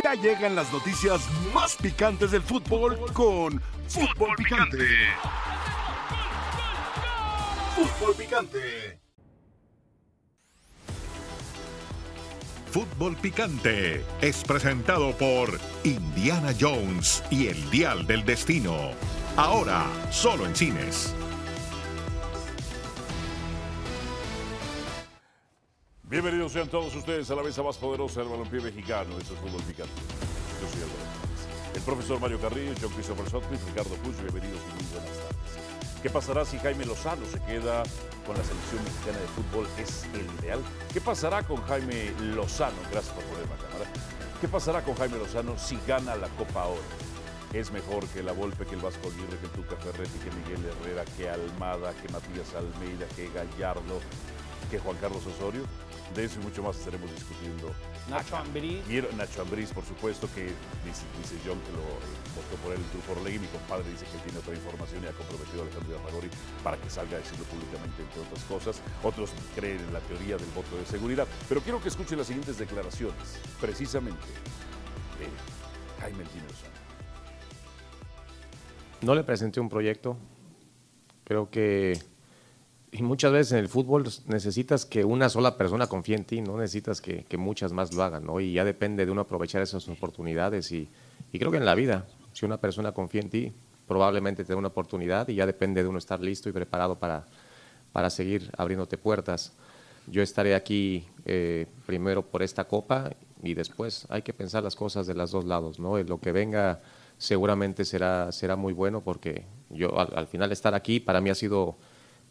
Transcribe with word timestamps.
Ya 0.00 0.14
llegan 0.14 0.54
las 0.54 0.72
noticias 0.72 1.20
más 1.52 1.76
picantes 1.76 2.30
del 2.30 2.42
fútbol 2.42 2.98
con 3.12 3.60
Fútbol 3.88 4.34
Picante. 4.36 4.86
Fútbol 7.76 8.14
Picante. 8.14 9.00
Fútbol 12.70 13.16
Picante 13.16 14.02
es 14.22 14.42
presentado 14.44 15.12
por 15.18 15.60
Indiana 15.84 16.54
Jones 16.58 17.22
y 17.30 17.48
el 17.48 17.70
Dial 17.70 18.06
del 18.06 18.24
Destino. 18.24 18.92
Ahora, 19.36 19.84
solo 20.10 20.46
en 20.46 20.56
cines. 20.56 21.14
Bienvenidos 26.12 26.52
sean 26.52 26.68
todos 26.68 26.94
ustedes 26.94 27.30
a 27.30 27.34
la 27.34 27.42
mesa 27.42 27.62
más 27.62 27.78
poderosa 27.78 28.20
del 28.20 28.28
balompié 28.28 28.60
mexicano. 28.60 29.16
Eso 29.18 29.32
es 29.32 29.40
Fútbol 29.40 29.62
Picante. 29.62 29.94
Yo 30.60 30.68
soy 30.68 30.82
Hernández. 30.82 31.74
El 31.74 31.80
profesor 31.80 32.20
Mario 32.20 32.38
Carrillo, 32.38 32.74
John 32.78 32.92
Christopher 32.92 33.30
Sotcliffe, 33.30 33.64
Ricardo 33.70 33.94
Puch, 33.94 34.20
bienvenidos 34.20 34.60
y 34.60 34.74
muy 34.74 34.92
buenas 34.92 35.08
tardes. 35.08 36.02
¿Qué 36.02 36.10
pasará 36.10 36.44
si 36.44 36.58
Jaime 36.58 36.84
Lozano 36.84 37.24
se 37.24 37.40
queda 37.40 37.82
con 38.26 38.36
la 38.36 38.44
selección 38.44 38.84
mexicana 38.84 39.18
de 39.20 39.26
fútbol? 39.28 39.66
¿Es 39.78 40.04
el 40.12 40.44
ideal? 40.44 40.60
¿Qué 40.92 41.00
pasará 41.00 41.44
con 41.44 41.62
Jaime 41.62 42.12
Lozano? 42.20 42.76
Gracias 42.90 43.14
por 43.14 43.24
poner 43.24 43.48
la 43.48 43.56
cámara. 43.56 43.90
¿Qué 44.38 44.48
pasará 44.48 44.82
con 44.84 44.94
Jaime 44.96 45.16
Lozano 45.16 45.56
si 45.56 45.78
gana 45.86 46.14
la 46.16 46.28
Copa 46.36 46.66
Oro? 46.66 46.82
Es 47.54 47.72
mejor 47.72 48.06
que 48.08 48.22
la 48.22 48.32
Volpe, 48.32 48.66
que 48.66 48.74
el 48.74 48.82
Vasco 48.82 49.08
Aguirre, 49.08 49.38
que 49.38 49.46
el 49.46 49.52
Tuca 49.52 49.76
Ferretti, 49.76 50.18
que 50.18 50.30
Miguel 50.30 50.60
Herrera, 50.76 51.06
que 51.16 51.30
Almada, 51.30 51.94
que 51.94 52.12
Matías 52.12 52.52
Almeida, 52.54 53.06
que 53.16 53.30
Gallardo, 53.32 54.00
que 54.72 54.78
Juan 54.78 54.96
Carlos 54.96 55.20
Osorio. 55.26 55.64
De 56.16 56.24
eso 56.24 56.40
y 56.40 56.44
mucho 56.44 56.62
más 56.62 56.76
estaremos 56.76 57.10
discutiendo. 57.12 57.72
Nacho 58.08 58.36
Ambriz. 58.36 58.82
Quiero 58.86 59.12
Nacho 59.12 59.42
Ambriz, 59.42 59.70
por 59.70 59.84
supuesto, 59.84 60.26
que 60.34 60.44
dice, 60.84 61.04
dice 61.20 61.36
John 61.44 61.60
que 61.60 61.72
lo 61.72 61.84
votó 62.32 62.56
por 62.64 62.72
él 62.72 62.80
el 62.80 62.88
Truco 62.88 63.20
Orlegui. 63.20 63.38
Mi 63.38 63.46
compadre 63.48 63.88
dice 63.90 64.06
que 64.06 64.18
tiene 64.24 64.38
otra 64.38 64.54
información 64.54 65.04
y 65.04 65.06
ha 65.06 65.12
comprometido 65.12 65.60
a 65.60 65.64
Alejandro 65.66 66.00
Arragori 66.00 66.28
para 66.64 66.76
que 66.78 66.88
salga 66.88 67.16
a 67.16 67.20
decirlo 67.20 67.44
públicamente, 67.44 68.02
entre 68.02 68.20
otras 68.20 68.44
cosas. 68.44 68.80
Otros 69.02 69.30
creen 69.54 69.78
en 69.78 69.92
la 69.92 70.00
teoría 70.00 70.36
del 70.36 70.48
voto 70.56 70.76
de 70.76 70.86
seguridad. 70.86 71.28
Pero 71.48 71.60
quiero 71.60 71.80
que 71.80 71.88
escuchen 71.88 72.16
las 72.16 72.26
siguientes 72.26 72.56
declaraciones, 72.58 73.40
precisamente 73.60 74.24
de 75.20 75.28
Jaime 76.00 76.24
Tino 76.32 76.44
Lozano. 76.48 76.80
No 79.02 79.14
le 79.14 79.24
presenté 79.24 79.60
un 79.60 79.68
proyecto. 79.68 80.16
Creo 81.24 81.48
que 81.50 82.11
y 82.94 83.02
muchas 83.02 83.32
veces 83.32 83.52
en 83.52 83.58
el 83.58 83.68
fútbol 83.68 84.04
necesitas 84.26 84.84
que 84.84 85.02
una 85.02 85.30
sola 85.30 85.56
persona 85.56 85.86
confíe 85.86 86.14
en 86.14 86.26
ti, 86.26 86.42
no 86.42 86.58
necesitas 86.58 87.00
que, 87.00 87.24
muchas 87.38 87.72
más 87.72 87.94
lo 87.94 88.02
hagan, 88.02 88.26
¿no? 88.26 88.38
Y 88.38 88.52
ya 88.52 88.66
depende 88.66 89.06
de 89.06 89.10
uno 89.10 89.22
aprovechar 89.22 89.62
esas 89.62 89.88
oportunidades. 89.88 90.70
Y, 90.72 90.90
y, 91.32 91.38
creo 91.38 91.50
que 91.50 91.56
en 91.56 91.64
la 91.64 91.74
vida, 91.74 92.06
si 92.34 92.44
una 92.44 92.58
persona 92.58 92.92
confía 92.92 93.22
en 93.22 93.30
ti, 93.30 93.52
probablemente 93.88 94.44
te 94.44 94.52
dé 94.52 94.56
una 94.56 94.68
oportunidad 94.68 95.26
y 95.28 95.36
ya 95.36 95.46
depende 95.46 95.82
de 95.82 95.88
uno 95.88 95.98
estar 95.98 96.20
listo 96.20 96.50
y 96.50 96.52
preparado 96.52 96.98
para, 96.98 97.24
para 97.92 98.10
seguir 98.10 98.50
abriéndote 98.58 98.98
puertas. 98.98 99.54
Yo 100.06 100.22
estaré 100.22 100.54
aquí 100.54 101.06
eh, 101.24 101.64
primero 101.86 102.20
por 102.20 102.42
esta 102.42 102.64
copa 102.64 103.10
y 103.42 103.54
después 103.54 104.06
hay 104.10 104.20
que 104.20 104.34
pensar 104.34 104.62
las 104.62 104.76
cosas 104.76 105.06
de 105.06 105.14
los 105.14 105.30
dos 105.30 105.46
lados, 105.46 105.80
¿no? 105.80 105.96
Lo 106.02 106.20
que 106.20 106.32
venga 106.32 106.82
seguramente 107.16 107.86
será, 107.86 108.32
será 108.32 108.54
muy 108.54 108.74
bueno 108.74 109.00
porque 109.00 109.46
yo 109.70 109.98
al, 109.98 110.12
al 110.14 110.26
final 110.26 110.52
estar 110.52 110.74
aquí 110.74 111.00
para 111.00 111.22
mí 111.22 111.30
ha 111.30 111.34
sido 111.34 111.78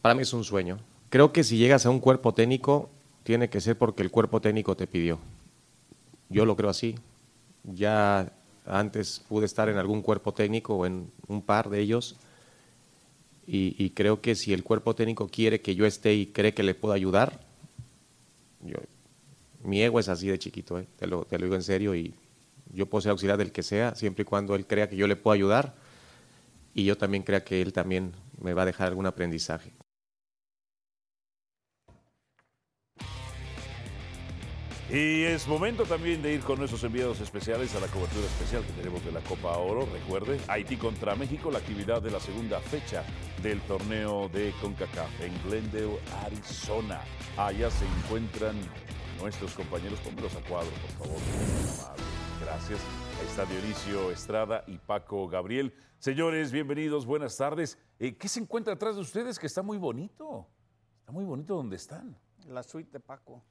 para 0.02 0.16
mí 0.16 0.22
es 0.22 0.34
un 0.34 0.44
sueño. 0.44 0.80
Creo 1.10 1.34
que 1.34 1.44
si 1.44 1.58
llegas 1.58 1.86
a 1.86 1.90
un 1.90 2.00
cuerpo 2.00 2.34
técnico, 2.34 2.90
tiene 3.24 3.50
que 3.50 3.62
ser 3.62 3.78
porque 3.78 4.04
el 4.04 4.12
cuerpo 4.12 4.42
técnico 4.42 4.76
te 4.76 4.88
pidió. 4.88 5.20
Yo 6.30 6.46
lo 6.46 6.56
creo 6.56 6.70
así. 6.70 6.96
Ya 7.64 8.32
antes 8.66 9.22
pude 9.28 9.46
estar 9.46 9.70
en 9.70 9.78
algún 9.78 10.02
cuerpo 10.02 10.34
técnico 10.34 10.76
o 10.76 10.86
en 10.86 11.12
un 11.28 11.42
par 11.42 11.70
de 11.70 11.80
ellos. 11.82 12.16
Y, 13.54 13.90
creo 13.90 14.22
que 14.22 14.36
si 14.36 14.54
el 14.54 14.64
cuerpo 14.64 14.96
técnico 14.96 15.28
quiere 15.28 15.60
que 15.60 15.76
yo 15.76 15.86
esté 15.86 16.14
y 16.14 16.28
cree 16.28 16.54
que 16.54 16.64
le 16.64 16.74
puedo 16.74 16.94
ayudar, 16.94 17.42
yo, 18.62 18.78
mi 19.62 19.82
ego 19.82 20.00
es 20.00 20.08
así 20.08 20.30
de 20.30 20.40
chiquito, 20.40 20.80
¿eh? 20.80 20.88
te, 20.98 21.06
lo, 21.06 21.26
te 21.26 21.38
lo 21.38 21.46
digo 21.46 21.56
en 21.56 21.64
serio. 21.64 21.94
Y 21.94 22.14
yo 22.74 22.86
puedo 22.86 23.02
ser 23.02 23.12
auxiliar 23.12 23.38
del 23.38 23.52
que 23.52 23.62
sea, 23.62 23.94
siempre 23.96 24.22
y 24.22 24.26
cuando 24.26 24.56
él 24.56 24.66
crea 24.66 24.88
que 24.88 24.96
yo 24.96 25.06
le 25.06 25.18
puedo 25.18 25.34
ayudar 25.34 25.74
y 26.74 26.86
yo 26.86 26.98
también 26.98 27.24
crea 27.24 27.44
que 27.44 27.62
él 27.62 27.74
también 27.74 28.14
me 28.42 28.54
va 28.54 28.62
a 28.62 28.66
dejar 28.66 28.88
algún 28.88 29.06
aprendizaje. 29.06 29.74
Y 34.94 35.24
es 35.24 35.48
momento 35.48 35.86
también 35.86 36.22
de 36.22 36.34
ir 36.34 36.42
con 36.42 36.58
nuestros 36.60 36.84
enviados 36.84 37.22
especiales 37.22 37.74
a 37.76 37.80
la 37.80 37.88
cobertura 37.88 38.26
especial 38.26 38.62
que 38.66 38.74
tenemos 38.74 39.06
de 39.06 39.14
la 39.14 39.22
Copa 39.22 39.58
Oro. 39.58 39.86
Recuerde, 39.86 40.38
Haití 40.50 40.76
contra 40.76 41.16
México, 41.16 41.50
la 41.50 41.60
actividad 41.60 42.02
de 42.02 42.12
la 42.12 42.20
segunda 42.20 42.60
fecha 42.60 43.06
del 43.42 43.62
torneo 43.62 44.28
de 44.28 44.54
CONCACAF 44.60 45.22
en 45.22 45.34
Glendale, 45.44 45.98
Arizona. 46.26 47.00
Allá 47.38 47.72
se 47.72 47.86
encuentran 47.86 48.58
nuestros 49.22 49.54
compañeros. 49.54 49.98
Pónmelos 50.02 50.36
a 50.36 50.42
cuadro, 50.42 50.72
por 50.98 51.08
favor. 51.08 51.22
Gracias. 52.42 52.82
Ahí 53.22 53.28
está 53.28 53.46
Dionisio 53.46 54.12
Estrada 54.12 54.66
y 54.68 54.78
Paco 54.78 55.26
Gabriel. 55.30 55.74
Señores, 56.00 56.52
bienvenidos, 56.52 57.06
buenas 57.06 57.38
tardes. 57.38 57.78
Eh, 57.98 58.18
¿Qué 58.18 58.28
se 58.28 58.42
encuentra 58.42 58.74
atrás 58.74 58.96
de 58.96 59.02
ustedes? 59.04 59.40
Que 59.40 59.48
está 59.48 59.62
muy 59.62 59.78
bonito. 59.78 60.50
Está 61.00 61.14
muy 61.14 61.24
bonito 61.24 61.56
donde 61.56 61.78
están. 61.78 62.20
La 62.50 62.62
suite 62.62 62.92
de 62.92 63.00
Paco. 63.00 63.42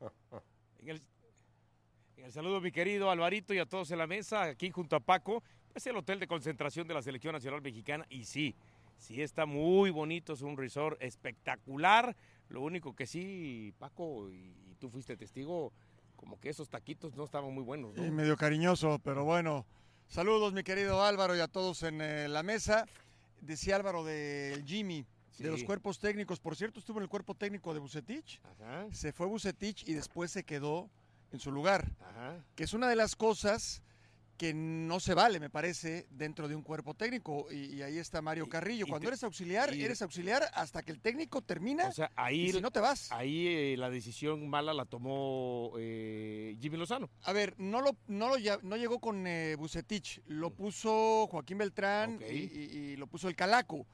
En 0.90 2.24
el, 2.24 2.32
saludo, 2.32 2.60
mi 2.60 2.70
querido 2.70 3.10
Alvarito, 3.10 3.52
y 3.52 3.58
a 3.58 3.66
todos 3.66 3.90
en 3.90 3.98
la 3.98 4.06
mesa, 4.06 4.44
aquí 4.44 4.70
junto 4.70 4.94
a 4.94 5.00
Paco, 5.00 5.42
es 5.74 5.86
el 5.86 5.96
hotel 5.96 6.20
de 6.20 6.28
concentración 6.28 6.86
de 6.86 6.94
la 6.94 7.02
Selección 7.02 7.32
Nacional 7.32 7.60
Mexicana. 7.60 8.06
Y 8.08 8.24
sí, 8.24 8.54
sí 8.96 9.20
está 9.20 9.46
muy 9.46 9.90
bonito, 9.90 10.32
es 10.32 10.42
un 10.42 10.56
resort 10.56 11.02
espectacular. 11.02 12.16
Lo 12.48 12.60
único 12.60 12.94
que 12.94 13.06
sí, 13.06 13.74
Paco, 13.78 14.30
y, 14.30 14.36
y 14.70 14.76
tú 14.78 14.88
fuiste 14.88 15.16
testigo, 15.16 15.72
como 16.14 16.38
que 16.38 16.50
esos 16.50 16.68
taquitos 16.68 17.16
no 17.16 17.24
estaban 17.24 17.52
muy 17.52 17.64
buenos. 17.64 17.96
¿no? 17.96 18.06
Y 18.06 18.10
medio 18.10 18.36
cariñoso, 18.36 19.00
pero 19.02 19.24
bueno. 19.24 19.66
Saludos, 20.08 20.52
mi 20.52 20.62
querido 20.62 21.02
Álvaro, 21.02 21.36
y 21.36 21.40
a 21.40 21.48
todos 21.48 21.82
en 21.82 22.00
eh, 22.00 22.28
la 22.28 22.44
mesa. 22.44 22.86
Decía 23.40 23.74
Álvaro 23.74 24.04
del 24.04 24.64
Jimmy. 24.64 25.04
Sí. 25.36 25.44
De 25.44 25.50
los 25.50 25.64
cuerpos 25.64 25.98
técnicos. 25.98 26.40
Por 26.40 26.56
cierto, 26.56 26.80
estuvo 26.80 26.98
en 26.98 27.04
el 27.04 27.08
cuerpo 27.08 27.34
técnico 27.34 27.74
de 27.74 27.80
Bucetich. 27.80 28.40
Ajá. 28.44 28.86
Se 28.92 29.12
fue 29.12 29.26
Bucetich 29.26 29.86
y 29.86 29.92
después 29.92 30.30
se 30.30 30.44
quedó 30.44 30.90
en 31.32 31.40
su 31.40 31.52
lugar. 31.52 31.92
Ajá. 32.00 32.42
Que 32.54 32.64
es 32.64 32.72
una 32.72 32.88
de 32.88 32.96
las 32.96 33.16
cosas 33.16 33.82
que 34.36 34.52
no 34.54 35.00
se 35.00 35.14
vale, 35.14 35.40
me 35.40 35.50
parece, 35.50 36.06
dentro 36.10 36.48
de 36.48 36.54
un 36.54 36.62
cuerpo 36.62 36.94
técnico. 36.94 37.46
Y, 37.50 37.76
y 37.76 37.82
ahí 37.82 37.98
está 37.98 38.22
Mario 38.22 38.48
Carrillo. 38.48 38.84
Y, 38.84 38.88
y 38.88 38.90
Cuando 38.90 39.06
te, 39.06 39.08
eres 39.08 39.24
auxiliar, 39.24 39.72
eres 39.72 40.02
auxiliar 40.02 40.42
hasta 40.54 40.82
que 40.82 40.92
el 40.92 41.00
técnico 41.00 41.42
termina. 41.42 41.88
O 41.88 41.92
sea, 41.92 42.10
ahí, 42.14 42.46
y 42.46 42.52
si 42.52 42.60
no 42.60 42.70
te 42.70 42.80
vas. 42.80 43.10
Ahí 43.12 43.46
eh, 43.48 43.76
la 43.78 43.90
decisión 43.90 44.48
mala 44.48 44.74
la 44.74 44.84
tomó 44.84 45.72
eh, 45.78 46.56
Jimmy 46.60 46.76
Lozano. 46.76 47.10
A 47.24 47.32
ver, 47.32 47.54
no 47.58 47.80
lo, 47.80 47.96
no 48.06 48.28
lo 48.28 48.36
no 48.62 48.76
llegó 48.76 49.00
con 49.00 49.26
eh, 49.26 49.56
Bucetich, 49.56 50.20
lo 50.26 50.50
puso 50.50 51.26
Joaquín 51.28 51.58
Beltrán 51.58 52.16
okay. 52.16 52.36
y, 52.36 52.96
lo 52.96 53.06
puso 53.06 53.28
el 53.28 53.36
Calaco. 53.36 53.86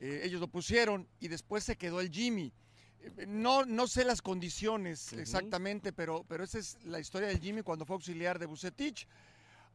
Eh, 0.00 0.22
ellos 0.24 0.40
lo 0.40 0.48
pusieron 0.48 1.08
y 1.20 1.28
después 1.28 1.64
se 1.64 1.76
quedó 1.76 2.00
el 2.00 2.10
Jimmy. 2.10 2.52
Eh, 3.00 3.26
No, 3.26 3.64
no 3.64 3.86
sé 3.86 4.04
las 4.04 4.22
condiciones 4.22 5.12
uh 5.12 5.16
-huh. 5.16 5.20
exactamente, 5.20 5.92
pero, 5.92 6.24
pero 6.28 6.44
esa 6.44 6.58
es 6.58 6.78
la 6.84 7.00
historia 7.00 7.28
del 7.28 7.40
Jimmy 7.40 7.62
cuando 7.62 7.84
fue 7.84 7.94
auxiliar 7.94 8.38
de 8.38 8.46
Bucetich. 8.46 9.06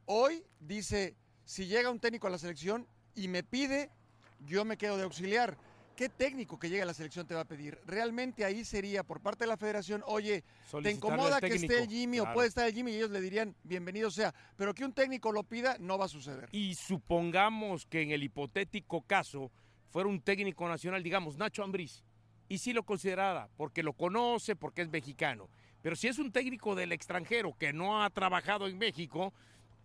Hoy 0.06 0.44
dice, 0.60 1.16
si 1.46 1.66
llega 1.66 1.90
un 1.90 2.00
técnico 2.00 2.28
a 2.28 2.30
la 2.30 2.38
selección 2.38 2.88
y 3.16 3.28
me 3.28 3.44
pide, 3.44 3.90
yo 4.46 4.66
me 4.66 4.78
quedo 4.78 4.98
de 4.98 5.04
auxiliar. 5.04 5.58
¿Qué 5.96 6.10
técnico 6.10 6.58
que 6.58 6.70
llegue 6.70 6.82
a 6.82 6.86
la 6.86 6.94
selección 6.96 7.28
te 7.28 7.36
va 7.36 7.42
a 7.42 7.46
pedir? 7.46 7.78
Realmente 7.86 8.44
ahí 8.44 8.66
sería 8.66 9.04
por 9.04 9.22
parte 9.22 9.44
de 9.44 9.48
la 9.48 9.58
federación, 9.58 10.02
oye, 10.08 10.44
¿te 10.82 10.90
incomoda 10.90 11.40
que 11.40 11.54
esté 11.54 11.84
el 11.84 11.88
Jimmy 11.88 12.18
claro. 12.18 12.32
o 12.32 12.34
puede 12.34 12.48
estar 12.48 12.68
el 12.68 12.74
Jimmy? 12.74 12.94
Y 12.94 12.96
ellos 12.96 13.12
le 13.12 13.22
dirían, 13.22 13.56
bienvenido 13.64 14.10
sea. 14.10 14.34
Pero 14.58 14.74
que 14.74 14.84
un 14.86 14.94
técnico 14.94 15.31
lo 15.31 15.44
pida, 15.44 15.78
no 15.80 16.00
va 16.00 16.06
a 16.06 16.10
suceder. 16.10 16.50
Y 16.52 16.74
supongamos 16.74 17.86
que 17.86 18.02
en 18.02 18.10
el 18.10 18.24
hipotético 18.24 19.04
caso 19.04 19.52
fuera 19.94 20.10
un 20.10 20.19
técnico 20.19 20.68
nacional, 20.68 21.04
digamos, 21.04 21.38
Nacho 21.38 21.63
Ambriz, 21.63 22.04
y 22.50 22.57
sí 22.57 22.74
lo 22.74 22.81
considerara, 22.81 23.48
porque 23.56 23.84
lo 23.84 23.94
conoce, 23.94 24.56
porque 24.56 24.81
es 24.81 24.90
mexicano. 24.90 25.48
Pero 25.84 25.95
si 25.95 26.07
es 26.07 26.18
un 26.18 26.31
técnico 26.31 26.74
del 26.74 26.92
extranjero 26.92 27.56
que 27.56 27.72
no 27.74 28.04
ha 28.04 28.10
trabajado 28.10 28.68
en 28.68 28.75
México, 28.75 29.31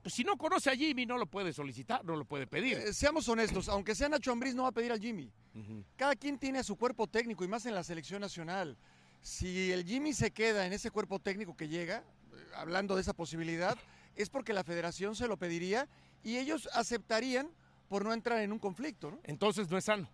pues 0.03 0.15
si 0.15 0.25
no 0.25 0.39
conoce 0.39 0.71
a 0.71 0.75
Jimmy, 0.75 1.05
no 1.05 1.19
lo 1.19 1.27
puede 1.27 1.53
solicitar, 1.53 2.03
no 2.07 2.17
lo 2.17 2.25
puede 2.25 2.47
pedir. 2.47 2.79
Eh, 2.79 2.95
seamos 2.95 3.29
honestos, 3.29 3.69
aunque 3.69 3.95
sea 3.95 4.09
Nacho 4.09 4.33
Ambriz, 4.33 4.55
no 4.55 4.63
va 4.63 4.71
a 4.71 4.73
pedir 4.73 4.93
al 4.93 5.01
Jimmy. 5.01 5.31
Uh 5.55 5.59
-huh. 5.59 5.85
Cada 5.97 6.17
quien 6.17 6.39
tiene 6.39 6.61
a 6.61 6.65
su 6.65 6.77
cuerpo 6.77 7.07
técnico 7.07 7.45
y 7.45 7.49
más 7.49 7.67
en 7.67 7.75
la 7.75 7.85
selección 7.85 8.23
nacional. 8.23 8.79
Si 9.21 9.71
el 9.73 9.85
Jimmy 9.85 10.15
se 10.15 10.31
queda 10.31 10.65
en 10.65 10.73
ese 10.73 10.91
cuerpo 10.91 11.19
técnico 11.19 11.55
que 11.55 11.69
llega, 11.69 11.99
eh, 11.99 12.37
hablando 12.57 12.95
de 12.95 13.03
esa 13.03 13.13
posibilidad, 13.13 13.77
es 14.17 14.31
porque 14.31 14.55
la 14.55 14.65
federación 14.65 15.15
se 15.15 15.29
lo 15.29 15.37
pediría 15.37 15.87
y 16.25 16.39
ellos 16.39 16.67
aceptarían 16.73 17.51
por 17.89 18.05
no 18.05 18.13
entrar 18.13 18.41
en 18.41 18.53
un 18.53 18.59
conflicto. 18.59 19.11
¿no? 19.11 19.21
Entonces 19.25 19.71
no 19.71 19.79
es 19.79 19.85
sano. 19.85 20.09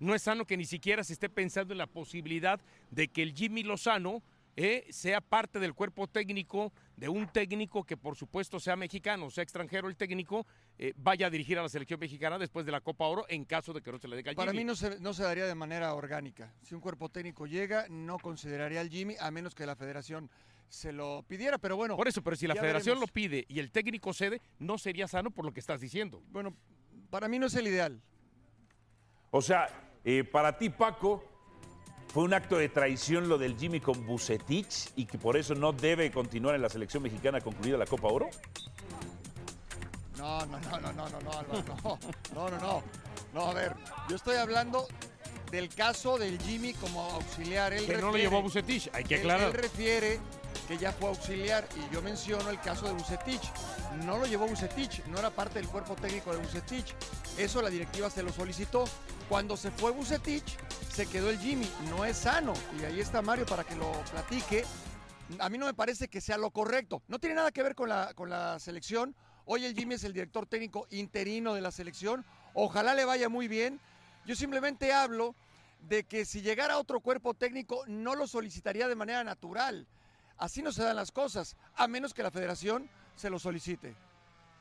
No 0.00 0.14
es 0.14 0.22
sano 0.22 0.44
que 0.44 0.56
ni 0.56 0.64
siquiera 0.64 1.02
se 1.02 1.12
esté 1.12 1.28
pensando 1.28 1.72
en 1.74 1.78
la 1.78 1.86
posibilidad 1.86 2.60
de 2.90 3.08
que 3.08 3.22
el 3.22 3.32
Jimmy 3.34 3.62
Lozano 3.64 4.22
eh, 4.54 4.86
sea 4.90 5.20
parte 5.20 5.58
del 5.60 5.74
cuerpo 5.74 6.06
técnico 6.08 6.72
de 6.96 7.08
un 7.08 7.28
técnico 7.28 7.84
que 7.84 7.96
por 7.96 8.16
supuesto 8.16 8.58
sea 8.58 8.74
mexicano, 8.76 9.30
sea 9.30 9.42
extranjero 9.42 9.88
el 9.88 9.96
técnico, 9.96 10.46
eh, 10.78 10.92
vaya 10.96 11.28
a 11.28 11.30
dirigir 11.30 11.58
a 11.58 11.62
la 11.62 11.68
selección 11.68 11.98
mexicana 12.00 12.38
después 12.38 12.66
de 12.66 12.72
la 12.72 12.80
Copa 12.80 13.06
Oro 13.06 13.24
en 13.28 13.44
caso 13.44 13.72
de 13.72 13.80
que 13.82 13.90
no 13.92 13.98
se 13.98 14.08
le 14.08 14.20
dé 14.20 14.28
al 14.28 14.34
Para 14.36 14.50
Jimmy. 14.52 14.64
mí 14.64 14.66
no 14.66 14.74
se, 14.76 14.98
no 15.00 15.14
se 15.14 15.22
daría 15.22 15.46
de 15.46 15.54
manera 15.54 15.94
orgánica. 15.94 16.52
Si 16.62 16.74
un 16.74 16.80
cuerpo 16.80 17.08
técnico 17.08 17.46
llega, 17.46 17.86
no 17.88 18.18
consideraría 18.18 18.80
al 18.80 18.88
Jimmy, 18.90 19.14
a 19.20 19.30
menos 19.30 19.54
que 19.54 19.64
la 19.66 19.76
federación 19.76 20.28
se 20.68 20.92
lo 20.92 21.24
pidiera. 21.26 21.58
Pero 21.58 21.76
bueno, 21.76 21.96
Por 21.96 22.08
eso, 22.08 22.22
pero 22.22 22.34
si 22.36 22.46
la 22.48 22.54
federación 22.56 22.94
veremos. 22.96 23.08
lo 23.10 23.12
pide 23.12 23.44
y 23.48 23.58
el 23.60 23.70
técnico 23.70 24.12
cede, 24.12 24.40
no 24.58 24.76
sería 24.78 25.06
sano 25.08 25.30
por 25.30 25.44
lo 25.44 25.52
que 25.52 25.60
estás 25.60 25.80
diciendo. 25.80 26.20
Bueno, 26.30 26.54
para 27.10 27.28
mí 27.28 27.38
no 27.38 27.46
es 27.46 27.54
el 27.54 27.66
ideal. 27.66 28.00
O 29.30 29.42
sea, 29.42 29.68
eh, 30.04 30.24
para 30.24 30.56
ti, 30.58 30.70
Paco, 30.70 31.24
fue 32.12 32.24
un 32.24 32.32
acto 32.34 32.56
de 32.56 32.68
traición 32.68 33.28
lo 33.28 33.36
del 33.38 33.56
Jimmy 33.58 33.80
con 33.80 34.06
Bucetich 34.06 34.90
y 34.96 35.04
que 35.06 35.18
por 35.18 35.36
eso 35.36 35.54
no 35.54 35.72
debe 35.72 36.10
continuar 36.10 36.54
en 36.54 36.62
la 36.62 36.68
selección 36.68 37.02
mexicana 37.02 37.40
concluida 37.40 37.76
la 37.76 37.86
Copa 37.86 38.08
Oro. 38.08 38.28
No, 40.16 40.44
no, 40.46 40.58
no, 40.58 40.80
no, 40.80 40.92
no, 40.92 41.08
no, 41.08 41.20
no, 41.20 41.30
Álvaro, 41.32 41.64
no, 41.84 41.98
no, 42.34 42.50
no, 42.50 42.58
no. 42.58 42.82
No, 43.34 43.42
a 43.46 43.52
ver, 43.54 43.74
yo 44.08 44.16
estoy 44.16 44.36
hablando 44.36 44.88
del 45.50 45.68
caso 45.68 46.18
del 46.18 46.40
Jimmy 46.40 46.72
como 46.74 47.02
auxiliar. 47.02 47.72
Él 47.72 47.86
Que 47.86 47.98
no 47.98 48.10
lo 48.10 48.16
llevó 48.16 48.38
a 48.38 48.40
Bucetich, 48.40 48.90
hay 48.92 49.04
que 49.04 49.14
él- 49.16 49.20
aclarar. 49.20 49.48
Él, 49.48 49.52
refiere 49.52 50.18
que 50.68 50.76
ya 50.76 50.92
fue 50.92 51.08
auxiliar 51.08 51.66
y 51.76 51.94
yo 51.94 52.02
menciono 52.02 52.50
el 52.50 52.60
caso 52.60 52.86
de 52.86 52.92
Bucetich. 52.92 53.40
No 54.04 54.18
lo 54.18 54.26
llevó 54.26 54.46
Bucetich, 54.46 55.02
no 55.06 55.18
era 55.18 55.30
parte 55.30 55.58
del 55.58 55.66
cuerpo 55.66 55.96
técnico 55.96 56.30
de 56.30 56.36
Bucetich. 56.36 56.94
Eso 57.38 57.62
la 57.62 57.70
directiva 57.70 58.10
se 58.10 58.22
lo 58.22 58.30
solicitó. 58.30 58.84
Cuando 59.30 59.56
se 59.56 59.70
fue 59.70 59.92
Bucetich, 59.92 60.58
se 60.92 61.06
quedó 61.06 61.30
el 61.30 61.38
Jimmy. 61.38 61.66
No 61.88 62.04
es 62.04 62.18
sano. 62.18 62.52
Y 62.78 62.84
ahí 62.84 63.00
está 63.00 63.22
Mario 63.22 63.46
para 63.46 63.64
que 63.64 63.76
lo 63.76 63.90
platique. 64.12 64.66
A 65.38 65.48
mí 65.48 65.56
no 65.56 65.64
me 65.64 65.72
parece 65.72 66.08
que 66.08 66.20
sea 66.20 66.36
lo 66.36 66.50
correcto. 66.50 67.02
No 67.08 67.18
tiene 67.18 67.36
nada 67.36 67.50
que 67.50 67.62
ver 67.62 67.74
con 67.74 67.88
la, 67.88 68.12
con 68.12 68.28
la 68.28 68.58
selección. 68.58 69.16
Hoy 69.46 69.64
el 69.64 69.74
Jimmy 69.74 69.94
es 69.94 70.04
el 70.04 70.12
director 70.12 70.44
técnico 70.44 70.86
interino 70.90 71.54
de 71.54 71.62
la 71.62 71.70
selección. 71.70 72.26
Ojalá 72.52 72.94
le 72.94 73.06
vaya 73.06 73.30
muy 73.30 73.48
bien. 73.48 73.80
Yo 74.26 74.36
simplemente 74.36 74.92
hablo 74.92 75.34
de 75.88 76.04
que 76.04 76.26
si 76.26 76.42
llegara 76.42 76.76
otro 76.76 77.00
cuerpo 77.00 77.32
técnico 77.32 77.84
no 77.86 78.14
lo 78.14 78.26
solicitaría 78.26 78.86
de 78.86 78.96
manera 78.96 79.24
natural. 79.24 79.86
Así 80.38 80.62
no 80.62 80.72
se 80.72 80.82
dan 80.82 80.96
las 80.96 81.10
cosas, 81.12 81.56
a 81.76 81.88
menos 81.88 82.14
que 82.14 82.22
la 82.22 82.30
federación 82.30 82.88
se 83.16 83.28
lo 83.30 83.38
solicite. 83.38 83.94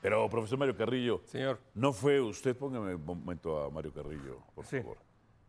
Pero, 0.02 0.30
profesor 0.30 0.58
Mario 0.58 0.76
Carrillo, 0.76 1.22
Señor. 1.26 1.60
no 1.74 1.94
fue 1.94 2.20
usted, 2.22 2.56
póngame 2.56 2.96
un 2.96 3.06
momento 3.06 3.64
a 3.64 3.70
Mario 3.70 3.94
Carrillo, 3.94 4.42
por 4.56 4.66
Sí. 4.66 4.78
favor. 4.82 4.98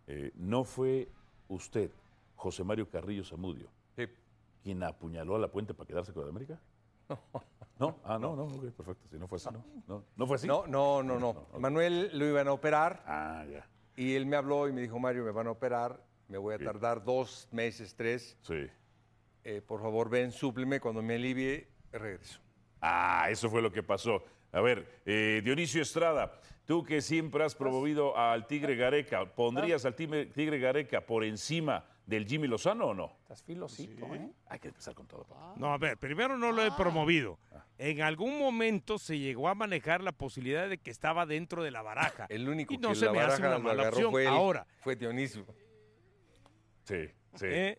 Eh, 0.07 0.33
no 0.37 0.65
fue 0.65 1.09
usted, 1.49 1.91
José 2.37 2.65
Mario 2.65 2.89
Carrillo 2.91 3.25
Zamudio, 3.25 3.69
Sí. 3.97 4.07
quien 4.63 4.83
apuñaló 4.83 5.37
a 5.37 5.39
la 5.39 5.49
puente 5.49 5.75
para 5.75 5.87
quedarse 5.87 6.13
con 6.13 6.29
América. 6.29 6.59
No. 7.79 7.97
Ah, 8.03 8.19
no, 8.19 8.35
no, 8.35 8.43
ok, 8.43 8.73
perfecto. 8.73 9.07
Si 9.09 9.17
no 9.21 9.29
fue 9.29 9.37
así, 9.37 9.49
no. 9.53 9.65
No, 9.87 10.05
¿No 10.17 10.27
fue 10.27 10.35
así. 10.35 10.49
No, 10.49 10.67
no, 10.67 11.01
no, 11.01 11.17
no. 11.17 11.47
Manuel 11.61 12.11
lo 12.13 12.27
iban 12.27 12.49
a 12.49 12.53
operar 12.53 13.05
Ah, 13.07 13.45
ya. 13.49 13.69
y 13.95 14.15
él 14.17 14.27
me 14.27 14.35
habló 14.35 14.67
y 14.67 14.73
me 14.73 14.81
dijo, 14.81 14.99
Mario, 14.99 15.23
me 15.23 15.31
van 15.31 15.47
a 15.47 15.53
operar, 15.53 16.03
me 16.27 16.39
voy 16.39 16.55
a 16.55 16.59
tardar 16.59 17.05
dos 17.05 17.47
meses, 17.53 17.95
tres. 17.95 18.37
Sí. 18.43 18.67
Eh, 19.51 19.63
por 19.63 19.81
favor, 19.81 20.11
ven, 20.11 20.31
súpleme, 20.31 20.79
cuando 20.79 21.01
me 21.01 21.15
alivie, 21.15 21.67
regreso. 21.91 22.39
Ah, 22.83 23.29
eso 23.31 23.49
fue 23.49 23.63
lo 23.63 23.73
que 23.73 23.83
pasó. 23.83 24.23
A 24.53 24.61
ver, 24.61 25.01
eh, 25.07 25.41
Dionisio 25.43 25.81
Estrada, 25.81 26.39
tú 26.67 26.85
que 26.85 27.01
siempre 27.01 27.43
has 27.45 27.55
promovido 27.55 28.15
al 28.15 28.47
Tigre 28.47 28.77
Gareca, 28.77 29.25
¿pondrías 29.25 29.87
al 29.87 29.95
Tigre, 29.95 30.59
Gareca 30.59 31.01
por 31.01 31.25
encima 31.25 31.83
del 32.05 32.27
Jimmy 32.27 32.47
Lozano 32.47 32.89
o 32.89 32.95
no? 32.95 33.17
Estás 33.23 33.43
filosito, 33.43 34.15
¿eh? 34.15 34.31
Hay 34.49 34.59
que 34.59 34.69
empezar 34.69 34.95
con 34.95 35.07
todo. 35.07 35.25
papá. 35.25 35.55
No, 35.57 35.73
a 35.73 35.79
ver, 35.79 35.97
primero 35.97 36.37
no 36.37 36.53
lo 36.53 36.63
he 36.63 36.71
promovido. 36.73 37.39
En 37.79 38.03
algún 38.03 38.39
momento 38.39 38.99
se 38.99 39.19
llegó 39.19 39.49
a 39.49 39.55
manejar 39.55 40.03
la 40.03 40.13
posibilidad 40.13 40.69
de 40.69 40.77
que 40.77 40.91
estaba 40.91 41.25
dentro 41.25 41.63
de 41.63 41.71
la 41.71 41.81
baraja. 41.81 42.27
El 42.29 42.47
único 42.51 42.75
y 42.75 42.77
no 42.77 42.91
que 42.91 42.97
se 42.97 43.07
la 43.07 43.13
me 43.13 43.21
hace 43.21 43.41
una 43.41 43.59
mala 43.59 43.83
agarró 43.85 43.97
opción. 43.97 44.11
fue, 44.11 44.23
él, 44.25 44.29
Ahora, 44.29 44.67
fue 44.81 44.95
Dionisio. 44.95 45.47
Sí, 46.85 47.07
sí. 47.35 47.47
eh. 47.47 47.79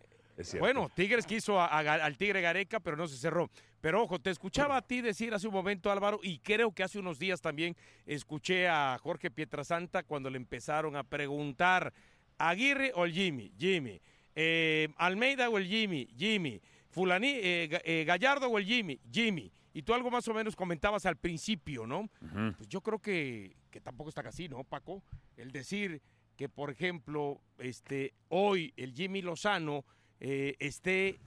Bueno, 0.60 0.90
Tigres 0.96 1.26
quiso 1.26 1.60
a- 1.60 1.68
al 1.68 2.18
Tigre 2.18 2.42
Gareca, 2.42 2.80
pero 2.80 2.96
no 2.98 3.08
se 3.08 3.18
cerró. 3.18 3.50
Pero 3.82 4.04
ojo, 4.04 4.20
te 4.20 4.30
escuchaba 4.30 4.78
a 4.78 4.82
ti 4.82 5.02
decir 5.02 5.34
hace 5.34 5.48
un 5.48 5.54
momento, 5.54 5.92
Álvaro, 5.92 6.20
y 6.22 6.40
creo 6.40 6.72
que 6.74 6.84
hace 6.84 7.00
unos 7.00 7.18
días 7.20 7.40
también 7.42 7.76
escuché 8.06 8.68
a 8.68 8.98
Jorge 9.02 9.32
Pietrasanta 9.32 10.04
cuando 10.04 10.30
le 10.30 10.38
empezaron 10.38 10.96
a 10.96 11.04
preguntar, 11.04 11.94
¿Aguirre 12.38 12.92
o 12.96 13.04
el 13.06 13.12
Jimmy? 13.14 13.52
Jimmy. 13.58 14.00
Eh, 14.36 14.88
¿Almeida 14.96 15.50
o 15.50 15.58
el 15.58 15.68
Jimmy? 15.68 16.08
Jimmy. 16.18 16.62
Fulani, 16.90 17.28
eh, 17.36 17.82
eh, 17.84 18.04
Gallardo 18.06 18.48
o 18.48 18.58
el 18.58 18.66
Jimmy? 18.66 18.98
Jimmy. 19.12 19.52
Y 19.74 19.82
tú 19.84 19.94
algo 19.94 20.10
más 20.10 20.26
o 20.30 20.34
menos 20.34 20.56
comentabas 20.56 21.06
al 21.06 21.18
principio, 21.18 21.86
¿no? 21.86 22.10
Pues 22.58 22.68
yo 22.70 22.80
creo 22.82 23.00
que, 23.00 23.56
que 23.70 23.80
tampoco 23.82 24.10
está 24.10 24.22
así, 24.22 24.48
¿no, 24.50 24.64
Paco? 24.64 25.04
El 25.38 25.52
decir 25.52 26.02
que, 26.38 26.48
por 26.50 26.70
ejemplo, 26.72 27.42
este, 27.58 28.14
hoy 28.30 28.74
el 28.78 28.94
Jimmy 28.94 29.22
Lozano 29.22 29.84
eh, 30.20 30.56
esté, 30.60 31.20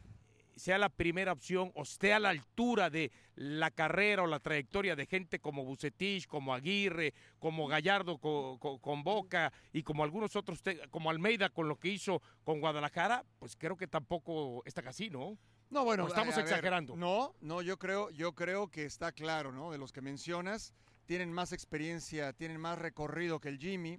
sea 0.56 0.76
la 0.78 0.88
primera 0.90 1.32
opción 1.32 1.72
o 1.74 1.82
esté 1.82 2.12
a 2.12 2.20
la 2.20 2.28
altura 2.28 2.90
de 2.90 3.10
la 3.34 3.70
carrera 3.70 4.22
o 4.22 4.26
la 4.26 4.38
trayectoria 4.40 4.94
de 4.94 5.06
gente 5.06 5.38
como 5.38 5.64
Bucetich, 5.64 6.26
como 6.26 6.52
Aguirre, 6.54 7.14
como 7.38 7.66
Gallardo 7.66 8.18
co- 8.18 8.58
co- 8.60 8.78
con, 8.78 9.02
Boca 9.02 9.52
y 9.72 9.82
como 9.82 10.04
algunos 10.04 10.36
otros, 10.36 10.62
como 10.90 11.10
Almeida 11.10 11.48
con 11.48 11.68
lo 11.68 11.76
que 11.78 11.88
hizo 11.88 12.20
con 12.44 12.60
Guadalajara, 12.60 13.24
pues 13.38 13.56
creo 13.56 13.76
que 13.76 13.86
tampoco 13.86 14.62
está 14.66 14.82
así, 14.88 15.08
¿no? 15.08 15.38
No, 15.70 15.84
bueno, 15.84 16.04
¿O 16.04 16.08
estamos 16.08 16.34
a- 16.36 16.40
a 16.40 16.42
ver, 16.42 16.52
exagerando? 16.52 16.94
no, 16.96 17.34
no, 17.40 17.62
yo 17.62 17.78
creo, 17.78 18.10
yo 18.10 18.34
creo 18.34 18.68
que 18.68 18.84
está 18.84 19.10
claro, 19.12 19.52
¿no? 19.52 19.70
De 19.72 19.78
los 19.78 19.90
que 19.90 20.02
mencionas, 20.02 20.74
tienen 21.06 21.32
más 21.32 21.52
experiencia, 21.52 22.34
tienen 22.34 22.60
más 22.60 22.78
recorrido 22.78 23.40
que 23.40 23.48
el 23.48 23.58
Jimmy 23.58 23.98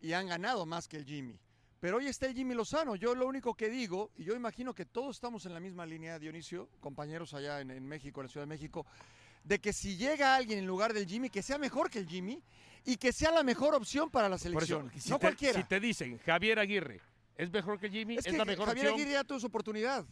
y 0.00 0.12
han 0.12 0.28
ganado 0.28 0.66
más 0.66 0.86
que 0.86 0.96
el 0.98 1.04
Jimmy. 1.04 1.40
Pero 1.80 1.96
hoy 1.96 2.06
está 2.06 2.26
el 2.26 2.34
Jimmy 2.34 2.54
Lozano. 2.54 2.94
Yo 2.94 3.14
lo 3.14 3.26
único 3.26 3.54
que 3.54 3.70
digo, 3.70 4.10
y 4.16 4.24
yo 4.24 4.36
imagino 4.36 4.74
que 4.74 4.84
todos 4.84 5.16
estamos 5.16 5.46
en 5.46 5.54
la 5.54 5.60
misma 5.60 5.86
línea, 5.86 6.18
Dionisio, 6.18 6.68
compañeros 6.78 7.32
allá 7.32 7.60
en, 7.62 7.70
en 7.70 7.86
México, 7.88 8.20
en 8.20 8.26
la 8.26 8.30
Ciudad 8.30 8.46
de 8.46 8.48
México, 8.50 8.86
de 9.44 9.58
que 9.58 9.72
si 9.72 9.96
llega 9.96 10.36
alguien 10.36 10.58
en 10.58 10.66
lugar 10.66 10.92
del 10.92 11.06
Jimmy, 11.06 11.30
que 11.30 11.42
sea 11.42 11.56
mejor 11.56 11.88
que 11.88 11.98
el 11.98 12.06
Jimmy 12.06 12.42
y 12.84 12.96
que 12.96 13.12
sea 13.12 13.30
la 13.30 13.42
mejor 13.42 13.74
opción 13.74 14.10
para 14.10 14.28
la 14.28 14.36
eso, 14.36 14.44
selección. 14.44 14.90
si 14.98 15.08
no 15.08 15.18
te, 15.18 15.22
cualquiera. 15.22 15.58
Si 15.58 15.66
te 15.66 15.80
dicen 15.80 16.18
Javier 16.18 16.58
Aguirre, 16.58 17.00
¿es 17.36 17.50
mejor 17.50 17.80
que 17.80 17.88
Jimmy? 17.88 18.16
es 18.16 18.26
¿Es, 18.26 18.32
que 18.32 18.38
la 18.38 18.44
mejor 18.44 18.66
Javier 18.66 18.88
opción? 18.88 19.00
Aguirre 19.00 19.12
ya 19.12 19.24
tuvo 19.24 19.40
su 19.40 19.46
oportunidad. 19.46 20.04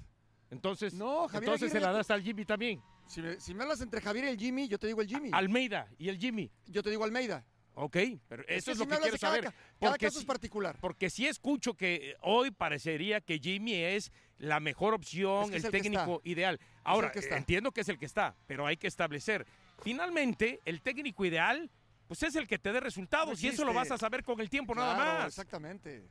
Entonces, 0.51 0.95
No, 0.95 1.29
Javier 1.29 1.53
entonces 1.53 1.71
se 1.71 1.81
la 1.81 1.93
das 1.93 2.11
al 2.11 2.23
Jimmy 2.23 2.47
también. 2.47 2.83
Si 3.07 3.21
me, 3.21 3.39
si 3.39 3.53
me 3.53 3.63
hablas 3.65 3.83
entre 3.83 4.01
Javier 4.01 4.25
y 4.25 4.29
el 4.29 4.39
Jimmy, 4.39 4.69
yo 4.69 4.79
te 4.79 4.87
digo 4.87 5.03
el 5.03 5.09
Jimmy. 5.09 5.29
Almeida 5.33 5.87
y 5.99 6.09
el 6.09 6.19
Jimmy. 6.19 6.51
Yo 6.67 6.83
te 6.83 6.89
digo 6.89 7.05
Almeida. 7.05 7.45
Ok, 7.81 7.97
pero 8.29 8.43
Es 8.49 8.67
eso 8.67 8.67
que 8.67 8.73
es 8.73 8.79
si 8.79 8.85
lo 8.85 8.91
que 8.91 8.97
quiero 9.03 9.19
cada 9.19 9.19
saber. 9.37 9.45
ca- 9.45 9.53
cada 9.79 9.93
porque 9.93 10.07
caso 10.07 10.19
es 10.19 10.25
particular. 10.25 10.77
Porque 10.81 11.11
si 11.11 11.29
escucho 11.29 11.75
que 11.75 12.17
hoy 12.23 12.51
parecería 12.51 13.21
que 13.21 13.39
Jimmy 13.39 13.75
es 13.75 14.11
la 14.39 14.59
mejor 14.59 14.95
opción, 14.95 15.45
Es 15.45 15.51
que 15.51 15.57
es 15.59 15.65
el 15.65 15.71
técnico 15.71 16.21
ideal. 16.25 16.59
Ahora, 16.83 17.13
que 17.13 17.21
está. 17.21 17.37
entiendo 17.37 17.71
que 17.71 17.83
es 17.83 17.89
el 17.89 17.97
que 17.99 18.07
está, 18.07 18.35
pero 18.49 18.67
hay 18.67 18.77
que 18.77 18.89
establecer. 18.89 19.47
Finalmente, 19.83 20.61
el 20.65 20.81
técnico 20.83 21.25
ideal, 21.25 21.71
pues 22.09 22.21
es 22.25 22.35
el 22.35 22.49
que 22.49 22.59
te 22.59 22.73
dé 22.73 22.81
resultados 22.81 23.41
No 23.41 23.47
y 23.47 23.51
eso 23.51 23.65
lo 23.65 23.73
vas 23.73 23.91
a 23.93 23.99
saber 23.99 24.25
con 24.25 24.41
el 24.41 24.51
tiempo 24.51 24.75
nada 24.75 24.97
más. 24.97 25.27
Exactamente. 25.29 26.03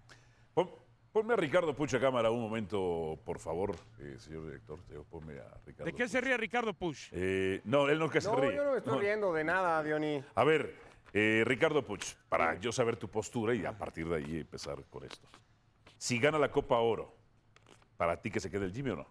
Pon- 0.54 0.72
ponme 1.12 1.34
a 1.34 1.36
Ricardo 1.36 1.76
Pucha 1.76 2.00
cámara 2.00 2.32
un 2.32 2.40
momento, 2.42 3.20
por 3.26 3.40
favor, 3.40 3.76
eh, 4.00 4.16
señor 4.20 4.46
director. 4.46 4.82
Te 4.84 4.94
digo, 4.94 5.04
Ponme 5.04 5.34
a 5.40 5.54
Ricardo. 5.66 5.86
¿De 5.86 5.94
qué 5.94 6.08
se 6.08 6.20
Puch. 6.20 6.26
ríe 6.28 6.38
Ricardo 6.38 6.74
Push? 6.74 7.10
Eh, 7.12 7.60
no, 7.66 7.90
él 7.90 8.00
no 8.00 8.06
es 8.06 8.12
que 8.12 8.22
se 8.22 8.30
No, 8.30 8.38
ríe. 8.38 8.56
yo 8.56 8.64
no 8.64 8.72
me 8.72 8.78
estoy 8.78 8.94
No. 8.94 9.00
riendo 9.02 9.34
de 9.34 9.44
nada, 9.44 9.84
Diony. 9.84 10.24
A 10.36 10.44
ver, 10.46 10.74
eh, 11.20 11.44
Ricardo 11.46 11.84
Puch, 11.84 12.14
para 12.30 12.60
yo 12.60 12.72
saber 12.72 12.96
tu 12.96 13.10
postura 13.10 13.56
y 13.56 13.66
a 13.66 13.76
partir 13.76 14.08
de 14.08 14.18
ahí 14.18 14.40
empezar 14.42 14.84
con 14.90 15.04
esto. 15.04 15.28
Si 15.98 16.20
gana 16.20 16.38
la 16.38 16.52
Copa 16.52 16.78
Oro, 16.78 17.16
¿para 17.98 18.22
ti 18.22 18.30
que 18.30 18.40
se 18.40 18.52
quede 18.52 18.66
el 18.66 18.72
Jimmy 18.74 18.92
o 18.92 18.98
no? 18.98 19.08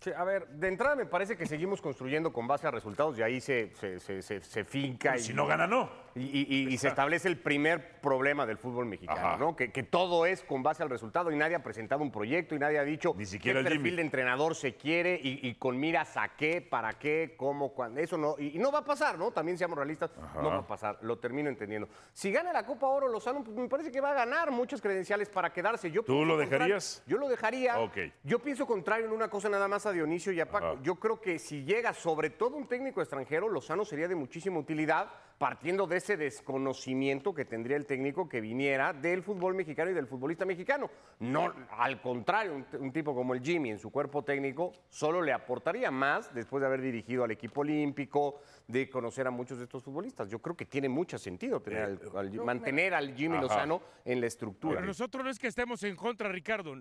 Sí, 0.00 0.10
a 0.16 0.24
ver, 0.24 0.48
de 0.48 0.68
entrada 0.68 0.96
me 0.96 1.04
parece 1.04 1.36
que 1.36 1.44
seguimos 1.44 1.82
construyendo 1.82 2.32
con 2.32 2.46
base 2.46 2.66
a 2.66 2.70
resultados 2.70 3.18
y 3.18 3.22
ahí 3.22 3.38
se, 3.42 3.74
se, 3.74 4.00
se- 4.00 4.22
se- 4.22 4.40
se 4.40 4.64
finca. 4.64 5.16
y, 5.18 5.20
Si 5.20 5.34
no 5.34 5.46
gana, 5.46 5.66
no. 5.66 5.90
Y, 6.14 6.20
y- 6.22 6.46
y- 6.48 6.74
y 6.74 6.78
se 6.78 6.88
establece 6.88 7.28
el 7.28 7.38
primer 7.38 8.00
problema 8.00 8.46
del 8.46 8.58
fútbol 8.58 8.86
mexicano, 8.86 9.20
Ajá. 9.20 9.36
¿no? 9.36 9.54
Que, 9.56 9.70
que 9.70 9.82
todo 9.82 10.26
es 10.26 10.42
con 10.42 10.62
base 10.62 10.82
al 10.82 10.90
resultado 10.90 11.30
y 11.30 11.36
nadie 11.36 11.54
ha 11.56 11.62
presentado 11.62 12.02
un 12.02 12.10
proyecto 12.10 12.54
y 12.54 12.58
nadie 12.58 12.78
ha 12.78 12.84
dicho 12.84 13.14
Ni 13.16 13.26
siquiera 13.26 13.60
qué 13.60 13.68
el 13.68 13.72
perfil 13.74 13.82
Jimmy. 13.90 13.96
de 13.96 14.02
entrenador 14.02 14.54
se 14.54 14.74
quiere 14.74 15.20
y, 15.22 15.46
y 15.48 15.54
con 15.54 15.78
miras 15.78 16.16
a 16.16 16.30
qué, 16.36 16.60
para 16.62 16.94
qué, 16.98 17.34
cómo, 17.36 17.72
cuándo. 17.72 18.00
Eso 18.00 18.16
no, 18.18 18.34
y, 18.38 18.58
no 18.58 18.72
va 18.72 18.80
a 18.80 18.84
pasar, 18.84 19.18
¿no? 19.18 19.30
También 19.30 19.56
seamos 19.58 19.76
realistas, 19.76 20.10
no 20.34 20.48
va 20.50 20.56
a 20.58 20.66
pasar, 20.66 20.98
lo 21.02 21.18
termino 21.18 21.48
entendiendo. 21.48 21.88
Si 22.12 22.32
gana 22.32 22.52
la 22.52 22.64
Copa 22.66 22.86
Oro 22.88 23.08
Lozano, 23.08 23.44
pues 23.44 23.56
me 23.56 23.68
parece 23.68 23.90
que 23.92 24.00
va 24.00 24.10
a 24.10 24.14
ganar 24.14 24.50
muchas 24.50 24.80
credenciales 24.80 25.28
para 25.28 25.52
quedarse. 25.52 25.90
Yo 25.90 26.02
¿Tú 26.02 26.24
lo 26.24 26.36
dejarías? 26.36 27.02
Yo 27.06 27.18
lo 27.18 27.28
dejaría. 27.28 27.76
Yo 28.24 28.38
pienso 28.40 28.66
contrario 28.66 29.06
en 29.06 29.12
una 29.12 29.28
cosa 29.28 29.48
nada 29.48 29.68
más, 29.68 29.86
a 29.86 29.92
Dionisio 29.92 30.32
y 30.32 30.40
a 30.40 30.48
Paco. 30.50 30.78
Yo 30.82 30.96
creo 30.96 31.20
que 31.20 31.38
si 31.38 31.64
llega 31.64 31.92
sobre 31.94 32.30
todo 32.30 32.56
un 32.56 32.66
técnico 32.66 33.00
extranjero, 33.00 33.48
Lozano 33.48 33.84
sería 33.84 34.08
de 34.08 34.14
muchísima 34.14 34.58
utilidad 34.58 35.08
partiendo 35.40 35.86
de 35.86 35.96
ese 35.96 36.18
desconocimiento 36.18 37.32
que 37.32 37.46
tendría 37.46 37.78
el 37.78 37.86
técnico 37.86 38.28
que 38.28 38.42
viniera 38.42 38.92
del 38.92 39.22
fútbol 39.22 39.54
mexicano 39.54 39.90
y 39.90 39.94
del 39.94 40.06
futbolista 40.06 40.44
mexicano. 40.44 40.90
No, 41.20 41.54
al 41.70 42.02
contrario, 42.02 42.54
un, 42.54 42.66
un 42.78 42.92
tipo 42.92 43.14
como 43.14 43.32
el 43.32 43.40
Jimmy 43.42 43.70
en 43.70 43.78
su 43.78 43.90
cuerpo 43.90 44.22
técnico 44.22 44.74
solo 44.90 45.22
le 45.22 45.32
aportaría 45.32 45.90
más 45.90 46.34
después 46.34 46.60
de 46.60 46.66
haber 46.66 46.82
dirigido 46.82 47.24
al 47.24 47.30
equipo 47.30 47.62
olímpico, 47.62 48.42
de 48.68 48.90
conocer 48.90 49.26
a 49.26 49.30
muchos 49.30 49.56
de 49.56 49.64
estos 49.64 49.82
futbolistas. 49.82 50.28
Yo 50.28 50.40
creo 50.40 50.54
que 50.54 50.66
tiene 50.66 50.90
mucho 50.90 51.16
sentido 51.16 51.60
tener 51.62 51.84
al- 51.84 52.00
al- 52.14 52.32
mantener 52.44 52.92
al 52.92 53.14
Jimmy 53.16 53.36
Ajá. 53.36 53.42
Lozano 53.44 53.80
en 54.04 54.20
la 54.20 54.26
estructura. 54.26 54.74
Pero 54.74 54.88
nosotros 54.88 55.24
no 55.24 55.30
es 55.30 55.38
que 55.38 55.46
estemos 55.46 55.82
en 55.84 55.96
contra, 55.96 56.28
Ricardo. 56.28 56.74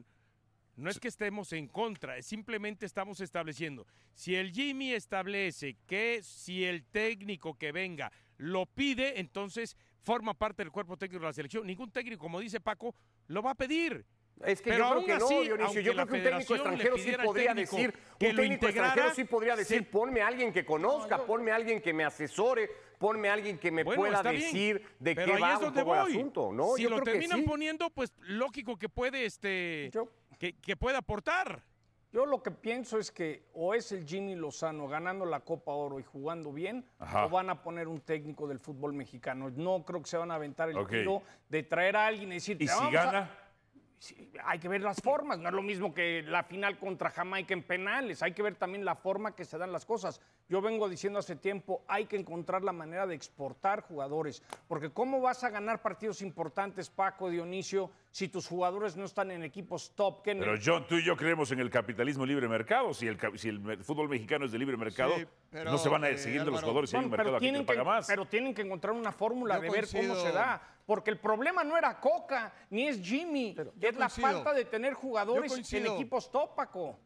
No 0.75 0.89
es 0.89 0.99
que 0.99 1.07
estemos 1.07 1.53
en 1.53 1.67
contra, 1.67 2.17
es 2.17 2.25
simplemente 2.25 2.85
estamos 2.85 3.21
estableciendo. 3.21 3.87
Si 4.13 4.35
el 4.35 4.51
Jimmy 4.51 4.93
establece 4.93 5.77
que 5.87 6.19
si 6.23 6.65
el 6.65 6.83
técnico 6.83 7.57
que 7.57 7.71
venga 7.71 8.11
lo 8.39 8.65
pide, 8.65 9.19
entonces 9.19 9.77
forma 10.01 10.34
parte 10.34 10.63
del 10.63 10.72
cuerpo 10.72 10.98
técnico 10.98 11.19
de 11.22 11.27
la 11.27 11.34
selección. 11.34 11.67
Ningún 11.67 11.91
técnico, 11.91 12.24
como 12.24 12.39
dice 12.39 12.60
Paco, 12.60 12.96
lo 13.27 13.43
va 13.43 13.51
a 13.51 13.55
pedir. 13.55 14.05
Es 14.46 14.62
que 14.62 14.69
Pero 14.69 14.86
yo 14.86 14.86
creo 14.86 14.98
aún 15.00 15.05
que 15.05 15.17
no, 15.17 15.25
así, 15.25 15.36
Dionisio. 15.36 15.65
aunque 15.65 15.84
Yo 15.84 15.91
creo 15.93 16.08
que 16.08 16.13
un 16.13 16.24
técnico 16.24 16.55
extranjero 16.55 16.98
sí 16.98 17.12
podría 17.22 17.53
decir, 17.53 17.93
que 18.17 18.29
un 18.29 18.36
lo 18.38 18.41
técnico 18.41 18.65
extranjero 18.67 19.13
sí 19.13 19.24
podría 19.25 19.55
decir, 19.58 19.91
ponme 19.91 20.22
a 20.22 20.27
alguien 20.27 20.53
que 20.53 20.65
conozca, 20.65 21.25
ponme 21.25 21.51
a 21.51 21.55
alguien 21.55 21.81
que 21.81 21.93
me 21.93 22.05
asesore, 22.05 22.69
ponme 22.98 23.27
a 23.29 23.34
alguien 23.34 23.58
que 23.58 23.69
me 23.69 23.84
Bueno, 23.84 24.01
pueda 24.01 24.22
bien, 24.31 24.41
decir 24.41 24.81
de 24.98 25.15
pero 25.15 25.34
qué 25.36 25.41
va 25.41 25.53
es 25.55 25.60
donde 25.60 25.81
el 25.81 25.89
asunto. 25.89 26.53
No, 26.53 26.75
si 26.77 26.84
yo 26.84 26.89
lo 26.89 26.96
creo 26.96 27.05
que 27.05 27.12
terminan 27.12 27.39
sí. 27.41 27.46
poniendo, 27.46 27.89
pues 27.89 28.13
lógico 28.19 28.77
que 28.77 28.88
puede, 28.88 29.25
este, 29.25 29.91
que, 30.38 30.53
que 30.53 30.77
puede 30.77 30.96
aportar. 30.96 31.62
Yo 32.11 32.25
lo 32.25 32.41
que 32.41 32.49
pienso 32.49 32.97
es 32.97 33.11
que 33.11 33.43
o 33.53 33.73
es 33.75 33.91
el 33.91 34.05
Jimmy 34.05 34.35
Lozano 34.35 34.87
ganando 34.87 35.25
la 35.25 35.41
Copa 35.41 35.71
Oro 35.73 35.99
y 35.99 36.03
jugando 36.03 36.51
bien, 36.51 36.83
Ajá. 36.97 37.25
o 37.25 37.29
van 37.29 37.49
a 37.51 37.61
poner 37.61 37.87
un 37.87 38.01
técnico 38.01 38.47
del 38.47 38.59
fútbol 38.59 38.93
mexicano. 38.93 39.51
No 39.51 39.83
creo 39.85 40.01
que 40.01 40.09
se 40.09 40.17
van 40.17 40.31
a 40.31 40.35
aventar 40.35 40.69
el 40.69 40.87
tiro 40.87 41.21
de 41.49 41.61
traer 41.63 41.95
a 41.97 42.07
alguien 42.07 42.31
y 42.31 42.35
decir. 42.35 42.55
¿Y 42.59 42.65
"Te 42.65 42.71
si 42.71 42.77
vamos 42.79 42.95
a-". 42.95 43.05
gana? 43.05 43.31
Sí, 43.99 44.31
hay 44.45 44.59
que 44.59 44.69
ver 44.69 44.81
las 44.81 45.01
formas, 45.01 45.39
no 45.39 45.49
es 45.49 45.53
lo 45.53 45.61
mismo 45.61 45.93
que 45.93 46.23
la 46.23 46.43
final 46.43 46.79
contra 46.79 47.09
Jamaica 47.09 47.53
en 47.53 47.63
penales, 47.63 48.23
hay 48.23 48.31
que 48.31 48.41
ver 48.41 48.55
también 48.55 48.85
la 48.85 48.95
forma 48.95 49.35
que 49.35 49.43
se 49.43 49.57
dan 49.57 49.73
las 49.73 49.85
cosas. 49.85 50.21
Yo 50.50 50.62
vengo 50.62 50.89
diciendo 50.89 51.20
hace 51.20 51.36
tiempo, 51.36 51.84
hay 51.88 52.08
que 52.08 52.15
encontrar 52.18 52.63
la 52.63 52.72
manera 52.74 53.06
de 53.06 53.13
exportar 53.13 53.84
jugadores, 53.84 54.41
porque 54.68 54.89
¿cómo 54.89 55.22
vas 55.22 55.44
a 55.44 55.51
ganar 55.51 55.79
partidos 55.84 56.24
importantes, 56.24 56.89
Paco, 56.89 57.29
Dionisio, 57.29 57.91
si 58.10 58.29
tus 58.29 58.48
jugadores 58.48 58.98
no 58.98 59.06
están 59.06 59.29
en 59.29 59.44
equipos 59.44 59.91
top? 59.96 60.24
Que 60.24 60.32
en 60.32 60.39
Pero 60.39 60.53
el- 60.56 60.62
John, 60.65 60.88
tú 60.88 60.96
y 60.96 61.06
yo 61.06 61.15
creemos 61.15 61.51
en 61.51 61.60
el 61.60 61.70
capitalismo 61.70 62.25
libre 62.25 62.48
mercado. 62.48 62.96
Si 62.96 63.06
el, 63.06 63.20
si 63.38 63.50
el 63.50 63.84
fútbol 63.84 64.10
mexicano 64.10 64.46
es 64.46 64.51
de 64.51 64.58
libre 64.58 64.75
mercado, 64.75 65.15
Sí, 65.18 65.27
pero, 65.51 65.70
no 65.70 65.77
se 65.77 65.88
van 65.88 66.03
a 66.03 66.10
eh, 66.10 66.13
ir 66.13 66.18
siguiendo 66.18 66.50
los 66.50 66.58
Álvaro, 66.62 66.65
jugadores 66.72 66.89
si 66.89 66.96
hay 66.98 67.03
un 67.03 67.10
Bueno, 67.12 67.24
mercado 67.24 67.38
aquí 67.38 67.46
que 67.46 67.51
tienen 67.51 67.65
paga 67.68 67.84
más. 67.84 68.08
pero 68.08 68.25
tienen 68.25 68.56
que 68.56 68.63
encontrar 68.63 68.96
una 68.96 69.12
fórmula 69.12 69.58
Yo 69.58 69.62
de 69.62 69.70
ver 69.70 69.88
cómo 69.88 70.15
se 70.15 70.32
da. 70.32 70.60
Porque 70.88 71.12
el 71.12 71.20
problema 71.20 71.63
no 71.63 71.77
era 71.77 72.00
Coca, 72.00 72.51
ni 72.72 72.88
es 72.88 73.00
Jimmy, 73.00 73.56
es 73.79 73.96
la 73.96 74.10
falta 74.10 74.51
de 74.51 74.65
tener 74.65 74.94
jugadores 74.96 75.72
en 75.74 75.86
equipos 75.86 76.32
top, 76.32 76.56
Paco. 76.56 76.98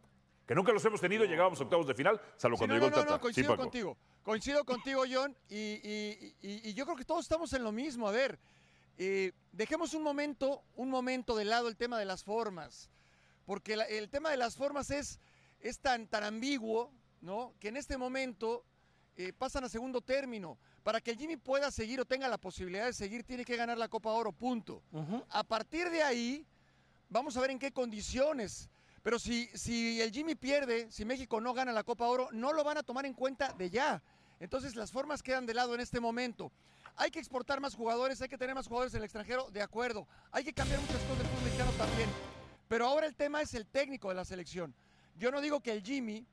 Que 0.46 0.56
nunca 0.56 0.74
los 0.74 0.84
hemos 0.84 1.00
tenido, 1.00 1.24
llegábamos 1.26 1.60
a 1.60 1.64
octavos 1.64 1.88
de 1.88 1.94
final, 1.94 2.20
salvo 2.38 2.58
Sí, 2.58 2.60
cuando 2.60 2.76
no, 2.76 2.80
llegó 2.82 2.90
no, 2.90 2.96
el 2.96 3.00
no, 3.00 3.06
Tata. 3.06 3.16
no, 3.16 3.22
coincido 3.22 3.56
contigo. 3.56 3.98
Coincido 4.24 4.66
contigo, 4.66 5.04
John, 5.10 5.36
y, 5.50 5.56
y- 5.56 6.36
y- 6.42 6.70
y 6.70 6.74
yo 6.74 6.86
creo 6.86 6.98
que 6.98 7.06
todos 7.06 7.24
estamos 7.24 7.54
en 7.54 7.64
lo 7.64 7.72
mismo. 7.72 8.08
A 8.08 8.12
ver, 8.12 8.38
eh, 8.98 9.32
dejemos 9.54 9.94
un 9.94 10.04
momento, 10.04 10.62
un 10.76 10.90
momento 10.90 11.36
de 11.36 11.46
lado 11.46 11.68
el 11.70 11.78
tema 11.78 11.98
de 11.98 12.06
las 12.06 12.24
formas, 12.24 12.90
porque 13.46 13.76
la- 13.78 13.86
el 13.86 14.10
tema 14.10 14.30
de 14.32 14.38
las 14.38 14.56
formas 14.56 14.92
es, 14.92 15.20
es 15.62 15.80
tan, 15.80 16.08
tan 16.08 16.24
ambiguo, 16.26 16.92
¿no? 17.22 17.54
Que 17.60 17.70
en 17.70 17.78
este 17.78 17.98
momento 17.98 18.66
eh, 19.16 19.32
pasan 19.32 19.64
a 19.64 19.70
segundo 19.70 20.02
término. 20.02 20.58
Para 20.84 21.00
que 21.00 21.12
el 21.12 21.18
Jimmy 21.18 21.38
pueda 21.38 21.72
seguir 21.72 22.02
o 22.02 22.06
tenga 22.06 22.28
la 22.28 22.38
posibilidad 22.38 22.86
de 22.86 22.94
seguir, 22.94 23.24
tiene 23.24 23.46
que 23.46 23.56
ganar 23.56 23.78
la 23.78 23.88
Copa 23.88 24.10
Oro, 24.12 24.34
punto. 24.34 24.82
A 25.30 25.44
partir 25.46 25.90
de 25.90 26.02
ahí, 26.04 26.46
vamos 27.10 27.38
a 27.38 27.42
ver 27.42 27.52
en 27.52 27.60
qué 27.60 27.72
condiciones. 27.72 28.70
Pero 29.04 29.20
si, 29.20 29.48
si 29.54 30.02
el 30.02 30.12
Jimmy 30.12 30.34
pierde, 30.36 30.90
si 30.92 31.04
México 31.06 31.40
no 31.42 31.54
gana 31.54 31.72
la 31.74 31.84
Copa 31.84 32.08
Oro, 32.08 32.30
no 32.32 32.54
lo 32.54 32.64
van 32.64 32.78
a 32.78 32.84
tomar 32.84 33.06
en 33.06 33.14
cuenta 33.14 33.54
de 33.54 33.70
ya. 33.70 34.02
Entonces 34.40 34.76
las 34.76 34.92
formas 34.92 35.22
quedan 35.22 35.46
de 35.46 35.54
lado 35.54 35.76
en 35.76 35.82
este 35.82 36.00
momento. 36.00 36.52
Hay 36.96 37.12
que 37.12 37.20
exportar 37.20 37.60
más 37.60 37.76
jugadores, 37.76 38.22
hay 38.22 38.30
que 38.30 38.38
tener 38.38 38.56
más 38.56 38.68
jugadores 38.68 38.94
en 38.94 39.00
el 39.00 39.04
extranjero, 39.06 39.50
de 39.52 39.62
acuerdo. 39.62 40.08
Hay 40.32 40.44
que 40.44 40.54
cambiar 40.54 40.80
muchas 40.80 40.98
cosas 41.02 41.18
del 41.20 41.28
fútbol 41.28 41.44
mexicano 41.44 41.72
también. 41.72 42.10
Pero 42.68 42.88
ahora 42.88 43.06
el 43.08 43.16
tema 43.16 43.42
es 43.42 43.54
el 43.54 43.66
técnico 43.68 44.10
de 44.10 44.16
la 44.16 44.26
selección. 44.26 44.74
Yo 45.18 45.32
no 45.32 45.42
digo 45.42 45.60
que 45.60 45.72
el 45.74 45.84
Jimmy 45.84 46.26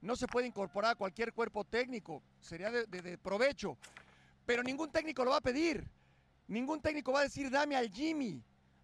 no 0.00 0.14
se 0.16 0.26
puede 0.28 0.46
incorporar 0.46 0.92
a 0.92 0.94
cualquier 0.94 1.32
cuerpo 1.32 1.64
técnico, 1.64 2.22
sería 2.40 2.70
de, 2.70 2.86
de- 2.86 3.02
de 3.02 3.18
provecho. 3.18 3.76
Pero 4.46 4.62
ningún 4.62 4.90
técnico 4.90 5.24
lo 5.24 5.32
va 5.32 5.38
a 5.38 5.40
pedir. 5.42 5.88
Ningún 6.46 6.80
técnico 6.80 7.12
va 7.12 7.20
a 7.20 7.24
decir, 7.24 7.50
dame 7.50 7.74
al 7.76 7.90
Jimmy. 7.90 8.42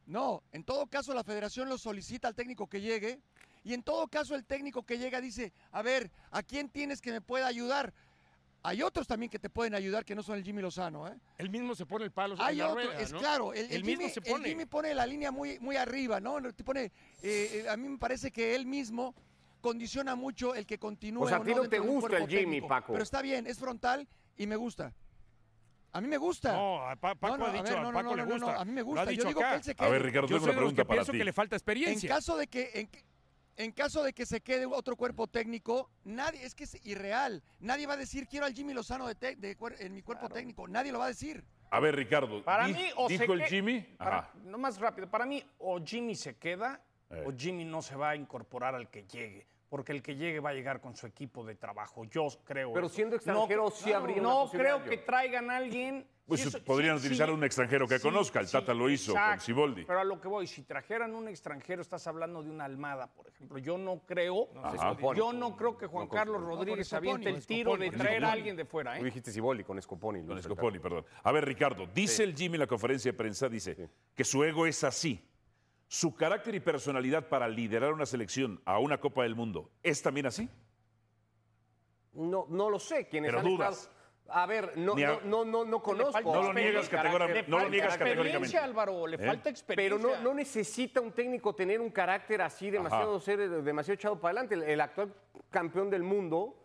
No, 0.09 0.43
en 0.53 0.65
todo 0.65 0.87
caso 0.87 1.12
la 1.12 1.23
federación 1.23 1.69
lo 1.69 1.77
solicita 1.77 2.29
al 2.29 2.35
técnico 2.35 2.67
que 2.67 2.81
llegue 2.81 3.21
y 3.62 3.75
en 3.75 3.83
todo 3.83 4.09
caso 4.09 4.35
el 4.35 4.47
técnico 4.47 4.83
que 4.83 4.97
llega 4.97 5.21
dice, 5.21 5.53
a 5.71 5.83
ver, 5.83 6.11
¿a 6.31 6.43
quién 6.43 6.71
tienes 6.71 7.03
que 7.03 7.12
me 7.12 7.21
pueda 7.21 7.47
ayudar? 7.47 7.93
Hay 8.62 8.81
otros 8.81 9.07
también 9.07 9.29
que 9.31 9.38
te 9.38 9.50
pueden 9.50 9.75
ayudar 9.75 10.07
que 10.07 10.15
no 10.15 10.23
son 10.23 10.37
el 10.38 10.45
Jimmy 10.45 10.62
Lozano, 10.62 11.07
¿eh? 11.07 11.15
Él 11.37 11.50
mismo 11.50 11.75
se 11.75 11.85
pone 11.85 12.07
el 12.07 12.11
palo 12.11 12.35
en 12.35 12.41
Hay 12.41 12.57
la 12.57 12.71
otro, 12.71 12.83
rueda, 12.85 13.00
es 13.00 13.12
¿no? 13.12 13.19
claro, 13.19 13.53
el, 13.53 13.71
el 13.71 13.85
mismo 13.85 14.00
Jimmy, 14.00 14.12
se 14.15 14.21
el 14.21 14.33
pone. 14.33 14.49
Jimmy 14.49 14.65
pone 14.65 14.95
la 14.95 15.07
línea 15.07 15.31
muy, 15.31 15.59
muy 15.61 15.77
arriba, 15.77 16.21
¿no? 16.21 16.41
Te 16.55 16.65
pone, 16.65 16.85
eh, 16.85 16.91
eh, 17.23 17.67
a 17.69 17.77
mí 17.77 17.87
me 17.87 17.99
parece 17.99 18.31
que 18.31 18.55
él 18.55 18.65
mismo 18.65 19.15
condiciona 19.61 20.17
mucho 20.17 20.55
el 20.55 20.65
que 20.65 20.79
continúe. 20.79 21.25
O 21.25 21.29
sea, 21.29 21.37
a 21.37 21.43
ti 21.43 21.55
no 21.55 21.69
te 21.69 21.79
gusta 21.81 22.17
el 22.17 22.27
Jimmy, 22.29 22.41
técnico. 22.43 22.69
Paco. 22.69 22.93
Pero 22.95 23.03
está 23.05 23.21
bien, 23.21 23.47
es 23.47 23.59
frontal 23.59 24.09
y 24.38 24.47
me 24.47 24.57
gusta. 24.57 24.95
A 25.92 26.00
mí 26.00 26.09
me 26.09 26.18
gusta. 26.18 26.52
No, 26.52 26.87
a 26.87 26.97
Pa- 26.97 27.14
Paco 27.14 27.37
No, 27.37 27.38
no, 27.38 27.45
ha 27.47 27.49
a 27.49 27.62
ver, 27.62 27.73
a 27.73 27.83
no, 27.83 27.83
no, 27.85 27.92
Paco 27.92 28.02
no, 28.11 28.16
le 28.16 28.23
no, 28.23 28.38
no, 28.38 28.47
gusta. 28.47 28.61
a 28.61 28.64
mí 28.64 28.73
me 28.73 28.80
Lo 28.80 28.87
gusta. 28.87 29.12
Yo 29.12 29.25
digo 29.25 29.40
acá. 29.40 29.50
que 29.50 29.57
él 29.57 29.62
se 29.64 29.71
A 29.71 29.75
quede. 29.75 29.90
ver, 29.90 30.02
Ricardo, 30.02 30.28
Yo 30.28 30.37
tengo 30.37 30.45
una 30.47 30.54
pregunta 30.57 30.83
que 30.83 30.87
para 30.87 30.97
pienso 30.99 31.12
ti. 31.12 31.18
que 31.18 31.25
le 31.25 31.33
falta 31.33 31.54
En 31.54 31.59
experiencia. 31.59 32.09
caso 32.09 32.37
de 32.37 32.47
que 32.47 32.71
en, 32.75 32.90
en 33.57 33.73
caso 33.73 34.02
de 34.02 34.12
que 34.12 34.26
se 34.26 34.40
quede 34.40 34.66
otro 34.66 34.97
cuerpo 34.97 35.26
técnico, 35.26 35.90
nadie 36.04 36.45
es 36.45 36.54
que 36.54 36.64
es 36.64 36.78
irreal. 36.87 37.42
Nadie 37.61 37.87
va 37.87 37.95
a 37.95 37.97
decir 37.97 38.28
quiero 38.28 38.45
al 38.47 38.52
Jimmy 38.54 38.75
Lozano 38.75 39.07
de, 39.07 39.14
te- 39.14 39.37
de 39.37 39.57
cuer- 39.59 39.76
en 39.80 39.95
mi 39.95 40.02
cuerpo 40.02 40.28
técnico. 40.28 40.68
Nadie 40.68 40.92
lo 40.92 40.99
va 40.99 41.07
a 41.07 41.09
decir. 41.09 41.42
A 41.71 41.80
ver, 41.80 41.97
Ricardo, 41.97 42.42
Para 42.45 42.66
di- 42.66 42.75
mí, 42.75 42.85
o 42.97 43.09
se 43.09 43.18
dijo 43.18 43.33
el 43.33 43.40
que- 43.40 43.47
Jimmy. 43.49 43.80
para- 43.99 44.18
Ajá. 44.18 44.30
no 44.45 44.59
más 44.59 44.78
rápido. 44.78 45.09
Para 45.11 45.25
mí, 45.26 45.42
o 45.59 45.80
Jimmy 45.85 46.14
se 46.14 46.37
queda 46.37 46.80
Eh. 47.11 47.25
o 47.26 47.33
Jimmy 47.37 47.64
no 47.64 47.80
se 47.83 47.97
va 47.97 48.11
a 48.11 48.16
incorporar 48.16 48.75
al 48.75 48.90
que 48.90 49.04
llegue. 49.04 49.47
Porque 49.69 49.93
el 49.93 50.03
que 50.03 50.17
llegue 50.17 50.41
va 50.41 50.51
a 50.51 50.55
llegar 50.55 50.81
con 50.81 50.97
su 50.97 51.07
equipo 51.07 51.45
de 51.45 51.55
trabajo. 51.55 52.05
Yo 52.05 52.27
creo. 52.45 52.73
Pero 52.73 52.87
eso. 52.87 52.95
siendo 52.95 53.17
extranjero, 53.17 53.65
no, 53.65 53.71
sí 53.71 53.93
habría 53.93 54.17
una 54.21 54.29
No 54.31 54.49
creo 54.51 54.83
que 54.83 54.97
traigan 54.99 55.51
a 55.51 55.57
alguien. 55.57 56.07
Pues 56.27 56.43
si 56.43 56.49
eso- 56.49 56.63
podrían 56.63 56.99
si- 56.99 57.07
utilizar 57.07 57.29
si- 57.29 57.35
un 57.35 57.43
extranjero 57.45 57.87
que 57.89 57.97
si- 57.99 58.03
conozca. 58.03 58.41
El 58.41 58.47
si- 58.47 58.53
Tata 58.53 58.73
lo 58.75 58.89
hizo 58.91 59.15
con. 59.15 59.41
Siboldi. 59.41 59.85
Pero 59.85 60.01
a 60.01 60.05
lo 60.05 60.21
que 60.21 60.29
voy, 60.29 60.47
si 60.47 60.63
trajeran 60.63 61.15
un 61.15 61.29
extranjero, 61.29 61.81
estás 61.83 62.07
hablando 62.07 62.43
de 62.43 62.51
una 62.51 62.65
almada, 62.67 63.07
por 63.15 63.29
ejemplo. 63.29 63.59
Yo 63.59 63.77
no 63.79 64.01
creo, 64.07 64.49
Ajá. 64.63 64.97
yo 65.15 65.33
no 65.33 65.57
creo 65.57 65.77
que 65.79 65.87
Juan 65.87 66.05
No, 66.07 66.11
Carlos 66.15 66.41
no, 66.41 66.49
con 66.49 66.57
Rodríguez 66.59 66.89
Scoponi, 66.89 67.11
aviente 67.11 67.31
el 67.31 67.47
tiro 67.47 67.77
de 67.79 67.91
traer 67.91 68.25
a 68.25 68.33
alguien 68.33 68.57
de 68.57 68.65
fuera. 68.67 68.95
Tú 68.97 69.03
¿eh? 69.03 69.05
dijiste 69.05 69.33
Siboldi 69.33 69.65
con 69.65 69.81
Scoponi. 69.81 70.25
Con 70.27 70.43
Scoponi, 70.43 70.79
perdón. 70.79 71.05
A 71.23 71.33
ver, 71.33 71.45
Ricardo, 71.47 71.87
dice 71.95 72.25
el 72.25 72.35
Jimmy 72.35 72.57
en 72.57 72.61
la 72.61 72.67
conferencia 72.67 73.11
de 73.13 73.17
prensa, 73.17 73.49
dice 73.49 73.89
que 74.15 74.25
su 74.25 74.43
ego 74.45 74.67
es 74.67 74.83
así. 74.85 75.23
Su 75.90 76.14
carácter 76.14 76.54
y 76.54 76.61
personalidad 76.61 77.28
para 77.28 77.49
liderar 77.49 77.95
una 77.95 78.04
selección 78.04 78.61
a 78.66 78.78
una 78.78 79.00
Copa 79.00 79.23
del 79.23 79.35
Mundo, 79.35 79.71
¿es 79.83 80.02
también 80.02 80.26
así? 80.26 80.49
No, 82.12 82.47
no 82.50 82.68
lo 82.68 82.78
sé. 82.78 83.09
¿Quiénes 83.09 83.30
Pero 83.30 83.40
han 83.40 83.47
dudas. 83.47 83.78
estado- 83.83 83.99
A 84.30 84.45
ver, 84.45 84.76
no, 84.76 84.92
a- 84.92 84.97
no, 84.97 85.21
no, 85.25 85.45
no, 85.47 85.64
no 85.64 85.83
conozco. 85.83 86.21
No 86.21 86.42
lo 86.42 86.52
niegas 86.52 86.87
categóricamente, 86.90 87.50
no 87.50 87.61
lo 87.61 87.71
niegas 87.71 87.95
experiencia, 87.95 88.25
categóricamente. 88.25 88.59
Álvaro, 88.59 89.07
le 89.07 89.16
¿Eh? 89.16 89.18
falta 89.26 89.42
Pero 89.45 89.50
experiencia. 89.50 90.16
no, 90.18 90.23
no 90.23 90.35
necesita 90.35 91.00
un 91.00 91.12
técnico 91.12 91.54
tener 91.54 91.80
un 91.80 91.90
carácter 91.90 92.42
así 92.42 92.68
demasiado 92.68 93.16
Ajá. 93.16 93.25
ser, 93.25 93.49
demasiado 93.62 93.95
echado 93.95 94.21
para 94.21 94.33
adelante. 94.40 94.57
El, 94.57 94.64
el 94.64 94.80
actual 94.83 95.14
campeón 95.49 95.88
del 95.88 96.02
mundo 96.02 96.62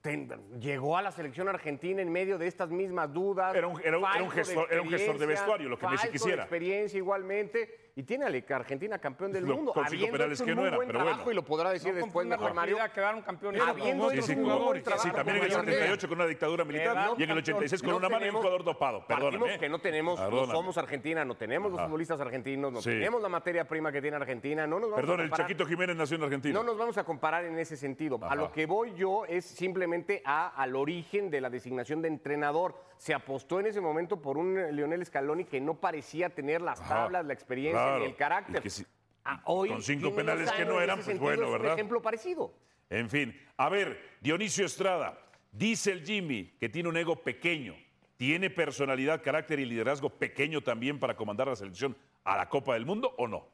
ten- 0.00 0.30
llegó 0.58 0.96
a 0.96 1.02
la 1.02 1.12
selección 1.12 1.46
argentina 1.50 2.00
en 2.00 2.10
medio 2.10 2.38
de 2.38 2.46
estas 2.46 2.70
mismas 2.70 3.12
dudas. 3.12 3.54
Era 3.54 3.66
un- 3.66 3.78
era 3.82 3.98
un- 3.98 4.04
era 4.06 4.22
un 4.22 4.30
falto 4.30 4.36
de 4.36 4.42
gestor- 4.42 4.66
era 4.70 4.80
un 4.80 4.88
gestor 4.88 5.18
de 5.18 5.26
vestuario, 5.26 5.68
lo 5.68 5.78
que 5.78 5.86
Messi 5.86 6.06
de 6.06 6.12
quisiera. 6.12 6.42
experiencia 6.44 6.96
igualmente. 6.96 7.83
Y 7.96 8.02
tiene 8.02 8.24
a 8.24 8.28
la 8.28 8.42
Argentina 8.56 8.98
campeón 8.98 9.30
del 9.30 9.44
Lo- 9.44 9.54
mundo. 9.54 9.72
habiendo 9.76 10.10
penales 10.18 10.40
hecho 10.40 10.44
que 10.46 10.50
un 10.52 10.56
no 10.56 10.62
buen 10.76 10.88
pero 10.88 10.98
trabajo 10.98 11.16
bueno. 11.18 11.30
y 11.30 11.34
lo 11.36 11.44
podrá 11.44 11.70
decir 11.70 11.94
No 11.94 12.00
después 12.04 12.26
mejor 12.26 12.48
con 12.48 12.56
Mario. 12.56 12.76
Quedaron 12.92 13.22
campeones. 13.22 13.62
Habiendo 13.62 14.04
buen 14.06 14.82
trabajo 14.82 15.02
Sí, 15.08 15.10
también 15.14 15.36
en 15.36 15.42
el 15.44 15.48
como 15.50 15.62
mayor 15.62 15.66
de- 15.66 15.72
78 15.74 16.08
con 16.08 16.18
una 16.18 16.26
dictadura 16.26 16.64
militar 16.64 17.10
y 17.16 17.22
en 17.22 17.30
el 17.30 17.38
86 17.38 17.80
con 17.82 17.90
No 17.92 17.96
una 17.98 18.08
mano 18.08 18.26
y 18.26 18.30
un 18.30 18.34
jugador 18.34 18.64
dopado. 18.64 19.06
Perdóname. 19.06 19.58
que 19.60 19.68
no 19.68 19.78
tenemos, 19.78 20.18
no 20.18 20.46
somos 20.46 20.76
Argentina, 20.76 21.24
no 21.24 21.36
tenemos 21.36 21.70
los 21.70 21.80
futbolistas 21.82 22.20
argentinos, 22.20 22.72
no 22.72 22.82
Sí. 22.82 22.90
tenemos 22.90 23.22
la 23.22 23.28
materia 23.28 23.68
prima 23.68 23.92
que 23.92 24.02
tiene 24.02 24.16
Argentina, 24.16 24.66
no 24.66 24.80
nos 24.80 24.90
vamos 24.90 24.96
Perdón, 25.00 25.20
a 25.20 25.22
el 25.22 25.28
comparar. 25.30 25.46
Chaquito 25.46 25.64
Jiménez 25.66 25.94
nació 25.96 26.16
en 26.16 26.22
Argentina. 26.24 26.54
No 26.54 26.64
nos 26.64 26.76
vamos 26.76 26.98
a 26.98 27.04
comparar 27.04 27.44
en 27.44 27.56
ese 27.60 27.76
sentido. 27.76 28.18
Ajá. 28.20 28.32
A 28.32 28.34
lo 28.34 28.50
que 28.50 28.66
voy 28.66 28.92
yo 28.94 29.24
es 29.26 29.44
simplemente 29.44 30.20
a, 30.24 30.48
al 30.60 30.74
origen 30.74 31.30
de 31.30 31.40
la 31.40 31.48
designación 31.48 32.02
de 32.02 32.08
entrenador. 32.08 32.74
Se 32.96 33.12
apostó 33.14 33.60
en 33.60 33.66
ese 33.66 33.80
momento 33.80 34.20
por 34.22 34.38
un 34.38 34.56
eh, 34.58 34.72
Lionel 34.72 35.04
Scaloni 35.04 35.44
que 35.44 35.60
no 35.60 35.74
parecía 35.74 36.30
tener 36.30 36.62
las 36.62 36.80
Ajá. 36.80 36.94
tablas, 36.94 37.24
la 37.26 37.32
experiencia 37.34 37.80
Claro. 37.82 37.98
ni 38.00 38.04
el 38.06 38.16
carácter. 38.16 38.56
Y 38.58 38.62
que 38.62 38.70
sí- 38.70 38.86
Ah, 39.26 39.40
hoy 39.46 39.70
con 39.70 39.82
cinco 39.82 40.14
penales 40.14 40.52
que 40.52 40.66
no 40.66 40.80
eran, 40.82 40.96
pues 40.96 41.06
sentido, 41.06 41.24
bueno, 41.24 41.42
es 41.44 41.48
un 41.48 41.52
¿verdad? 41.54 41.72
ejemplo 41.72 42.02
parecido. 42.02 42.52
En 42.90 43.08
fin, 43.08 43.34
a 43.56 43.70
ver, 43.70 43.98
Dionisio 44.20 44.66
Estrada, 44.66 45.18
dice 45.50 45.92
el 45.92 46.04
Jimmy 46.04 46.52
que 46.60 46.68
tiene 46.68 46.90
un 46.90 46.96
ego 46.98 47.16
pequeño, 47.16 47.74
tiene 48.18 48.50
personalidad, 48.50 49.22
carácter 49.22 49.60
y 49.60 49.64
liderazgo 49.64 50.10
pequeño 50.10 50.60
también 50.60 50.98
para 51.00 51.16
comandar 51.16 51.48
la 51.48 51.56
selección 51.56 51.96
a 52.22 52.36
la 52.36 52.48
Copa 52.50 52.74
del 52.74 52.84
Mundo 52.84 53.14
o 53.16 53.26
no? 53.26 53.48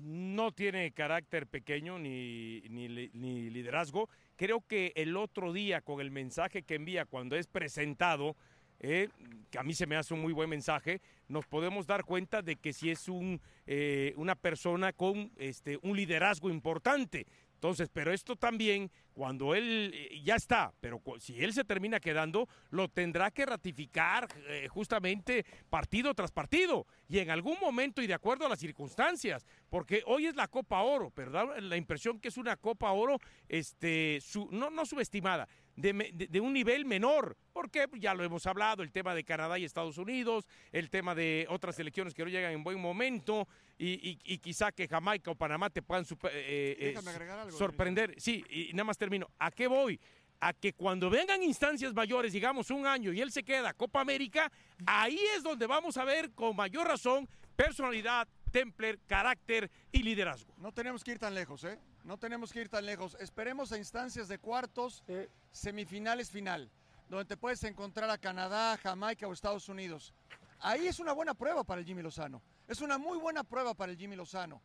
no 0.00 0.52
tiene 0.52 0.92
carácter 0.92 1.46
pequeño 1.48 1.98
ni, 1.98 2.60
ni, 2.68 2.88
ni, 3.12 3.50
liderazgo. 3.50 4.08
Creo 4.38 4.60
que 4.60 4.92
el 4.94 5.16
otro 5.16 5.52
día 5.52 5.80
con 5.80 6.00
el 6.00 6.12
mensaje 6.12 6.62
que 6.62 6.76
envía 6.76 7.04
cuando 7.06 7.34
es 7.34 7.48
presentado, 7.48 8.36
eh, 8.78 9.08
que 9.50 9.58
a 9.58 9.64
mí 9.64 9.74
se 9.74 9.84
me 9.88 9.96
hace 9.96 10.14
un 10.14 10.20
muy 10.20 10.32
buen 10.32 10.48
mensaje, 10.48 11.00
nos 11.26 11.44
podemos 11.44 11.88
dar 11.88 12.04
cuenta 12.04 12.40
de 12.40 12.54
que 12.54 12.72
si 12.72 12.88
es 12.88 13.08
un, 13.08 13.40
eh, 13.66 14.14
una 14.16 14.36
persona 14.36 14.92
con 14.92 15.32
este, 15.38 15.80
un 15.82 15.96
liderazgo 15.96 16.50
importante. 16.50 17.26
Entonces, 17.58 17.90
pero 17.92 18.12
esto 18.12 18.36
también, 18.36 18.88
cuando 19.12 19.52
él 19.52 19.90
eh, 19.92 20.20
ya 20.22 20.36
está, 20.36 20.72
pero 20.80 21.02
si 21.18 21.42
él 21.42 21.52
se 21.52 21.64
termina 21.64 21.98
quedando, 21.98 22.48
lo 22.70 22.86
tendrá 22.86 23.32
que 23.32 23.44
ratificar 23.44 24.28
eh, 24.46 24.68
justamente 24.68 25.44
partido 25.68 26.14
tras 26.14 26.30
partido 26.30 26.86
y 27.08 27.18
en 27.18 27.30
algún 27.30 27.56
momento 27.60 28.00
y 28.00 28.06
de 28.06 28.14
acuerdo 28.14 28.46
a 28.46 28.48
las 28.48 28.60
circunstancias, 28.60 29.44
porque 29.70 30.04
hoy 30.06 30.26
es 30.26 30.36
la 30.36 30.46
Copa 30.46 30.82
Oro, 30.82 31.10
pero 31.10 31.32
da 31.32 31.60
la 31.60 31.76
impresión 31.76 32.20
que 32.20 32.28
es 32.28 32.36
una 32.36 32.56
Copa 32.56 32.92
Oro, 32.92 33.18
este, 33.48 34.20
no, 34.52 34.70
no 34.70 34.86
subestimada, 34.86 35.48
de, 35.78 36.40
un 36.40 36.52
nivel 36.52 36.84
menor. 36.84 37.36
Porque 37.52 37.86
ya 37.98 38.14
lo 38.14 38.22
hemos 38.22 38.46
hablado, 38.46 38.82
el 38.82 38.92
tema 38.92 39.14
de 39.14 39.24
Canadá 39.24 39.58
y 39.58 39.64
Estados 39.64 39.98
Unidos, 39.98 40.46
el 40.72 40.90
tema 40.90 41.14
de 41.14 41.46
otras 41.48 41.76
selecciones 41.76 42.14
que 42.14 42.22
no 42.22 42.30
llegan 42.30 42.52
en 42.52 42.62
buen 42.62 42.80
momento 42.80 43.48
y, 43.78 44.16
quizá 44.38 44.70
que 44.72 44.86
Jamaica 44.86 45.30
o 45.30 45.34
Panamá 45.34 45.70
te 45.70 45.82
puedan 45.82 46.04
eh, 46.30 46.94
eh, 46.94 47.50
sorprender. 47.50 48.14
Sí, 48.18 48.44
y 48.48 48.72
nada 48.72 48.84
más 48.84 48.98
termino. 48.98 49.28
¿A 49.38 49.50
qué 49.50 49.66
voy? 49.66 50.00
a 50.40 50.52
que 50.52 50.72
cuando 50.72 51.10
vengan 51.10 51.42
instancias 51.42 51.92
mayores, 51.92 52.32
digamos 52.32 52.70
un 52.70 52.86
año, 52.86 53.12
y 53.12 53.20
él 53.20 53.32
se 53.32 53.42
queda 53.42 53.74
Copa 53.74 54.00
América, 54.00 54.52
ahí 54.86 55.18
es 55.36 55.42
donde 55.42 55.66
vamos 55.66 55.96
a 55.96 56.04
ver 56.04 56.30
con 56.30 56.54
mayor 56.54 56.86
razón 56.86 57.28
personalidad, 57.56 58.28
Templer, 58.52 59.00
carácter 59.06 59.70
y 59.92 60.02
liderazgo. 60.02 60.54
No 60.58 60.72
tenemos 60.72 61.04
que 61.04 61.10
ir 61.10 61.18
tan 61.18 61.34
lejos, 61.34 61.64
¿eh? 61.64 61.78
No 62.08 62.16
tenemos 62.16 62.54
que 62.54 62.62
ir 62.62 62.70
tan 62.70 62.86
lejos. 62.86 63.18
Esperemos 63.20 63.70
a 63.70 63.76
instancias 63.76 64.28
de 64.28 64.38
cuartos, 64.38 65.04
semifinales, 65.52 66.30
final, 66.30 66.70
donde 67.10 67.26
te 67.26 67.36
puedes 67.36 67.62
encontrar 67.64 68.08
a 68.08 68.16
Canadá, 68.16 68.78
Jamaica 68.78 69.28
o 69.28 69.32
Estados 69.34 69.68
Unidos. 69.68 70.14
Ahí 70.60 70.86
es 70.86 71.00
una 71.00 71.12
buena 71.12 71.34
prueba 71.34 71.64
para 71.64 71.82
el 71.82 71.86
Jimmy 71.86 72.00
Lozano. 72.00 72.40
Es 72.66 72.80
una 72.80 72.96
muy 72.96 73.18
buena 73.18 73.44
prueba 73.44 73.74
para 73.74 73.92
el 73.92 73.98
Jimmy 73.98 74.16
Lozano. 74.16 74.62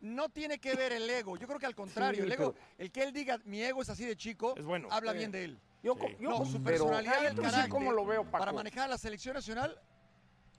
No 0.00 0.28
tiene 0.28 0.60
que 0.60 0.76
ver 0.76 0.92
el 0.92 1.10
ego. 1.10 1.36
Yo 1.36 1.48
creo 1.48 1.58
que 1.58 1.66
al 1.66 1.74
contrario, 1.74 2.22
el 2.22 2.30
ego, 2.30 2.54
el 2.78 2.92
que 2.92 3.02
él 3.02 3.12
diga 3.12 3.40
mi 3.46 3.60
ego 3.60 3.82
es 3.82 3.88
así 3.88 4.04
de 4.04 4.14
chico, 4.14 4.54
habla 4.88 5.12
bien 5.12 5.32
de 5.32 5.42
él. 5.42 5.60
Yo, 5.82 5.96
no, 6.20 6.44
su 6.44 6.62
personalidad 6.62 7.20
y 7.20 7.26
el 7.26 7.34
carácter 7.34 7.82
lo 7.82 8.06
veo, 8.06 8.30
para 8.30 8.52
manejar 8.52 8.88
la 8.88 8.96
selección 8.96 9.34
nacional 9.34 9.76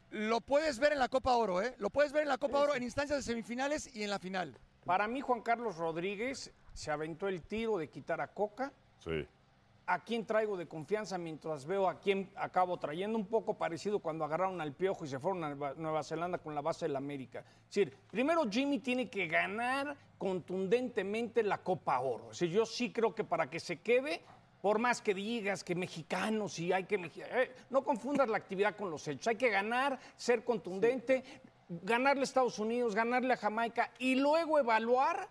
lo 0.09 0.41
puedes 0.41 0.79
ver 0.79 0.93
en 0.93 0.99
la 0.99 1.09
Copa 1.09 1.35
Oro, 1.35 1.61
¿eh? 1.61 1.75
Lo 1.79 1.89
puedes 1.89 2.11
ver 2.11 2.23
en 2.23 2.29
la 2.29 2.37
Copa 2.37 2.59
Oro 2.59 2.75
en 2.75 2.83
instancias 2.83 3.19
de 3.19 3.23
semifinales 3.23 3.93
y 3.93 4.03
en 4.03 4.09
la 4.09 4.19
final. 4.19 4.57
Para 4.87 5.05
mí, 5.05 5.19
Juan 5.19 5.41
Carlos 5.41 5.75
Rodríguez 5.75 6.49
se 6.71 6.91
aventó 6.91 7.27
el 7.27 7.41
tiro 7.41 7.77
de 7.77 7.89
quitar 7.89 8.21
a 8.21 8.27
Coca. 8.27 8.71
Sí. 8.99 9.27
¿A 9.85 9.99
quién 9.99 10.25
traigo 10.25 10.55
de 10.55 10.65
confianza 10.65 11.17
mientras 11.17 11.65
veo 11.65 11.89
a 11.89 11.99
quién 11.99 12.31
acabo 12.37 12.77
trayendo? 12.77 13.17
Un 13.17 13.27
poco 13.27 13.57
parecido 13.57 13.99
cuando 13.99 14.23
agarraron 14.23 14.61
al 14.61 14.73
Piojo 14.73 15.03
y 15.03 15.09
se 15.09 15.19
fueron 15.19 15.43
a 15.43 15.73
Nueva 15.75 16.03
Zelanda 16.03 16.37
con 16.37 16.55
la 16.55 16.61
base 16.61 16.85
del 16.85 16.95
América. 16.95 17.39
Es 17.39 17.75
decir, 17.75 17.97
primero 18.09 18.43
Jimmy 18.49 18.79
tiene 18.79 19.09
que 19.09 19.27
ganar 19.27 19.95
contundentemente 20.17 21.43
la 21.43 21.57
Copa 21.57 21.99
Oro. 21.99 22.31
Es 22.31 22.39
yo 22.39 22.65
sí 22.65 22.91
creo 22.91 23.13
que 23.13 23.25
para 23.25 23.49
que 23.49 23.59
se 23.59 23.81
quede 23.81 24.21
por 24.61 24.79
más 24.79 25.01
que 25.01 25.13
digas 25.13 25.63
que 25.63 25.75
mexicanos 25.75 26.59
y 26.59 26.73
hay 26.73 26.85
que... 26.85 26.95
Eh, 26.95 27.51
no 27.69 27.83
confundas 27.83 28.27
la 28.27 28.37
actividad 28.37 28.75
con 28.75 28.89
los 28.89 29.07
hechos. 29.07 29.27
Hay 29.27 29.35
que 29.35 29.49
ganar, 29.49 29.99
ser 30.15 30.43
contundente, 30.43 31.23
ganarle 31.69 32.21
a 32.21 32.23
Estados 32.23 32.59
Unidos, 32.59 32.95
ganarle 32.95 33.33
a 33.33 33.37
Jamaica 33.37 33.91
y 33.99 34.15
luego 34.15 34.59
evaluar, 34.59 35.29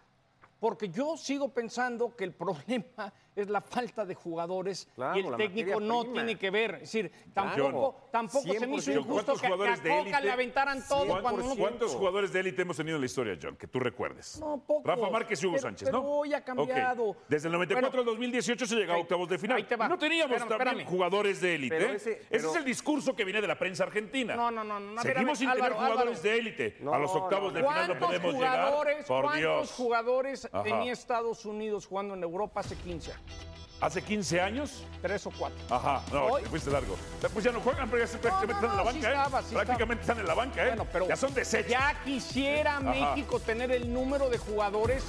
porque 0.61 0.89
yo 0.89 1.17
sigo 1.17 1.53
pensando 1.53 2.15
que 2.17 2.25
el 2.25 2.33
problema 2.35 3.13
es 3.37 3.51
la 3.51 3.61
falta 3.61 4.05
de 4.07 4.15
jugadores 4.15 4.89
y 5.15 5.19
el 5.19 5.37
técnico 5.37 5.79
no 5.79 6.05
tiene 6.07 6.37
que 6.37 6.51
ver. 6.51 6.77
Es 6.77 6.81
decir, 6.81 7.13
tampoco, 7.35 8.09
tampoco 8.11 8.53
se 8.53 8.67
me 8.67 8.77
hizo 8.77 8.93
injusto 8.93 9.35
que, 9.35 9.47
a 9.47 9.51
Coca 9.51 10.21
le 10.23 10.31
aventaran 10.31 10.83
todo 10.89 11.21
cuando 11.21 11.43
no 11.43 11.57
¿Cuántos 11.57 11.95
jugadores 11.95 12.33
de 12.33 12.41
élite 12.41 12.63
hemos 12.63 12.79
tenido 12.79 12.97
en 12.97 13.03
la 13.03 13.07
historia, 13.07 13.39
John, 13.41 13.57
que 13.57 13.67
tú 13.67 13.79
recuerdes? 13.79 14.41
No, 14.41 14.59
poco. 14.67 14.89
Rafa 14.89 15.11
Márquez 15.11 15.43
y 15.43 15.47
Hugo 15.47 15.59
Sánchez, 15.59 15.93
¿no? 15.93 16.01
hoy 16.03 16.33
ha 16.33 16.43
cambiado. 16.43 17.17
Desde 17.29 17.49
el 17.49 17.53
94 17.53 18.01
al 18.01 18.07
2018 18.07 18.67
se 18.67 18.75
llegó 18.75 18.95
a 18.95 18.99
octavos 18.99 19.29
de 19.29 19.39
final. 19.39 19.67
No 19.89 19.99
teníamos 19.99 20.49
también 20.49 20.87
jugadores 20.87 21.41
de 21.41 21.55
élite. 21.55 21.95
Ese, 21.97 22.23
es 22.31 22.57
el 22.57 22.65
discurso 22.65 23.15
que 23.15 23.25
viene 23.25 23.43
de 23.43 23.49
la 23.49 23.59
prensa 23.59 23.85
argentina. 23.85 24.35
No, 24.35 24.51
no, 24.51 24.65
no. 24.65 25.03
Seguimos 25.03 25.39
sin 25.39 25.53
tener 25.53 25.73
jugadores 25.73 26.23
de 26.23 26.39
élite. 26.39 26.79
a 26.91 26.99
los 26.99 27.15
octavos 27.15 27.53
de 27.53 27.63
final 27.63 27.89
no 27.89 27.99
podemos 27.99 28.35
llegar. 28.35 28.73
Por 29.07 29.23
¿Cuántos 29.25 29.73
jugadores 29.73 30.46
tenía 30.63 30.93
Estados 30.93 31.45
Unidos 31.45 31.87
jugando 31.87 32.15
en 32.15 32.23
Europa 32.23 32.61
hace 32.61 32.77
15 32.77 33.13
años? 33.13 33.47
¿Hace 33.81 34.03
15 34.03 34.41
años? 34.41 34.85
Tres 35.03 35.27
o 35.27 35.31
cuatro. 35.31 35.59
Ajá, 35.69 36.03
no, 36.11 36.37
te 36.37 36.47
fuiste 36.47 36.71
largo. 36.71 36.97
Pues 37.33 37.45
ya 37.45 37.53
no 37.53 37.61
juegan, 37.61 37.91
pero 37.91 38.05
ya 38.07 38.19
prácticamente 38.19 38.55
están 38.55 38.71
en 38.71 38.77
la 38.77 38.83
banca, 38.83 39.13
¿eh? 39.13 39.55
prácticamente 39.55 40.01
están 40.01 40.19
en 40.19 40.27
la 40.27 40.35
banca, 40.35 40.65
¿eh? 40.65 40.69
Bueno, 40.69 40.87
pero 40.91 41.09
ya 41.09 41.17
son 41.17 41.35
desechos. 41.35 41.71
Ya 41.71 42.01
quisiera 42.03 42.81
México 42.81 43.39
tener 43.39 43.71
el 43.71 43.93
número 43.93 44.31
de 44.31 44.39
jugadores 44.39 45.05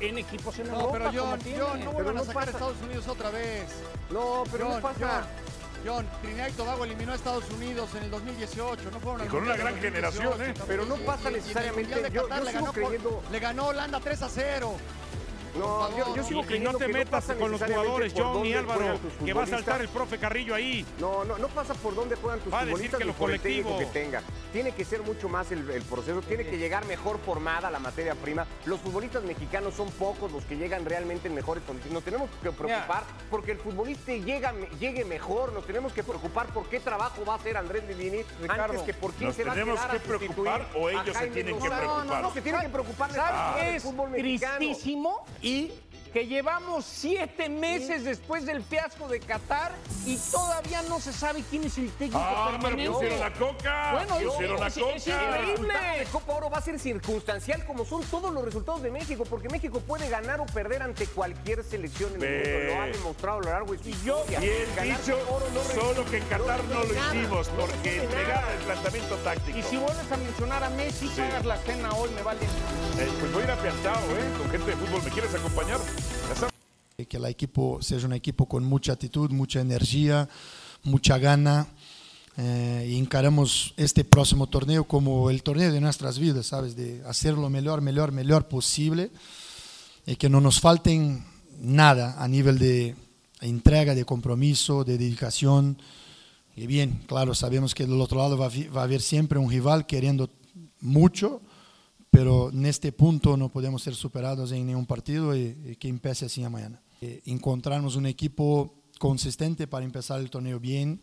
en 0.00 0.18
equipos 0.18 0.58
en 0.58 0.66
Europa. 0.66 0.84
No, 0.84 0.92
pero 0.92 1.04
John, 1.12 1.38
John 1.56 1.84
no 1.84 1.92
vuelvan 1.92 2.18
a 2.18 2.24
sacar 2.24 2.48
a 2.48 2.50
Estados 2.50 2.82
Unidos 2.82 3.06
otra 3.06 3.30
vez. 3.30 3.66
No, 4.10 4.42
pero 4.50 4.68
no 4.68 4.80
pasa. 4.80 4.98
John, 5.22 5.47
Trinidad 6.22 6.48
y 6.48 6.52
Tobago 6.52 6.84
eliminó 6.84 7.12
a 7.12 7.14
Estados 7.14 7.48
Unidos 7.50 7.88
en 7.94 8.04
el 8.04 8.10
2018. 8.10 8.90
No 8.90 9.00
fueron 9.00 9.26
y 9.26 9.28
con 9.28 9.42
una 9.42 9.56
gran 9.56 9.76
generación, 9.80 10.42
¿eh? 10.42 10.54
Pero 10.66 10.84
no 10.84 10.96
pasa 10.96 11.30
necesariamente. 11.30 12.10
Yo, 12.12 12.28
yo 12.28 12.44
le, 12.44 12.52
ganó, 12.52 12.72
creyendo... 12.72 13.22
le 13.30 13.38
ganó 13.38 13.66
Holanda 13.68 14.00
3 14.00 14.22
a 14.22 14.28
0. 14.28 14.76
No, 15.56 16.14
yo, 16.14 16.24
sigo 16.24 16.44
y, 16.50 16.58
no 16.58 16.74
te 16.74 16.88
metas 16.88 17.24
con 17.38 17.50
los 17.50 17.62
jugadores, 17.62 18.12
John 18.16 18.44
y 18.44 18.54
Álvaro, 18.54 18.98
que 19.24 19.32
va 19.32 19.44
a 19.44 19.46
saltar 19.46 19.80
el 19.80 19.88
profe 19.88 20.18
Carrillo 20.18 20.54
ahí. 20.54 20.84
No, 20.98 21.24
no, 21.24 21.38
no 21.38 21.48
pasa 21.48 21.74
por 21.74 21.94
dónde 21.94 22.16
juegan 22.16 22.40
tus 22.40 22.52
va 22.52 22.60
futbolistas 22.60 22.98
que 22.98 23.04
lo 23.04 23.14
colectivo. 23.14 23.78
que 23.78 23.86
tenga. 23.86 24.22
Tiene 24.52 24.72
que 24.72 24.84
ser 24.84 25.02
mucho 25.02 25.28
más 25.28 25.50
el, 25.52 25.62
proceso, 25.82 26.22
tiene 26.22 26.44
que 26.44 26.58
llegar 26.58 26.86
mejor 26.86 27.18
formada 27.18 27.70
la 27.70 27.78
materia 27.78 28.14
prima. 28.14 28.46
Los 28.64 28.80
futbolistas 28.80 29.22
mexicanos 29.24 29.74
son 29.74 29.90
pocos 29.92 30.30
los 30.32 30.44
que 30.44 30.56
llegan 30.56 30.84
realmente 30.84 31.28
en 31.28 31.34
mejores 31.34 31.62
condiciones. 31.64 31.94
Nos 31.94 32.04
tenemos 32.04 32.30
que 32.42 32.50
preocupar 32.50 33.04
porque 33.30 33.52
el 33.52 33.58
futbolista 33.58 34.12
llega, 34.12 34.54
llegue 34.78 35.04
mejor. 35.04 35.52
Nos 35.52 35.66
tenemos 35.66 35.92
que 35.92 36.02
preocupar 36.02 36.46
por 36.48 36.68
qué 36.68 36.80
trabajo 36.80 37.24
va 37.24 37.34
a 37.34 37.36
hacer 37.36 37.56
Andrés 37.56 37.84
Lilini 37.88 38.22
antes 38.48 38.82
que 38.82 38.94
por 38.94 39.12
quién 39.12 39.32
se 39.32 39.44
va 39.44 39.52
a 39.52 39.54
tenemos 39.54 39.80
que 39.80 40.00
preocupar 40.00 40.68
o 40.74 40.88
ellos 40.88 41.16
se 41.16 41.26
tienen 41.28 41.58
que 41.58 41.68
preocupar. 41.68 41.84
No, 41.84 42.04
no, 42.04 42.20
no, 42.22 42.32
que 42.32 42.42
tienen 42.42 42.62
que 42.62 42.68
preocupar. 42.68 43.12
¿Sabes 43.12 43.74
es 43.76 43.82
fútbol 43.82 44.10
mexicano. 44.10 44.56
tristísimo? 44.56 45.24
Y 45.42 45.70
que 46.08 46.26
llevamos 46.26 46.84
siete 46.84 47.48
meses 47.48 48.04
después 48.04 48.46
del 48.46 48.62
fiasco 48.62 49.08
de 49.08 49.20
Qatar 49.20 49.72
y 50.06 50.16
todavía 50.16 50.82
no 50.82 51.00
se 51.00 51.12
sabe 51.12 51.42
quién 51.48 51.64
es 51.64 51.78
el 51.78 51.90
técnico 51.92 52.18
ah, 52.20 52.58
pero 52.60 52.92
pusieron 52.92 53.20
la 53.20 53.32
coca. 53.32 53.92
Bueno, 53.92 54.30
pusieron 54.30 54.60
la 54.60 54.70
coca. 54.70 54.94
Es 54.94 55.06
increíble. 55.06 55.74
El 55.98 56.08
Copa 56.08 56.34
Oro 56.34 56.50
va 56.50 56.58
a 56.58 56.62
ser 56.62 56.78
circunstancial 56.78 57.64
como 57.66 57.84
son 57.84 58.02
todos 58.04 58.32
los 58.32 58.44
resultados 58.44 58.82
de 58.82 58.90
México, 58.90 59.24
porque 59.28 59.48
México 59.48 59.80
puede 59.80 60.08
ganar 60.08 60.40
o 60.40 60.46
perder 60.46 60.82
ante 60.82 61.06
cualquier 61.06 61.64
selección 61.64 62.14
en 62.14 62.22
el 62.22 62.44
mundo. 62.44 62.74
Lo 62.74 62.82
ha 62.82 62.86
demostrado 62.86 63.38
a 63.38 63.42
lo 63.42 63.50
largo 63.50 63.72
de 63.72 63.82
su 63.82 63.88
historia. 63.90 64.40
Bien 64.40 64.66
dicho, 64.82 65.18
solo 65.74 66.04
que 66.10 66.18
en 66.18 66.24
Qatar 66.24 66.64
no, 66.64 66.84
lo 66.84 66.94
hicimos, 66.94 67.48
porque 67.48 68.02
entregaron 68.02 68.50
el 68.52 68.64
planteamiento 68.64 69.16
táctico. 69.16 69.58
Y 69.58 69.62
si 69.62 69.76
vuelves 69.76 70.10
a 70.10 70.16
mencionar 70.16 70.64
a 70.64 70.70
Messi, 70.70 71.08
sí. 71.08 71.20
hagas 71.20 71.44
la 71.44 71.56
cena 71.58 71.92
hoy, 71.92 72.10
me 72.10 72.22
vale. 72.22 72.40
Eh, 72.42 73.08
pues 73.20 73.32
voy 73.32 73.42
a 73.42 73.44
ir 73.44 73.50
apiantado, 73.50 74.16
¿eh? 74.16 74.32
Con 74.38 74.50
gente 74.50 74.70
de 74.70 74.76
fútbol. 74.76 75.02
¿Me 75.02 75.10
quieres 75.10 75.34
acompañar? 75.34 75.78
Que 77.08 77.16
el 77.16 77.24
equipo 77.26 77.80
sea 77.80 77.98
un 78.04 78.12
equipo 78.12 78.46
con 78.46 78.64
mucha 78.64 78.92
actitud, 78.92 79.30
mucha 79.30 79.60
energía, 79.60 80.28
mucha 80.82 81.18
gana. 81.18 81.68
Eh, 82.36 82.90
y 82.90 82.98
encaramos 82.98 83.74
este 83.76 84.04
próximo 84.04 84.46
torneo 84.46 84.84
como 84.84 85.30
el 85.30 85.42
torneo 85.42 85.72
de 85.72 85.80
nuestras 85.80 86.18
vidas, 86.18 86.46
¿sabes? 86.46 86.76
De 86.76 87.02
hacer 87.06 87.34
lo 87.34 87.50
mejor, 87.50 87.80
mejor, 87.80 88.12
mejor 88.12 88.46
posible. 88.46 89.10
Y 90.06 90.16
que 90.16 90.28
no 90.28 90.40
nos 90.40 90.60
falten 90.60 91.24
nada 91.60 92.14
a 92.22 92.28
nivel 92.28 92.58
de 92.58 92.94
entrega, 93.40 93.94
de 93.94 94.04
compromiso, 94.04 94.84
de 94.84 94.98
dedicación. 94.98 95.78
Y 96.56 96.66
bien, 96.66 97.00
claro, 97.06 97.34
sabemos 97.34 97.74
que 97.74 97.86
del 97.86 98.00
otro 98.00 98.18
lado 98.18 98.36
va 98.36 98.46
a 98.80 98.84
haber 98.84 99.00
siempre 99.00 99.38
un 99.38 99.50
rival 99.50 99.86
queriendo 99.86 100.30
mucho, 100.80 101.40
pero 102.18 102.50
en 102.50 102.66
este 102.66 102.90
punto 102.90 103.36
no 103.36 103.48
podemos 103.48 103.80
ser 103.80 103.94
superados 103.94 104.50
en 104.50 104.66
ningún 104.66 104.86
partido 104.86 105.36
y, 105.36 105.76
que 105.78 105.86
empiece 105.86 106.26
así 106.26 106.42
mañana. 106.48 106.82
Eh, 107.00 107.22
encontrarnos 107.26 107.94
un 107.94 108.06
equipo 108.06 108.74
consistente 108.98 109.68
para 109.68 109.84
empezar 109.84 110.18
el 110.18 110.28
torneo 110.28 110.58
bien, 110.58 111.00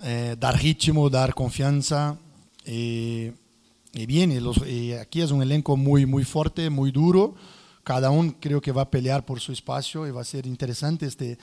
eh, 0.00 0.36
dar 0.38 0.62
ritmo, 0.62 1.10
dar 1.10 1.34
confianza 1.34 2.16
y, 2.64 3.32
y 3.92 4.06
bien, 4.06 4.30
y 4.30 4.70
y 4.70 4.92
aquí 4.92 5.22
es 5.22 5.32
un 5.32 5.42
elenco 5.42 5.76
muy, 5.76 6.06
muy 6.06 6.22
fuerte, 6.22 6.70
muy 6.70 6.92
duro. 6.92 7.34
Cada 7.82 8.10
uno 8.10 8.36
creo 8.38 8.60
que 8.60 8.70
va 8.70 8.82
a 8.82 8.90
pelear 8.92 9.26
por 9.26 9.40
su 9.40 9.50
espacio 9.50 10.06
y 10.06 10.12
va 10.12 10.20
a 10.20 10.24
ser 10.24 10.46
interesante 10.46 11.06
este, 11.06 11.36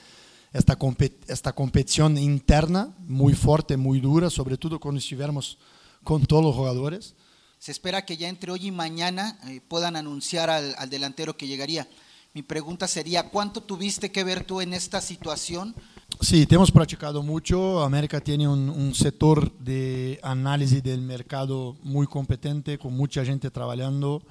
esta, 0.54 0.78
compe- 0.78 1.18
esta 1.28 1.52
competición 1.52 2.16
interna, 2.16 2.94
muy 3.06 3.34
fuerte, 3.34 3.76
muy 3.76 4.00
dura, 4.00 4.30
sobre 4.30 4.56
todo 4.56 4.80
cuando 4.80 5.00
estuviéramos 5.00 5.58
con 6.02 6.24
todos 6.24 6.42
los 6.42 6.54
jugadores. 6.54 7.14
Se 7.60 7.72
espera 7.72 8.06
que 8.06 8.16
ya 8.16 8.26
entre 8.26 8.50
hoy 8.50 8.68
y 8.68 8.70
mañana 8.70 9.38
eh, 9.46 9.60
puedan 9.60 9.94
anunciar 9.94 10.48
al, 10.48 10.74
delantero 10.88 11.36
que 11.36 11.46
llegaría. 11.46 11.86
Mi 12.32 12.40
pregunta 12.42 12.88
sería, 12.88 13.28
¿cuánto 13.28 13.60
tuviste 13.60 14.10
que 14.10 14.24
ver 14.24 14.44
tú 14.44 14.62
en 14.62 14.72
esta 14.72 15.02
situación? 15.02 15.74
Sí, 16.22 16.46
te 16.46 16.54
hemos 16.54 16.72
practicado 16.72 17.22
mucho. 17.22 17.82
América 17.82 18.18
tiene 18.22 18.48
un, 18.48 18.70
un 18.70 18.94
sector 18.94 19.52
de 19.58 20.18
análisis 20.22 20.82
del 20.82 21.02
mercado 21.02 21.76
muy 21.82 22.06
competente, 22.06 22.78
con 22.78 22.96
mucha 22.96 23.26
gente 23.26 23.50
trabajando. 23.50 24.22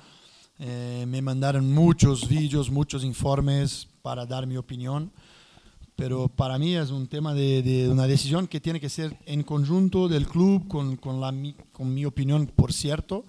Eh, 0.58 1.06
me 1.08 1.22
mandaron 1.22 1.72
muchos 1.72 2.28
vídeos, 2.28 2.72
muchos 2.72 3.04
informes 3.04 3.88
para 4.02 4.26
dar 4.26 4.48
mi 4.48 4.58
opinión. 4.58 5.12
Pero 6.00 6.30
para 6.30 6.58
mí 6.58 6.78
es 6.78 6.92
un 6.92 7.08
tema 7.08 7.34
de, 7.34 7.62
de 7.62 7.90
una 7.90 8.08
decisión 8.08 8.48
que 8.48 8.62
tiene 8.62 8.80
que 8.80 8.88
ser 8.88 9.18
en 9.26 9.44
conjunto 9.44 10.08
del 10.08 10.28
club, 10.28 10.66
con, 10.70 10.96
con, 10.96 11.20
la, 11.20 11.34
con 11.74 11.94
mi 11.94 12.06
opinión, 12.06 12.48
por 12.48 12.72
cierto, 12.72 13.26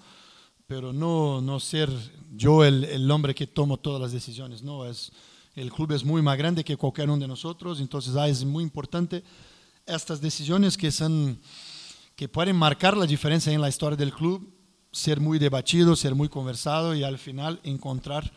pero 0.69 0.93
no, 0.93 1.41
no 1.41 1.59
ser 1.59 1.91
yo 2.33 2.65
el, 2.65 2.85
el 2.85 3.11
hombre 3.11 3.35
que 3.35 3.49
tomo 3.49 3.77
todas 3.77 4.01
las 4.01 4.13
decisiones. 4.13 4.63
No, 4.63 4.87
es, 4.87 5.11
el 5.57 5.73
club 5.73 5.91
es 5.91 6.05
muy 6.05 6.23
más 6.23 6.39
grande 6.39 6.63
que 6.63 6.77
cualquier 6.77 7.11
uno 7.11 7.19
de 7.19 7.27
nosotros, 7.27 7.81
entonces 7.81 8.15
ah, 8.15 8.29
es 8.29 8.45
muy 8.45 8.63
importante 8.63 9.25
estas 9.85 10.21
decisiones 10.21 10.77
que, 10.77 10.93
son, 10.93 11.41
que 12.15 12.29
pueden 12.29 12.55
marcar 12.55 12.97
la 12.97 13.07
diferencia 13.07 13.53
en 13.53 13.61
la 13.61 13.69
historia 13.69 13.97
del 13.97 14.13
club, 14.13 14.49
ser 14.93 15.19
muy 15.19 15.41
debatido, 15.41 15.97
ser 15.97 16.15
muy 16.15 16.29
conversado 16.29 16.95
y 16.95 17.03
al 17.03 17.19
final 17.19 17.59
encontrar 17.65 18.33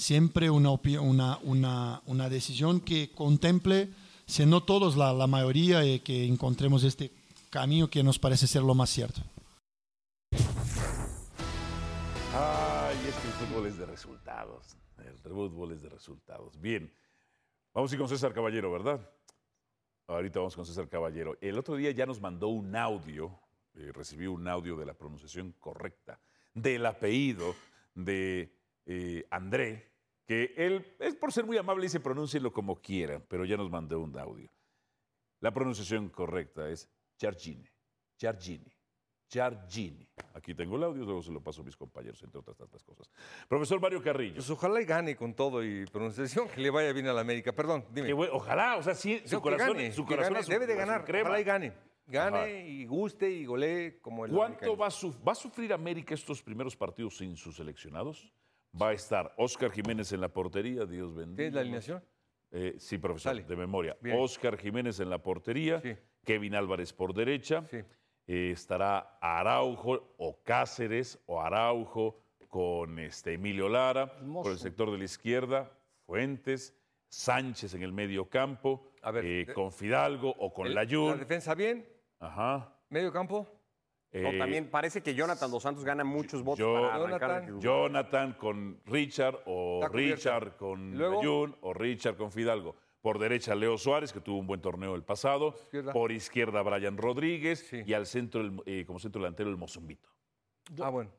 siempre 0.00 0.48
una, 0.48 0.70
una, 0.70 1.38
una, 1.42 2.02
una 2.06 2.28
decisión 2.30 2.80
que 2.80 3.12
contemple, 3.12 3.90
si 4.26 4.46
no 4.46 4.62
todos, 4.62 4.96
la, 4.96 5.12
la 5.12 5.26
mayoría, 5.26 5.84
y 5.84 6.00
que 6.00 6.24
encontremos 6.24 6.84
este 6.84 7.12
camino 7.50 7.90
que 7.90 8.02
nos 8.02 8.18
parece 8.18 8.46
ser 8.46 8.62
lo 8.62 8.74
más 8.74 8.88
cierto. 8.88 9.20
Ay, 12.32 12.96
es 13.08 13.14
que 13.16 13.28
el 13.28 13.34
fútbol 13.34 13.66
es 13.66 13.76
de 13.76 13.86
resultados. 13.86 14.76
El 14.98 15.18
fútbol 15.18 15.72
es 15.72 15.82
de 15.82 15.90
resultados. 15.90 16.58
Bien. 16.58 16.90
Vamos 17.74 17.92
a 17.92 17.94
ir 17.94 18.00
con 18.00 18.08
César 18.08 18.32
Caballero, 18.32 18.72
¿verdad? 18.72 19.06
Ahorita 20.06 20.38
vamos 20.38 20.56
con 20.56 20.64
César 20.64 20.88
Caballero. 20.88 21.36
El 21.42 21.58
otro 21.58 21.76
día 21.76 21.90
ya 21.90 22.06
nos 22.06 22.20
mandó 22.20 22.48
un 22.48 22.74
audio, 22.74 23.38
eh, 23.74 23.92
recibí 23.94 24.26
un 24.26 24.48
audio 24.48 24.76
de 24.76 24.86
la 24.86 24.94
pronunciación 24.94 25.54
correcta 25.60 26.18
del 26.54 26.86
apellido 26.86 27.54
de 27.94 28.56
eh, 28.86 29.26
André, 29.30 29.89
que 30.30 30.54
él, 30.56 30.86
es 31.00 31.16
por 31.16 31.32
ser 31.32 31.44
muy 31.44 31.58
amable, 31.58 31.82
dice 31.82 31.98
pronúncielo 31.98 32.52
como 32.52 32.80
quieran, 32.80 33.24
pero 33.26 33.44
ya 33.44 33.56
nos 33.56 33.68
mandó 33.68 33.98
un 33.98 34.16
audio. 34.16 34.48
La 35.40 35.50
pronunciación 35.52 36.08
correcta 36.08 36.70
es 36.70 36.88
Giargini. 37.18 37.68
Giargini. 38.16 38.72
Giargini. 39.28 40.08
Aquí 40.34 40.54
tengo 40.54 40.76
el 40.76 40.84
audio, 40.84 41.04
luego 41.04 41.20
se 41.20 41.32
lo 41.32 41.42
paso 41.42 41.62
a 41.62 41.64
mis 41.64 41.76
compañeros, 41.76 42.22
entre 42.22 42.38
otras 42.38 42.56
tantas 42.56 42.80
cosas. 42.84 43.10
Profesor 43.48 43.80
Mario 43.80 44.00
Carrillo. 44.00 44.36
Pues 44.36 44.48
ojalá 44.50 44.80
y 44.80 44.84
gane 44.84 45.16
con 45.16 45.34
todo 45.34 45.64
y 45.64 45.84
pronunciación, 45.86 46.48
que 46.48 46.60
le 46.60 46.70
vaya 46.70 46.92
bien 46.92 47.08
a 47.08 47.12
la 47.12 47.22
América. 47.22 47.50
Perdón, 47.52 47.84
dime. 47.92 48.12
Ojalá, 48.12 48.76
o 48.76 48.84
sea, 48.84 48.94
sí, 48.94 49.20
su 49.24 49.34
No, 49.34 49.42
corazón, 49.42 49.76
gane, 49.78 49.90
su 49.90 50.04
que 50.04 50.14
corazón 50.14 50.34
gane, 50.34 50.40
es 50.42 50.46
su- 50.46 50.52
debe 50.52 50.68
de 50.68 50.76
ganar, 50.76 51.00
ojalá 51.08 51.40
y 51.40 51.44
gane. 51.44 51.72
Gane 52.06 52.38
Ajá. 52.38 52.48
y 52.50 52.86
guste 52.86 53.28
y 53.28 53.46
golee 53.46 53.98
como 54.00 54.26
el 54.26 54.30
¿Cuánto 54.30 54.76
va 54.76 54.86
a, 54.86 54.90
va 55.26 55.32
a 55.32 55.34
sufrir 55.34 55.72
América 55.72 56.14
estos 56.14 56.40
primeros 56.40 56.76
partidos 56.76 57.16
sin 57.16 57.36
sus 57.36 57.56
seleccionados? 57.56 58.32
Va 58.80 58.88
a 58.88 58.92
estar 58.92 59.32
Oscar 59.36 59.70
Jiménez 59.72 60.12
en 60.12 60.20
la 60.20 60.28
portería, 60.28 60.86
Dios 60.86 61.14
bendiga. 61.14 61.36
¿Qué 61.36 61.46
es 61.48 61.52
la 61.54 61.60
alineación? 61.62 62.04
Eh, 62.52 62.74
sí, 62.78 62.98
profesor, 62.98 63.44
de 63.44 63.56
memoria. 63.56 63.96
Bien. 64.00 64.16
Oscar 64.18 64.56
Jiménez 64.56 65.00
en 65.00 65.10
la 65.10 65.18
portería, 65.18 65.80
Sí. 65.80 65.96
Kevin 66.24 66.54
Álvarez 66.54 66.92
por 66.92 67.12
derecha, 67.14 67.64
Sí. 67.64 67.78
eh, 68.26 68.50
estará 68.52 69.18
Araujo 69.20 70.14
o 70.18 70.40
Cáceres 70.42 71.18
o 71.26 71.40
Araujo 71.40 72.20
con 72.48 72.98
este 72.98 73.34
Emilio 73.34 73.68
Lara, 73.68 74.02
Hermoso. 74.18 74.42
por 74.44 74.52
el 74.52 74.58
sector 74.58 74.90
de 74.90 74.98
la 74.98 75.04
izquierda, 75.04 75.70
Fuentes, 76.06 76.76
Sánchez 77.08 77.74
en 77.74 77.82
el 77.82 77.92
medio 77.92 78.28
campo, 78.28 78.92
A 79.02 79.10
ver, 79.10 79.24
eh, 79.24 79.46
con 79.52 79.72
Fidalgo 79.72 80.30
o 80.38 80.52
con 80.52 80.66
El- 80.68 80.74
La 80.74 80.82
Layún. 80.84 81.18
defensa 81.18 81.54
bien, 81.54 81.88
Ajá. 82.20 82.72
medio 82.88 83.12
campo. 83.12 83.48
No, 84.12 84.28
Eh, 84.30 84.38
también 84.38 84.68
parece 84.70 85.02
que 85.02 85.14
Jonathan 85.14 85.50
Dos 85.50 85.62
Santos 85.62 85.84
gana 85.84 86.02
muchos 86.02 86.42
votos 86.42 86.58
yo- 86.58 86.74
para 86.74 86.94
arrancar. 86.96 87.46
Jonathan, 87.46 87.60
Jonathan 87.60 88.32
con 88.34 88.80
Richard 88.86 89.38
o. 89.46 89.86
Richard 89.92 90.56
con 90.56 90.96
Luego- 90.98 91.16
Layún 91.22 91.56
o 91.60 91.72
Richard 91.72 92.16
con 92.16 92.32
Fidalgo. 92.32 92.74
Por 93.02 93.18
derecha 93.18 93.54
Leo 93.54 93.78
Suárez, 93.78 94.12
que 94.12 94.20
tuvo 94.20 94.38
un 94.38 94.46
buen 94.46 94.60
torneo 94.60 94.94
el 94.94 95.04
pasado. 95.04 95.54
Izquierda. 95.56 95.92
Por 95.92 96.12
izquierda 96.12 96.60
Brian 96.62 96.96
Rodríguez. 96.98 97.60
Sí. 97.70 97.82
Y 97.86 97.94
al 97.94 98.04
centro, 98.06 98.40
el- 98.42 98.60
eh, 98.66 98.84
como 98.84 98.98
centro 98.98 99.22
delantero, 99.22 99.48
el 99.48 99.56
Mozumbito. 99.56 100.08
Ah, 100.82 100.90
bueno. 100.90 101.10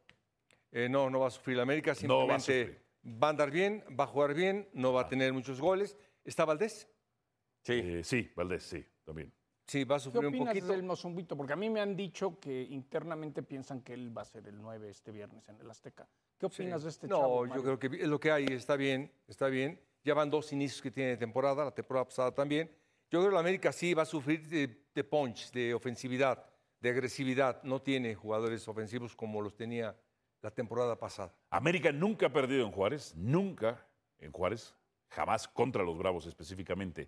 Eh, 0.71 0.87
no, 0.89 1.09
no 1.09 1.21
va 1.21 1.27
a 1.27 1.31
sufrir 1.31 1.57
la 1.57 1.63
América, 1.63 1.93
No 2.03 2.27
va 2.27 2.35
a 2.35 2.39
simplemente 2.39 2.81
va 3.05 3.27
a 3.27 3.29
andar 3.31 3.49
bien, 3.51 3.83
va 3.99 4.03
a 4.03 4.07
jugar 4.07 4.33
bien, 4.33 4.69
no 4.73 4.93
va 4.93 5.01
a 5.01 5.07
tener 5.07 5.33
muchos 5.33 5.59
goles. 5.59 5.97
¿Está 6.23 6.45
Valdés? 6.45 6.87
Sí. 7.63 7.73
Eh, 7.73 8.03
sí, 8.03 8.31
Valdés, 8.35 8.63
sí, 8.63 8.85
también. 9.03 9.33
Sí, 9.71 9.85
va 9.85 9.95
a 9.95 9.99
¿Qué 9.99 10.03
sufrir 10.03 10.23
un 10.25 10.33
opinas 10.33 10.47
poquito. 10.49 10.67
del 10.67 10.83
Mozumbito? 10.83 11.37
Porque 11.37 11.53
a 11.53 11.55
mí 11.55 11.69
me 11.69 11.79
han 11.79 11.95
dicho 11.95 12.37
que 12.41 12.63
internamente 12.63 13.41
piensan 13.41 13.79
que 13.81 13.93
él 13.93 14.15
va 14.15 14.23
a 14.23 14.25
ser 14.25 14.45
el 14.45 14.61
9 14.61 14.89
este 14.89 15.11
viernes 15.13 15.47
en 15.47 15.61
el 15.61 15.71
Azteca. 15.71 16.09
¿Qué 16.37 16.49
Sí. 16.49 16.63
opinas 16.63 16.83
de 16.83 16.89
este 16.89 17.07
no, 17.07 17.19
chavo? 17.21 17.45
yo 17.45 17.63
creo 17.63 17.79
que 17.79 17.87
es 18.01 18.07
lo 18.09 18.19
que 18.19 18.31
hay, 18.33 18.43
está 18.47 18.75
bien, 18.75 19.09
está 19.29 19.47
bien. 19.47 19.79
Ya 20.03 20.13
van 20.13 20.29
dos 20.29 20.51
inicios 20.51 20.81
que 20.81 20.91
tiene 20.91 21.11
de 21.11 21.17
temporada, 21.17 21.63
la 21.63 21.71
temporada 21.73 22.03
pasada 22.03 22.33
también. 22.33 22.69
Yo 23.09 23.19
creo 23.19 23.29
que 23.29 23.33
la 23.33 23.39
América 23.39 23.71
sí 23.71 23.93
va 23.93 24.01
a 24.03 24.05
sufrir 24.05 24.45
de, 24.49 24.87
de 24.93 25.03
punch, 25.05 25.51
de 25.53 25.73
ofensividad, 25.73 26.45
de 26.81 26.89
agresividad. 26.89 27.63
No 27.63 27.81
tiene 27.81 28.13
jugadores 28.13 28.67
ofensivos 28.67 29.15
como 29.15 29.41
los 29.41 29.55
tenía 29.55 29.95
la 30.41 30.51
temporada 30.51 30.99
pasada. 30.99 31.33
América 31.49 31.93
nunca 31.93 32.25
ha 32.25 32.33
perdido 32.33 32.65
en 32.65 32.73
Juárez, 32.73 33.13
nunca 33.15 33.87
en 34.19 34.33
Juárez, 34.33 34.75
jamás 35.07 35.47
contra 35.47 35.81
los 35.81 35.97
Bravos 35.97 36.25
específicamente. 36.25 37.07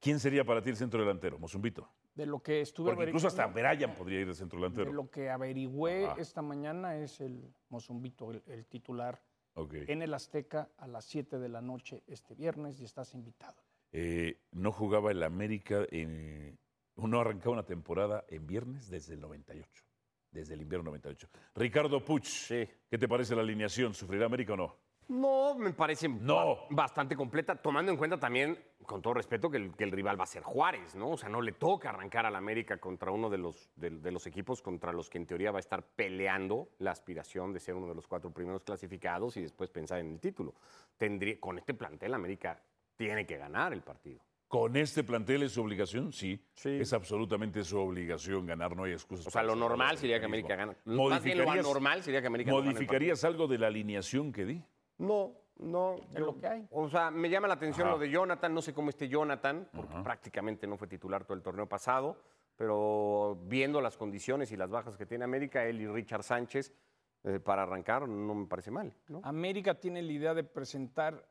¿Quién 0.00 0.20
sería 0.20 0.44
para 0.44 0.62
ti 0.62 0.70
el 0.70 0.76
centro 0.76 1.00
delantero? 1.00 1.38
Mozumbito. 1.38 1.90
De 2.14 2.26
lo 2.26 2.40
que 2.40 2.60
estuve 2.60 2.90
Porque 2.90 3.04
incluso 3.10 3.28
hasta 3.28 3.46
Brian 3.46 3.94
podría 3.94 4.20
ir 4.20 4.26
de 4.28 4.34
centro 4.34 4.58
De 4.58 4.62
delantero. 4.64 4.92
lo 4.92 5.10
que 5.10 5.30
averigüé 5.30 6.06
Ajá. 6.06 6.20
esta 6.20 6.42
mañana 6.42 6.96
es 6.96 7.20
el 7.20 7.52
Mozumbito, 7.68 8.30
el, 8.30 8.42
el 8.46 8.66
titular 8.66 9.22
Ok. 9.54 9.74
en 9.86 10.02
el 10.02 10.14
Azteca 10.14 10.68
a 10.78 10.86
las 10.86 11.04
7 11.04 11.38
de 11.38 11.48
la 11.48 11.60
noche 11.60 12.02
este 12.06 12.34
viernes 12.34 12.80
y 12.80 12.84
estás 12.84 13.14
invitado. 13.14 13.62
Eh, 13.92 14.40
no 14.52 14.70
jugaba 14.72 15.10
el 15.10 15.22
América, 15.22 15.84
en, 15.90 16.58
no 16.96 17.20
arrancaba 17.20 17.52
una 17.52 17.64
temporada 17.66 18.24
en 18.28 18.46
viernes 18.46 18.88
desde 18.90 19.14
el 19.14 19.20
98, 19.20 19.84
desde 20.30 20.54
el 20.54 20.62
invierno 20.62 20.86
98. 20.90 21.28
Ricardo 21.54 22.04
Puch, 22.04 22.48
¿qué 22.48 22.98
te 22.98 23.08
parece 23.08 23.34
la 23.34 23.42
alineación? 23.42 23.94
¿Sufrirá 23.94 24.26
América 24.26 24.52
o 24.54 24.56
no? 24.56 24.76
No, 25.08 25.54
me 25.56 25.72
parece 25.72 26.06
No. 26.08 26.34
ba- 26.36 26.56
bastante 26.70 27.16
completa, 27.16 27.56
tomando 27.56 27.90
en 27.90 27.96
cuenta 27.96 28.18
también, 28.18 28.58
con 28.84 29.00
todo 29.00 29.14
respeto, 29.14 29.50
que 29.50 29.56
el, 29.56 29.74
que 29.74 29.84
el 29.84 29.90
rival 29.90 30.18
va 30.20 30.24
a 30.24 30.26
ser 30.26 30.42
Juárez, 30.42 30.94
¿no? 30.94 31.10
O 31.12 31.16
sea, 31.16 31.28
no 31.30 31.40
le 31.40 31.52
toca 31.52 31.88
arrancar 31.88 32.26
al 32.26 32.36
América 32.36 32.76
contra 32.78 33.10
uno 33.10 33.30
de 33.30 33.38
los, 33.38 33.70
de, 33.76 33.90
de 33.90 34.12
los 34.12 34.26
equipos 34.26 34.60
contra 34.60 34.92
los 34.92 35.08
que 35.08 35.16
en 35.18 35.26
teoría 35.26 35.50
va 35.50 35.58
a 35.58 35.60
estar 35.60 35.82
peleando 35.82 36.68
la 36.78 36.90
aspiración 36.90 37.52
de 37.54 37.60
ser 37.60 37.74
uno 37.74 37.88
de 37.88 37.94
los 37.94 38.06
cuatro 38.06 38.30
primeros 38.30 38.62
clasificados 38.64 39.36
y 39.38 39.42
después 39.42 39.70
pensar 39.70 39.98
en 40.00 40.12
el 40.12 40.20
título. 40.20 40.54
Tendría, 40.98 41.40
con 41.40 41.58
este 41.58 41.72
plantel, 41.72 42.12
América 42.12 42.62
tiene 42.96 43.24
que 43.26 43.38
ganar 43.38 43.72
el 43.72 43.80
partido. 43.82 44.20
¿Con 44.46 44.76
este 44.76 45.04
plantel 45.04 45.42
es 45.42 45.52
su 45.52 45.62
obligación? 45.62 46.12
Sí, 46.12 46.42
Sí. 46.54 46.70
es 46.80 46.92
absolutamente 46.94 47.64
su 47.64 47.78
obligación 47.78 48.46
ganar, 48.46 48.74
no 48.74 48.84
hay 48.84 48.92
excusas. 48.92 49.26
O 49.26 49.30
sea, 49.30 49.42
lo 49.42 49.54
normal 49.54 49.98
sería 49.98 50.18
que. 50.20 50.24
América 50.26 50.56
gana. 50.56 50.74
Más 50.86 51.22
bien 51.22 51.36
lo 51.38 51.44
¿Modificarías- 51.44 51.58
anormal 51.66 52.02
sería 52.02 52.20
que 52.22 52.26
América 52.26 52.50
¿Modificarías 52.50 53.24
algo 53.24 53.46
de 53.46 53.58
la 53.58 53.66
alineación 53.66 54.32
que 54.32 54.44
di? 54.46 54.62
No, 54.98 55.32
no. 55.56 55.96
Es 56.12 56.20
lo 56.20 56.36
que 56.36 56.46
hay. 56.46 56.66
O 56.70 56.88
sea, 56.88 57.10
me 57.10 57.28
llama 57.30 57.48
la 57.48 57.54
atención 57.54 57.86
Ajá. 57.88 57.96
lo 57.96 58.00
de 58.00 58.10
Jonathan. 58.10 58.52
No 58.54 58.62
sé 58.62 58.74
cómo 58.74 58.90
esté 58.90 59.08
Jonathan, 59.08 59.68
porque 59.72 59.94
prácticamente 60.02 60.66
no 60.66 60.76
fue 60.76 60.88
titular 60.88 61.24
todo 61.24 61.36
el 61.36 61.42
torneo 61.42 61.68
pasado. 61.68 62.20
Pero 62.56 63.38
viendo 63.44 63.80
las 63.80 63.96
condiciones 63.96 64.50
y 64.50 64.56
las 64.56 64.68
bajas 64.70 64.96
que 64.96 65.06
tiene 65.06 65.24
América, 65.24 65.64
él 65.64 65.80
y 65.80 65.86
Richard 65.86 66.24
Sánchez, 66.24 66.74
eh, 67.22 67.38
para 67.38 67.62
arrancar, 67.62 68.08
no 68.08 68.34
me 68.34 68.46
parece 68.46 68.70
mal. 68.72 68.92
¿no? 69.08 69.20
América 69.22 69.78
tiene 69.78 70.02
la 70.02 70.10
idea 70.12 70.34
de 70.34 70.42
presentar 70.42 71.24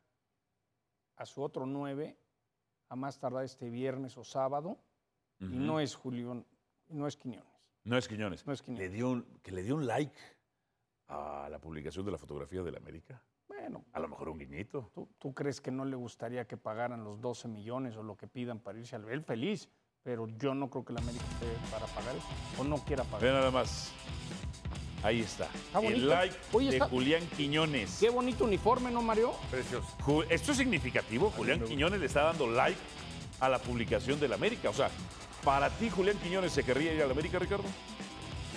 a 1.17 1.25
su 1.25 1.41
otro 1.41 1.65
9 1.65 2.17
a 2.89 2.95
más 2.95 3.19
tardar 3.19 3.43
este 3.43 3.69
viernes 3.69 4.17
o 4.17 4.23
sábado 4.23 4.77
y 5.39 5.45
no 5.57 5.79
es 5.81 5.95
Julián, 5.95 6.45
no 6.89 7.07
es 7.07 7.17
Quiñones. 7.17 7.45
No 7.83 7.97
es 7.97 8.07
Quiñones. 8.07 8.45
No 8.47 8.53
es 8.53 8.61
Quiñones. 8.61 8.89
Le 8.89 8.95
dio 8.95 9.09
un- 9.09 9.39
que 9.43 9.51
le 9.51 9.63
dio 9.63 9.75
un 9.75 9.85
like 9.85 10.17
a 11.09 11.47
la 11.49 11.59
publicación 11.59 12.05
de 12.05 12.11
la 12.11 12.17
fotografía 12.17 12.63
del 12.63 12.75
América. 12.77 13.21
Bueno, 13.69 13.83
A 13.91 13.99
lo 13.99 14.07
mejor 14.07 14.29
un 14.29 14.37
guiñito. 14.39 14.89
¿tú, 14.95 15.09
tú 15.19 15.33
crees 15.33 15.59
que 15.59 15.71
no 15.71 15.83
le 15.83 15.97
gustaría 15.97 16.47
que 16.47 16.55
pagaran 16.55 17.03
los 17.03 17.19
12 17.19 17.49
millones 17.49 17.97
o 17.97 18.03
lo 18.03 18.15
que 18.15 18.25
pidan 18.25 18.59
para 18.59 18.79
irse 18.79 18.95
al 18.95 19.07
él 19.09 19.23
feliz? 19.23 19.67
Pero 20.03 20.25
yo 20.37 20.53
no 20.53 20.69
creo 20.69 20.85
que 20.85 20.93
la 20.93 21.01
América 21.01 21.25
esté 21.33 21.47
para 21.69 21.85
pagar 21.87 22.15
eso 22.15 22.61
o 22.61 22.63
no 22.63 22.77
quiera 22.77 23.03
Ve 23.03 23.09
pagar. 23.11 23.33
nada 23.33 23.51
más. 23.51 23.91
Ahí 25.03 25.19
está. 25.19 25.45
Está 25.53 25.79
el 25.85 26.07
like 26.07 26.35
Oye, 26.53 26.69
de 26.69 26.77
está- 26.77 26.87
Julián 26.87 27.27
Quiñones. 27.35 27.97
Qué 27.99 28.09
bonito 28.09 28.45
uniforme, 28.45 28.89
¿no, 28.89 29.01
Mario? 29.01 29.33
Precioso. 29.51 29.85
Ju- 29.99 30.25
Esto 30.29 30.53
es 30.53 30.57
significativo. 30.59 31.29
Julián. 31.31 31.61
Quiñones 31.65 31.99
le 31.99 32.05
está 32.05 32.23
dando 32.23 32.49
like 32.49 32.79
a 33.41 33.49
la 33.49 33.59
publicación 33.59 34.17
del 34.17 34.31
América. 34.31 34.69
O 34.69 34.73
sea, 34.73 34.89
¿para 35.43 35.69
ti 35.71 35.89
Julián 35.89 36.17
Quiñones 36.19 36.53
se 36.53 36.63
querría 36.63 36.93
ir 36.93 37.03
al 37.03 37.11
América, 37.11 37.37
Ricardo? 37.37 37.65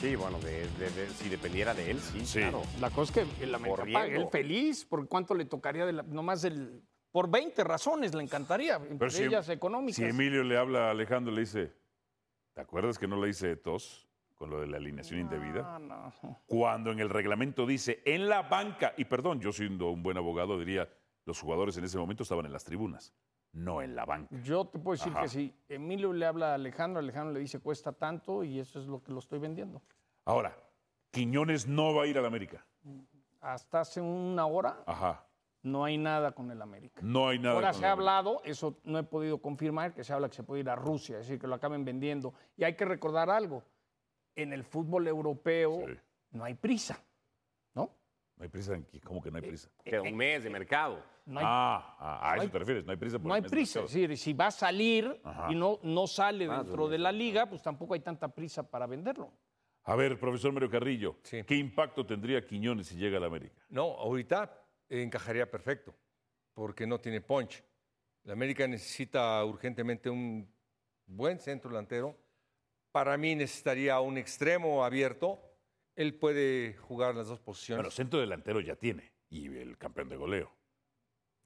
Sí, 0.01 0.17
bueno, 0.17 0.39
de- 0.41 0.67
de- 0.79 0.91
de- 0.91 1.11
si 1.11 1.29
dependiera 1.29 1.75
de 1.75 1.91
él, 1.91 2.01
sí, 2.01 2.25
Sí. 2.25 2.39
claro. 2.39 2.63
La 2.81 2.89
cosa 2.91 3.21
es 3.21 3.29
que 3.39 3.45
el 3.45 3.53
Corriendo. 3.53 3.93
paga, 4.01 4.07
él 4.17 4.29
feliz, 4.33 4.85
por 4.87 5.07
cuánto 5.09 5.35
le 5.35 5.45
tocaría 5.45 5.85
de 5.85 5.93
la- 5.93 6.03
nomás 6.03 6.41
del 6.43 6.83
por 7.13 7.29
20 7.29 7.65
razones 7.65 8.15
le 8.15 8.23
encantaría, 8.23 8.77
entre 8.77 9.11
si- 9.11 9.25
ellas 9.25 9.49
económicas. 9.49 9.97
Si 9.97 10.05
Emilio 10.05 10.43
le 10.45 10.57
habla 10.57 10.89
a 10.89 10.91
Alejandro, 10.93 11.35
le 11.35 11.41
dice, 11.41 11.75
¿te 12.55 12.61
acuerdas 12.61 12.99
que 12.99 13.09
no 13.09 13.21
le 13.23 13.29
hice 13.29 13.57
tos 13.57 14.07
con 14.37 14.49
lo 14.49 14.61
de 14.61 14.69
la 14.69 14.77
alineación 14.79 15.21
indebida? 15.21 15.75
Ah, 15.75 15.79
no. 15.79 16.13
Cuando 16.47 16.93
en 16.93 17.01
el 17.01 17.11
reglamento 17.11 17.67
dice 17.67 18.01
en 18.07 18.29
la 18.29 18.43
banca, 18.43 18.95
y 18.97 19.05
perdón, 19.05 19.41
yo 19.41 19.53
siendo 19.53 19.91
un 19.91 20.03
buen 20.03 20.17
abogado 20.17 20.59
diría, 20.59 20.89
los 21.27 21.39
jugadores 21.41 21.77
en 21.77 21.85
ese 21.85 21.99
momento 21.99 22.23
estaban 22.23 22.47
en 22.47 22.53
las 22.53 22.65
tribunas, 22.65 23.13
no 23.53 23.83
en 23.83 23.95
la 23.97 24.05
banca. 24.05 24.35
Yo 24.43 24.67
te 24.67 24.79
puedo 24.79 24.97
decir 24.97 25.13
Ajá. 25.13 25.23
que 25.23 25.29
si 25.29 25.55
Emilio 25.69 26.13
le 26.13 26.27
habla 26.27 26.53
a 26.53 26.55
Alejandro, 26.55 27.01
Alejandro 27.01 27.35
le 27.35 27.41
dice 27.41 27.59
cuesta 27.61 27.93
tanto 27.93 28.45
y 28.45 28.59
eso 28.61 28.79
es 28.81 28.87
lo 28.87 29.03
que 29.03 29.13
lo 29.13 29.19
estoy 29.19 29.39
vendiendo. 29.39 29.83
Ahora, 30.25 30.57
Quiñones 31.11 31.67
no 31.67 31.93
va 31.95 32.05
a 32.05 32.07
ir 32.07 32.17
al 32.19 32.27
América. 32.27 32.65
Hasta 33.41 33.81
hace 33.81 34.01
una 34.01 34.47
hora 34.47 34.83
Ajá. 34.87 35.27
no 35.63 35.85
hay 35.85 35.99
nada 35.99 36.33
con 36.33 36.51
el 36.51 36.63
América. 36.63 37.01
No 37.03 37.29
hay 37.29 37.39
nada. 37.39 37.55
Ahora 37.57 37.73
con 37.73 37.81
se 37.81 37.87
ha 37.87 37.93
hablado, 37.93 38.41
eso 38.45 38.79
no 38.85 38.99
he 38.99 39.03
podido 39.03 39.39
confirmar, 39.43 39.93
que 39.95 40.05
se 40.05 40.13
habla 40.13 40.29
que 40.29 40.37
se 40.37 40.43
puede 40.45 40.61
ir 40.61 40.71
a 40.71 40.77
Rusia, 40.77 41.19
es 41.19 41.27
decir, 41.27 41.41
que 41.41 41.47
lo 41.49 41.55
acaben 41.57 41.85
vendiendo. 41.85 42.35
Y 42.57 42.63
hay 42.65 42.75
que 42.77 42.85
recordar 42.85 43.29
algo, 43.31 43.65
en 44.37 44.53
el 44.53 44.63
fútbol 44.63 45.09
europeo 45.09 45.83
Sí. 45.87 45.95
no 46.31 46.45
hay 46.45 46.55
prisa, 46.55 47.03
¿no? 48.41 48.45
No 48.45 48.45
hay 48.45 48.49
prisa 48.49 48.75
en 48.75 48.85
qué? 48.85 49.01
¿Cómo 49.01 49.21
que 49.23 49.31
no 49.31 49.37
hay 49.37 49.43
prisa? 49.43 49.69
Queda 49.85 50.03
un 50.03 50.17
mes 50.17 50.43
de 50.45 50.51
mercado. 50.51 51.03
No 51.27 51.39
hay, 51.41 51.45
ah, 51.49 51.97
ah, 51.99 52.31
a 52.33 52.35
eso 52.37 52.43
hay- 52.43 52.49
te 52.49 52.59
refieres, 52.59 52.85
no 52.87 52.91
hay 52.93 52.97
prisa. 52.97 53.19
por 53.19 53.29
no 53.29 53.35
hay 53.35 53.43
prisa, 53.43 53.81
es 53.81 53.93
decir, 53.93 54.17
si 54.17 54.33
va 54.33 54.47
a 54.47 54.51
salir 54.51 55.21
Ajá. 55.23 55.49
y 55.53 55.55
no, 55.55 55.79
no 55.83 56.07
sale 56.07 56.49
dentro 56.49 56.89
de 56.89 56.99
la 56.99 57.13
liga, 57.13 57.47
pues 57.47 57.63
tampoco 57.63 57.95
hay 57.95 58.01
tanta 58.01 58.29
prisa 58.29 58.69
para 58.69 58.87
venderlo. 58.87 59.31
A 59.85 59.95
ver, 59.95 60.19
profesor 60.19 60.53
Mario 60.53 60.71
Carrillo, 60.71 61.17
Sí. 61.23 61.43
¿qué 61.45 61.55
impacto 61.55 62.05
tendría 62.07 62.45
Quiñones 62.45 62.89
si 62.89 62.97
llega 62.97 63.19
al 63.19 63.25
América? 63.25 63.55
No, 63.69 63.83
ahorita 63.83 64.53
encajaría 64.89 65.49
perfecto, 65.51 65.95
porque 66.55 66.87
no 66.87 66.99
tiene 66.99 67.21
punch. 67.21 67.63
La 68.25 68.33
América 68.33 68.67
necesita 68.67 69.43
urgentemente 69.45 70.11
un 70.11 70.51
buen 71.07 71.39
centro 71.39 71.71
delantero. 71.71 72.17
Para 72.93 73.17
mí 73.17 73.35
necesitaría 73.35 74.01
un 74.01 74.19
extremo 74.19 74.85
abierto. 74.85 75.41
Él 76.01 76.15
puede 76.15 76.75
jugar 76.79 77.15
las 77.15 77.29
dos 77.29 77.41
posiciones. 77.41 77.83
Bueno, 77.83 77.91
centro 77.91 78.21
delantero 78.21 78.61
ya 78.61 78.75
tiene, 78.75 79.13
y 79.29 79.47
el 79.55 79.77
campeón 79.77 80.09
de 80.09 80.17
goleo, 80.17 80.51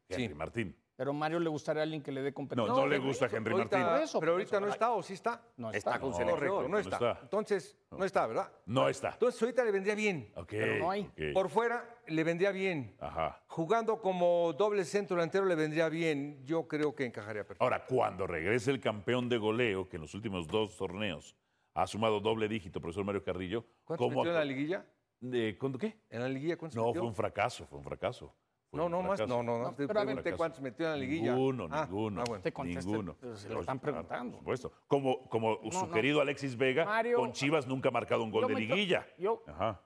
Henry 0.08 0.28
Sí. 0.28 0.34
Martín. 0.34 0.76
Pero 0.96 1.10
a 1.10 1.12
Mario 1.12 1.40
le 1.40 1.48
gustaría 1.48 1.82
alguien 1.82 2.00
que 2.00 2.12
le 2.12 2.22
dé 2.22 2.30
No, 2.30 2.34
competencia. 2.36 2.72
no, 2.72 2.86
le 2.86 2.98
gusta 2.98 3.26
a 3.26 3.28
Henry 3.28 3.50
Ahorita- 3.52 3.76
Martín. 3.78 3.92
Por 3.94 4.02
eso, 4.04 4.20
pero 4.20 4.32
por 4.32 4.40
ahorita 4.40 4.56
eso. 4.58 4.66
no 4.66 4.72
está, 4.72 4.92
o 4.92 5.02
sí 5.02 5.14
está. 5.14 5.42
No 5.56 5.72
Está 5.72 5.98
con 5.98 6.10
No, 6.10 6.16
selección. 6.16 6.38
Correcto, 6.38 6.62
no 6.62 6.68
no 6.68 6.78
está. 6.78 6.94
está. 6.94 7.18
Entonces, 7.20 7.76
no 7.90 8.04
está, 8.04 8.26
¿verdad? 8.28 8.52
No 8.66 8.88
está. 8.88 9.10
Entonces, 9.10 9.42
ahorita 9.42 9.64
le 9.64 9.72
vendría 9.72 9.96
bien. 9.96 10.32
Pero 10.48 10.76
no 10.78 10.88
hay. 10.92 11.10
Por 11.32 11.48
fuera, 11.50 11.98
le 12.06 12.22
vendría 12.22 12.52
bien. 12.52 12.94
Ajá. 13.00 13.42
Jugando 13.48 14.00
como 14.00 14.52
doble 14.52 14.84
centro 14.84 15.16
delantero, 15.16 15.46
le 15.46 15.56
vendría 15.56 15.88
bien. 15.88 16.44
Yo 16.44 16.68
creo 16.68 16.94
que 16.94 17.06
encajaría 17.06 17.42
perfecto. 17.42 17.64
Ahora, 17.64 17.84
cuando 17.84 18.28
regrese 18.28 18.70
el 18.70 18.78
campeón 18.78 19.28
de 19.28 19.38
goleo, 19.38 19.88
que 19.88 19.96
en 19.96 20.02
los 20.02 20.14
últimos 20.14 20.46
dos 20.46 20.76
torneos 20.76 21.34
ha 21.74 21.86
sumado 21.86 22.20
doble 22.20 22.48
dígito, 22.48 22.80
profesor 22.80 23.04
Mario 23.04 23.22
Carrillo, 23.24 23.64
¿Cuántos 23.84 24.06
¿cómo 24.06 24.20
metió 24.22 24.30
en 24.32 24.38
la 24.38 24.44
liguilla? 24.44 24.86
Eh, 25.22 25.56
¿Cuándo 25.58 25.78
qué? 25.78 25.96
¿En 26.10 26.20
la 26.20 26.28
liguilla 26.28 26.56
cuántos 26.56 26.76
No, 26.76 26.86
metió? 26.86 27.00
fue 27.00 27.08
un 27.08 27.14
fracaso, 27.14 27.66
fue 27.66 27.78
un 27.78 27.84
fracaso. 27.84 28.32
Fue 28.70 28.78
No, 28.78 28.86
un 28.86 28.92
no, 28.92 29.02
más. 29.02 29.18
fracaso. 29.18 29.26
No, 29.26 29.42
no, 29.42 29.58
no. 29.58 29.74
No, 29.76 30.36
cuántos 30.36 30.60
metió 30.60 30.86
en 30.86 30.92
la 30.92 30.98
liguilla. 30.98 31.34
Ninguno, 31.34 31.68
Ah, 31.70 31.84
ninguno. 31.86 32.20
ah, 32.20 32.24
bueno. 32.26 32.42
Te 32.42 32.52
conteste, 32.52 32.90
ninguno. 32.90 33.16
se 33.34 33.48
lo 33.48 33.60
están 33.60 33.78
preguntando. 33.80 34.32
Por 34.32 34.40
supuesto. 34.58 34.72
Como, 34.86 35.28
como 35.28 35.58
su 35.70 35.86
no. 35.86 35.90
querido 35.92 36.20
Alexis 36.20 36.56
Vega, 36.56 36.84
Mario- 36.84 37.18
con 37.18 37.32
Chivas 37.32 37.66
nunca 37.66 37.88
ha 37.88 37.92
marcado 37.92 38.22
un 38.22 38.30
gol 38.30 38.42
Yo 38.42 38.48
de 38.48 38.54
liguilla. 38.56 39.06
Yo, 39.18 39.42
Ajá. 39.46 39.80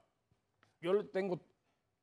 yo 0.81 0.93
le 0.95 1.05
tengo 1.05 1.41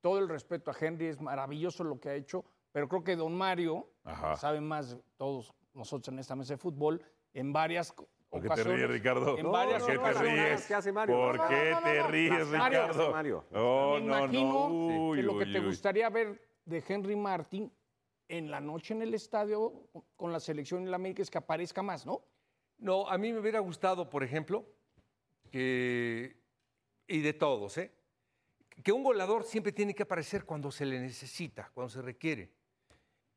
todo 0.02 0.20
el 0.20 0.30
respeto 0.30 0.72
a 0.72 0.76
Henry, 0.80 1.08
es 1.08 1.20
maravilloso 1.20 1.84
lo 1.84 2.00
que 2.00 2.10
ha 2.10 2.14
hecho, 2.16 2.46
pero 2.72 2.88
creo 2.88 3.04
que 3.04 3.16
don 3.16 3.36
Mario 3.36 3.90
Ajá. 4.04 4.36
sabe 4.36 4.62
más 4.62 4.92
de 4.92 5.02
todos 5.18 5.52
nosotros 5.74 6.14
en 6.14 6.20
esta 6.20 6.36
mesa 6.36 6.54
de 6.54 6.58
fútbol 6.58 7.04
en 7.34 7.52
varias 7.52 7.94
¿Por 8.36 8.56
qué 8.56 8.64
te 8.64 8.64
ríes, 8.64 8.90
Ricardo? 8.90 9.38
En 9.38 9.52
varias 9.52 9.84
¿Por 9.84 9.92
qué 9.92 10.00
te 10.00 10.14
ríes? 10.14 10.66
¿Qué 10.68 10.74
hace 10.76 10.92
Mario? 10.92 11.16
¿Por 11.16 11.38
No, 11.38 11.44
no, 11.44 11.50
qué 11.50 11.76
te 11.84 12.04
ríes, 12.04 12.48
Mario, 12.48 12.82
Ricardo? 12.82 13.12
Mario. 13.12 13.46
No, 13.52 13.94
Me 13.96 14.02
no, 14.02 14.06
imagino 14.18 14.44
no. 14.44 14.68
Uy, 15.08 15.18
que 15.18 15.24
lo 15.24 15.38
que 15.40 15.46
te 15.46 15.60
uy. 15.60 15.66
gustaría 15.66 16.10
ver 16.10 16.42
de 16.66 16.84
Henry 16.88 17.16
Martin 17.16 17.72
en 18.28 18.50
la 18.52 18.60
noche 18.60 18.94
en 18.94 19.02
el 19.04 19.14
estadio 19.14 19.88
con 20.16 20.32
la 20.32 20.40
selección 20.40 20.82
en 20.84 20.90
la 20.92 20.96
América 20.96 21.22
es 21.22 21.30
que 21.30 21.38
aparezca 21.38 21.82
más, 21.82 22.06
¿no? 22.06 22.24
No, 22.78 23.08
a 23.08 23.18
mí 23.18 23.32
me 23.32 23.40
hubiera 23.40 23.60
gustado, 23.60 24.10
por 24.10 24.24
ejemplo, 24.24 24.66
que, 25.52 26.36
y 27.08 27.22
de 27.22 27.34
todos, 27.34 27.78
¿eh? 27.78 27.92
que 28.84 28.92
un 28.92 29.04
goleador 29.04 29.44
siempre 29.46 29.72
tiene 29.72 29.94
que 29.96 30.04
aparecer 30.04 30.44
cuando 30.44 30.70
se 30.72 30.86
le 30.86 31.00
necesita, 31.00 31.72
cuando 31.74 31.90
se 31.90 32.02
requiere. 32.02 32.52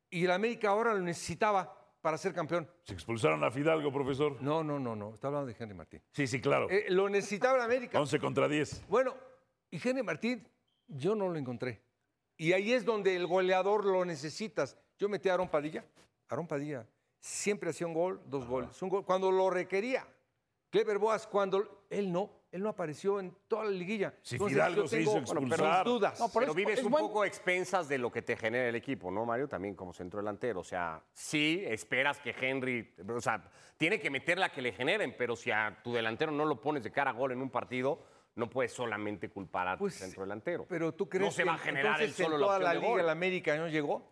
Y 0.09 0.25
el 0.25 0.31
América 0.31 0.69
ahora 0.69 0.93
lo 0.93 0.99
necesitaba 0.99 1.78
para 2.01 2.17
ser 2.17 2.33
campeón. 2.33 2.69
¿Se 2.83 2.93
expulsaron 2.93 3.43
a 3.43 3.51
Fidalgo, 3.51 3.91
profesor? 3.91 4.41
No, 4.41 4.63
no, 4.63 4.79
no, 4.79 4.95
no. 4.95 5.13
Está 5.13 5.27
hablando 5.27 5.47
de 5.47 5.55
Henry 5.57 5.75
Martín. 5.75 6.01
Sí, 6.11 6.27
sí, 6.27 6.39
claro. 6.39 6.69
Eh, 6.69 6.85
lo 6.89 7.09
necesitaba 7.09 7.57
el 7.57 7.61
América. 7.61 7.99
11 7.99 8.19
contra 8.19 8.47
10. 8.47 8.85
Bueno, 8.87 9.15
y 9.69 9.79
Henry 9.85 10.03
Martín, 10.03 10.47
yo 10.87 11.15
no 11.15 11.29
lo 11.29 11.37
encontré. 11.37 11.81
Y 12.37 12.53
ahí 12.53 12.71
es 12.71 12.85
donde 12.85 13.15
el 13.15 13.27
goleador 13.27 13.85
lo 13.85 14.05
necesitas. 14.05 14.77
Yo 14.97 15.09
metí 15.09 15.29
a 15.29 15.33
Aaron 15.33 15.49
Padilla. 15.49 15.85
Aaron 16.29 16.47
Padilla 16.47 16.87
siempre 17.19 17.71
hacía 17.71 17.87
un 17.87 17.93
gol, 17.93 18.21
dos 18.25 18.47
goles. 18.47 18.81
Un 18.81 18.89
gol 18.89 19.05
cuando 19.05 19.31
lo 19.31 19.49
requería. 19.49 20.07
Clever 20.69 20.99
Boas, 20.99 21.27
cuando 21.27 21.85
él 21.89 22.11
no, 22.11 22.29
él 22.51 22.63
no 22.63 22.69
apareció 22.69 23.19
en 23.19 23.35
toda 23.47 23.65
la 23.65 23.71
liguilla. 23.71 24.13
Si 24.21 24.35
Entonces, 24.35 24.55
Fidalgo 24.57 24.87
se 24.87 24.97
tengo, 24.97 25.11
hizo 25.11 25.19
expulsar. 25.19 25.85
dudas. 25.85 26.19
No, 26.19 26.29
por 26.29 26.41
Pero 26.41 26.51
eso- 26.51 26.55
vives 26.55 26.79
es 26.79 26.85
un 26.85 26.91
buen- 26.91 27.05
poco 27.05 27.21
a 27.21 27.27
expensas 27.27 27.87
de 27.87 27.97
lo 27.97 28.11
que 28.11 28.21
te 28.21 28.35
genera 28.35 28.67
el 28.69 28.75
equipo, 28.75 29.11
¿no, 29.11 29.25
Mario? 29.25 29.47
También 29.47 29.75
como 29.75 29.93
centro 29.93 30.19
delantero. 30.19 30.61
O 30.61 30.63
sea, 30.63 31.03
sí, 31.13 31.63
esperas 31.67 32.19
que 32.19 32.35
Henry. 32.39 32.95
O 33.07 33.21
sea, 33.21 33.43
tiene 33.77 33.99
que 33.99 34.09
meter 34.09 34.37
la 34.39 34.51
que 34.51 34.61
le 34.61 34.71
generen, 34.71 35.15
pero 35.17 35.35
si 35.35 35.51
a 35.51 35.79
tu 35.83 35.93
delantero 35.93 36.31
no 36.31 36.45
lo 36.45 36.59
pones 36.59 36.83
de 36.83 36.91
cara 36.91 37.11
a 37.11 37.13
gol 37.13 37.31
en 37.33 37.41
un 37.41 37.49
partido, 37.51 38.03
no 38.35 38.49
puedes 38.49 38.71
solamente 38.73 39.29
culpar 39.29 39.67
a 39.67 39.73
tu 39.75 39.79
Pues, 39.79 39.95
centro 39.95 40.23
delantero. 40.23 40.65
Pero 40.67 40.93
tú 40.93 41.07
crees 41.09 41.25
No 41.25 41.31
se 41.31 41.43
que 41.43 41.49
va 41.49 41.55
a 41.55 41.57
generar 41.59 42.01
entonces 42.01 42.15
solo 42.15 42.35
en 42.35 42.41
la 42.41 42.47
toda 42.47 42.59
la 42.59 42.73
liga 42.73 43.01
el 43.01 43.09
América 43.09 43.55
no 43.57 43.67
llegó. 43.67 44.11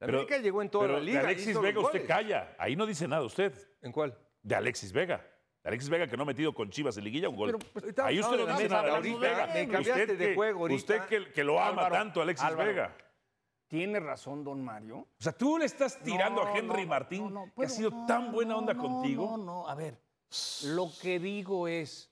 La 0.00 0.06
Pero- 0.06 0.18
América 0.20 0.38
llegó 0.38 0.62
en 0.62 0.70
toda 0.70 0.84
Pero 0.86 0.98
la 0.98 1.04
liga. 1.04 1.20
de 1.20 1.26
Alexis 1.26 1.60
Vega 1.60 1.80
usted 1.80 2.06
calla. 2.06 2.56
Ahí 2.58 2.74
no 2.74 2.86
dice 2.86 3.06
nada 3.06 3.22
usted. 3.22 3.52
¿En 3.82 3.92
cuál? 3.92 4.16
De 4.42 4.54
Alexis 4.54 4.92
Vega. 4.92 5.26
Alexis 5.62 5.90
Vega 5.90 6.06
que 6.06 6.16
no 6.16 6.22
ha 6.22 6.26
metido 6.26 6.54
con 6.54 6.70
Chivas 6.70 6.96
en 6.96 7.04
liguilla 7.04 7.28
un 7.28 7.36
gol. 7.36 7.58
pues, 7.72 7.98
Ahí 7.98 8.18
usted 8.20 8.36
no 8.36 8.40
estamos 8.42 8.58
dice 8.62 8.68
nada 8.74 8.94
ahorita, 8.96 9.18
Vega. 9.18 9.46
me 9.46 9.68
cambiaste 9.68 10.02
Usted 10.02 10.18
de 10.18 10.28
que- 10.28 10.34
juego 10.34 10.60
ahorita. 10.60 10.76
Usted 10.76 11.00
que, 11.06 11.32
que 11.32 11.44
lo 11.44 11.58
ama 11.60 11.68
Álvaro, 11.82 11.94
tanto, 11.94 12.22
Alexis 12.22 12.46
Álvaro. 12.46 12.68
Vega. 12.68 12.96
Tiene 13.68 14.00
razón, 14.00 14.42
don 14.42 14.64
Mario. 14.64 14.96
O 14.98 15.06
sea, 15.22 15.32
tú 15.32 15.58
le 15.58 15.66
estás 15.66 16.00
tirando 16.02 16.42
No, 16.44 16.48
a 16.48 16.58
Henry 16.58 16.82
no, 16.82 16.88
Martín, 16.88 17.24
no, 17.32 17.46
no, 17.46 17.52
que 17.56 17.66
ha 17.66 17.68
sido 17.68 17.90
no, 17.90 18.06
tan 18.06 18.32
buena 18.32 18.56
onda 18.56 18.74
no, 18.74 18.82
contigo. 18.82 19.36
No, 19.36 19.44
no, 19.44 19.68
a 19.68 19.74
ver. 19.74 20.00
Lo 20.64 20.90
que 21.00 21.20
digo 21.20 21.68
es, 21.68 22.10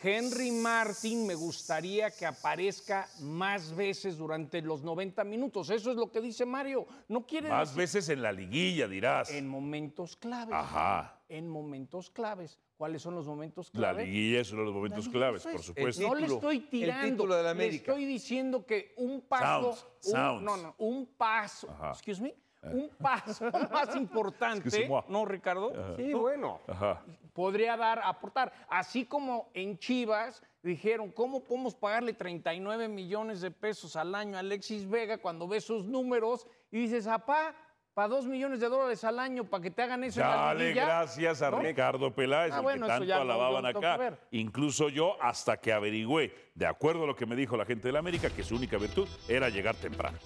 Henry 0.00 0.50
Martín 0.52 1.26
me 1.26 1.34
gustaría 1.34 2.10
que 2.12 2.24
aparezca 2.24 3.08
más 3.20 3.74
veces 3.74 4.16
durante 4.16 4.62
los 4.62 4.82
90 4.82 5.24
minutos. 5.24 5.68
Eso 5.70 5.90
es 5.90 5.96
lo 5.96 6.10
que 6.10 6.20
dice 6.20 6.46
Mario. 6.46 6.86
No 7.08 7.26
quiere 7.26 7.48
Más 7.48 7.70
decir 7.70 7.78
veces 7.80 8.08
en 8.08 8.22
la 8.22 8.30
liguilla, 8.32 8.86
dirás. 8.86 9.30
en 9.30 9.48
momentos 9.48 10.16
claves. 10.16 10.54
Ajá. 10.54 11.20
En 11.28 11.48
momentos 11.48 12.08
claves. 12.10 12.58
¿Cuáles 12.78 13.02
son 13.02 13.16
los 13.16 13.26
momentos 13.26 13.70
La 13.72 13.80
claves? 13.90 14.06
liguilla 14.06 14.40
es 14.40 14.52
uno 14.52 14.60
de 14.60 14.66
los 14.66 14.74
momentos 14.74 14.98
La 14.98 15.04
liguilla, 15.12 15.18
claves, 15.20 15.42
por 15.42 15.54
es. 15.56 15.66
supuesto. 15.66 16.02
No 16.08 16.14
le 16.14 16.26
estoy 16.26 16.56
el 16.58 16.68
tirando. 16.70 17.06
título 17.10 17.34
de 17.34 17.42
la 17.42 17.48
Le 17.48 17.50
América. 17.64 17.90
estoy 17.92 18.04
diciendo 18.06 18.64
que 18.64 18.94
un 18.98 19.20
paso. 19.22 19.72
Sounds, 19.72 19.86
un- 20.06 20.12
sounds. 20.12 20.42
no, 20.44 20.56
no, 20.56 20.74
un 20.78 21.06
paso. 21.06 21.68
Ajá. 21.70 21.90
Excuse 21.90 22.22
me. 22.22 22.34
Un 22.62 22.88
paso 23.00 23.44
más 23.72 23.96
importante. 23.96 24.88
¿No, 25.08 25.24
Ricardo? 25.24 25.72
Sí, 25.96 26.12
bueno. 26.14 26.60
Ajá. 26.68 27.02
podría 27.32 27.76
dar, 27.76 28.00
aportar. 28.04 28.52
Así 28.68 29.04
como 29.04 29.50
en 29.54 29.76
Chivas 29.78 30.40
dijeron, 30.62 31.10
¿cómo 31.10 31.42
podemos 31.42 31.74
pagarle 31.74 32.12
39 32.12 32.86
millones 32.88 33.40
de 33.40 33.50
pesos 33.50 33.96
al 33.96 34.14
año 34.14 34.36
a 34.36 34.40
Alexis 34.40 34.88
Vega 34.88 35.18
cuando 35.18 35.48
ves 35.48 35.64
sus 35.64 35.84
números 35.84 36.46
y 36.70 36.78
dices, 36.82 37.06
apá, 37.08 37.56
para 37.98 38.06
dos 38.10 38.26
millones 38.26 38.60
de 38.60 38.68
dólares 38.68 39.02
al 39.02 39.18
año 39.18 39.42
para 39.42 39.60
que 39.60 39.72
te 39.72 39.82
hagan 39.82 40.04
eso 40.04 40.20
en 40.20 40.28
la 40.28 40.36
Dale 40.36 40.60
liguilla"? 40.68 40.84
gracias 40.84 41.42
a 41.42 41.50
¿No? 41.50 41.58
Ricardo 41.58 42.14
Peláez, 42.14 42.52
Ah, 42.52 42.58
el 42.58 42.62
bueno, 42.62 42.86
que 42.86 42.92
tanto 42.92 43.06
no- 43.06 43.20
alababan 43.20 43.62
no 43.64 43.68
acá. 43.70 44.18
Incluso 44.30 44.88
yo, 44.88 45.20
hasta 45.20 45.56
que 45.56 45.72
averigüé, 45.72 46.32
de 46.54 46.64
acuerdo 46.66 47.02
a 47.02 47.06
lo 47.08 47.16
que 47.16 47.26
me 47.26 47.34
dijo 47.34 47.56
la 47.56 47.64
gente 47.64 47.88
de 47.88 47.92
la 47.92 47.98
América, 47.98 48.30
que 48.30 48.44
su 48.44 48.54
única 48.54 48.78
virtud 48.78 49.08
era 49.26 49.48
llegar 49.48 49.74
temprano. 49.74 50.16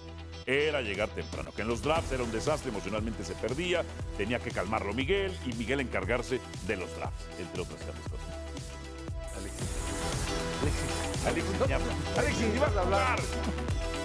Era 0.45 0.81
llegar 0.81 1.09
temprano. 1.09 1.49
Que 1.55 1.63
en 1.63 1.67
los 1.67 1.81
drafts 1.81 2.11
era 2.11 2.21
un 2.21 2.31
desastre, 2.31 2.69
emocionalmente 2.69 3.23
se 3.23 3.33
perdía, 3.33 3.83
tenía 4.17 4.37
que 4.37 4.51
calmarlo 4.51 4.93
Miguel 4.93 5.35
y 5.43 5.53
Miguel 5.53 5.79
encargarse 5.79 6.39
de 6.67 6.77
los 6.77 6.95
drafts, 6.95 7.25
entre 7.39 7.59
otras 7.63 7.79
grandes 7.83 8.07
cosas. 8.07 8.27
Alexis. 9.35 11.25
Alexis. 11.25 11.71
Alexis. 11.71 12.17
Alexis, 12.19 12.61
a 12.61 12.81
hablar. 12.81 13.19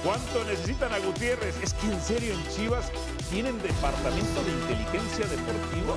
¿Cuánto 0.04 0.44
necesitan 0.44 0.92
a 0.92 0.98
Gutiérrez? 0.98 1.56
Es 1.62 1.74
que 1.74 1.86
en 1.88 2.00
serio 2.00 2.32
en 2.34 2.48
Chivas 2.48 2.90
tienen 3.30 3.60
departamento 3.60 4.42
de 4.44 4.52
inteligencia 4.52 5.26
deportiva 5.26 5.96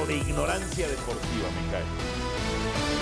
o 0.00 0.06
de 0.06 0.16
ignorancia 0.16 0.88
deportiva, 0.88 1.48
me 1.54 1.70
cae. 1.70 2.93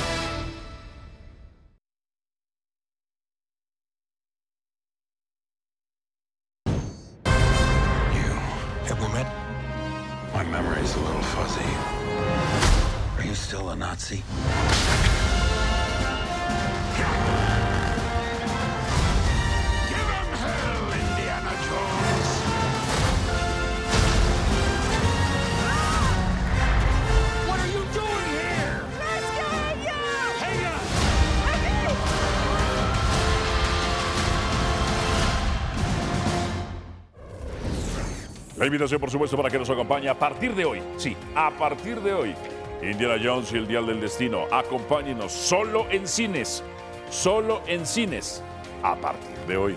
La 38.62 38.66
invitación, 38.66 39.00
por 39.00 39.10
supuesto, 39.10 39.36
para 39.36 39.50
que 39.50 39.58
nos 39.58 39.68
acompañe 39.70 40.08
a 40.08 40.16
partir 40.16 40.54
de 40.54 40.64
hoy. 40.64 40.80
Sí, 40.96 41.16
a 41.34 41.50
partir 41.50 42.00
de 42.00 42.14
hoy. 42.14 42.32
Indiana 42.80 43.20
Jones 43.20 43.52
y 43.52 43.56
el 43.56 43.66
Dial 43.66 43.88
del 43.88 44.00
Destino. 44.00 44.44
Acompáñenos 44.52 45.32
solo 45.32 45.90
en 45.90 46.06
cines. 46.06 46.62
Solo 47.10 47.60
en 47.66 47.84
cines. 47.84 48.40
A 48.84 48.94
partir 48.94 49.36
de 49.48 49.56
hoy. 49.56 49.76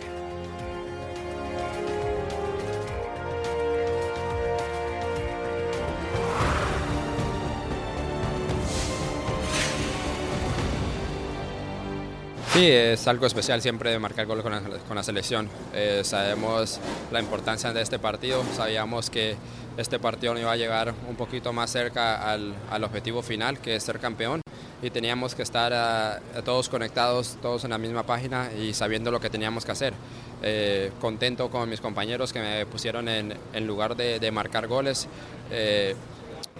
Sí, 12.55 12.71
es 12.71 13.05
algo 13.09 13.25
especial 13.25 13.61
siempre 13.61 13.89
de 13.89 13.99
marcar 13.99 14.25
gol 14.27 14.41
con 14.41 14.95
la, 14.95 15.03
selección. 15.03 15.49
Eh, 15.73 16.03
sabemos 16.05 16.79
la 17.11 17.19
importancia 17.19 17.73
de 17.73 17.81
este 17.81 17.99
partido, 17.99 18.45
sabíamos 18.55 19.09
que 19.09 19.35
este 19.75 19.99
partido 19.99 20.33
nos 20.33 20.41
iba 20.41 20.53
a 20.53 20.55
llegar 20.55 20.93
un 21.09 21.17
poquito 21.17 21.51
más 21.51 21.69
cerca 21.69 22.31
al, 22.31 22.55
objetivo 22.81 23.21
final, 23.21 23.59
que 23.59 23.75
es 23.75 23.83
ser 23.83 23.99
campeón, 23.99 24.39
y 24.81 24.89
teníamos 24.89 25.35
que 25.35 25.41
estar 25.41 25.73
ah, 25.73 26.21
todos 26.45 26.69
conectados, 26.69 27.37
todos 27.41 27.65
en 27.65 27.71
la 27.71 27.77
misma 27.77 28.03
página 28.03 28.49
y 28.53 28.73
sabiendo 28.73 29.11
lo 29.11 29.19
que 29.19 29.29
teníamos 29.29 29.65
que 29.65 29.73
hacer. 29.73 29.93
Eh, 30.41 30.93
contento 31.01 31.49
con 31.49 31.69
mis 31.69 31.81
compañeros 31.81 32.31
que 32.31 32.39
me 32.39 32.65
pusieron 32.67 33.09
en, 33.09 33.67
lugar 33.67 33.97
de, 33.97 34.21
de 34.21 34.31
marcar 34.31 34.67
goles 34.67 35.09
eh, 35.51 35.93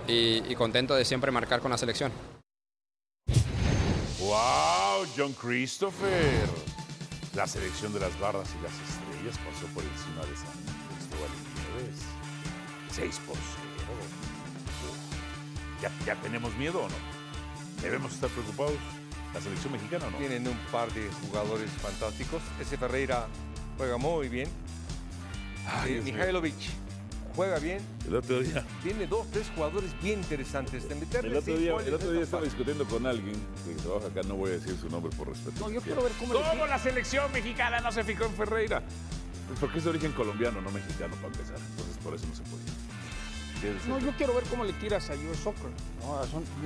y, 0.10 0.44
y 0.46 0.56
contento 0.56 0.94
de 0.94 1.06
siempre 1.06 1.32
marcar 1.32 1.62
con 1.62 1.72
la 1.72 1.78
selección. 1.78 2.12
¡Wow! 4.20 4.75
John 5.16 5.34
Christopher. 5.34 6.48
La 7.34 7.48
selección 7.48 7.94
de 7.94 8.00
las 8.00 8.18
barras 8.20 8.48
y 8.58 8.64
las 8.64 8.74
estrellas 8.74 9.38
pasó 9.40 9.68
por 9.74 9.84
encima 9.84 10.22
de 10.26 10.36
San 10.36 10.52
Cristóbal 10.96 11.30
y 11.36 11.82
Nieves. 11.84 12.00
6 12.92 13.22
por 13.28 13.36
0. 13.36 13.42
¿Ya, 15.82 15.92
¿Ya 16.06 16.16
tenemos 16.22 16.56
miedo 16.56 16.80
o 16.80 16.88
no? 16.88 16.96
¿Debemos 17.82 18.14
estar 18.14 18.30
preocupados? 18.30 18.78
¿La 19.34 19.42
selección 19.42 19.74
mexicana 19.74 20.08
o 20.08 20.12
no? 20.12 20.18
Tienen 20.18 20.48
un 20.48 20.58
par 20.72 20.92
de 20.94 21.10
jugadores 21.28 21.70
fantásticos. 21.82 22.42
Ese 22.60 22.78
Ferreira 22.78 23.28
juega 23.78 23.98
muy 23.98 24.30
bien. 24.30 24.48
Ay, 25.68 25.96
Eh. 25.96 26.02
Mihailovic 26.04 26.56
juega 27.36 27.60
bien. 27.60 27.80
El 28.08 28.16
otro 28.16 28.40
día, 28.40 28.66
Tiene 28.84 29.08
dos, 29.08 29.28
tres 29.32 29.52
jugadores 29.54 29.92
bien 30.02 30.20
interesantes. 30.20 30.88
De 30.88 30.96
meterle 30.96 31.32
el 31.32 31.38
otro 31.38 31.58
día, 31.58 31.76
el 31.86 31.94
otro 31.94 32.12
día 32.12 32.22
estaba 32.22 32.44
discutiendo 32.44 32.86
con 32.86 33.06
alguien 33.06 33.36
que 33.66 33.74
trabaja 33.82 34.08
acá, 34.08 34.22
no 34.28 34.36
voy 34.36 34.52
a 34.52 34.54
decir 34.54 34.76
su 34.80 34.90
nombre 34.90 35.16
por 35.16 35.30
respeto. 35.30 35.60
No, 35.60 35.72
yo 35.72 35.82
quiero 35.82 36.04
ver 36.04 36.12
cómo 36.20 36.34
le 36.34 36.40
¿Cómo 36.40 36.66
la 36.66 36.80
selección 36.80 37.32
mexicana 37.32 37.80
no 37.82 37.92
se 37.92 38.04
fijó 38.04 38.26
en 38.26 38.34
Ferreira? 38.34 38.82
Pues 39.48 39.60
porque 39.60 39.78
es 39.78 39.84
de 39.84 39.92
origen 39.92 40.12
colombiano, 40.14 40.62
no 40.62 40.72
mexicano, 40.72 41.16
para 41.16 41.28
empezar. 41.28 41.58
Entonces, 41.72 41.98
por 42.04 42.16
eso 42.16 42.26
no 42.28 42.36
se 42.36 42.44
podía. 42.44 42.74
No, 43.88 44.00
yo 44.00 44.12
quiero 44.18 44.36
ver 44.36 44.44
cómo 44.44 44.64
le 44.64 44.74
tiras 44.74 45.10
a 45.10 45.14
US 45.14 45.40
Soccer. 45.44 45.72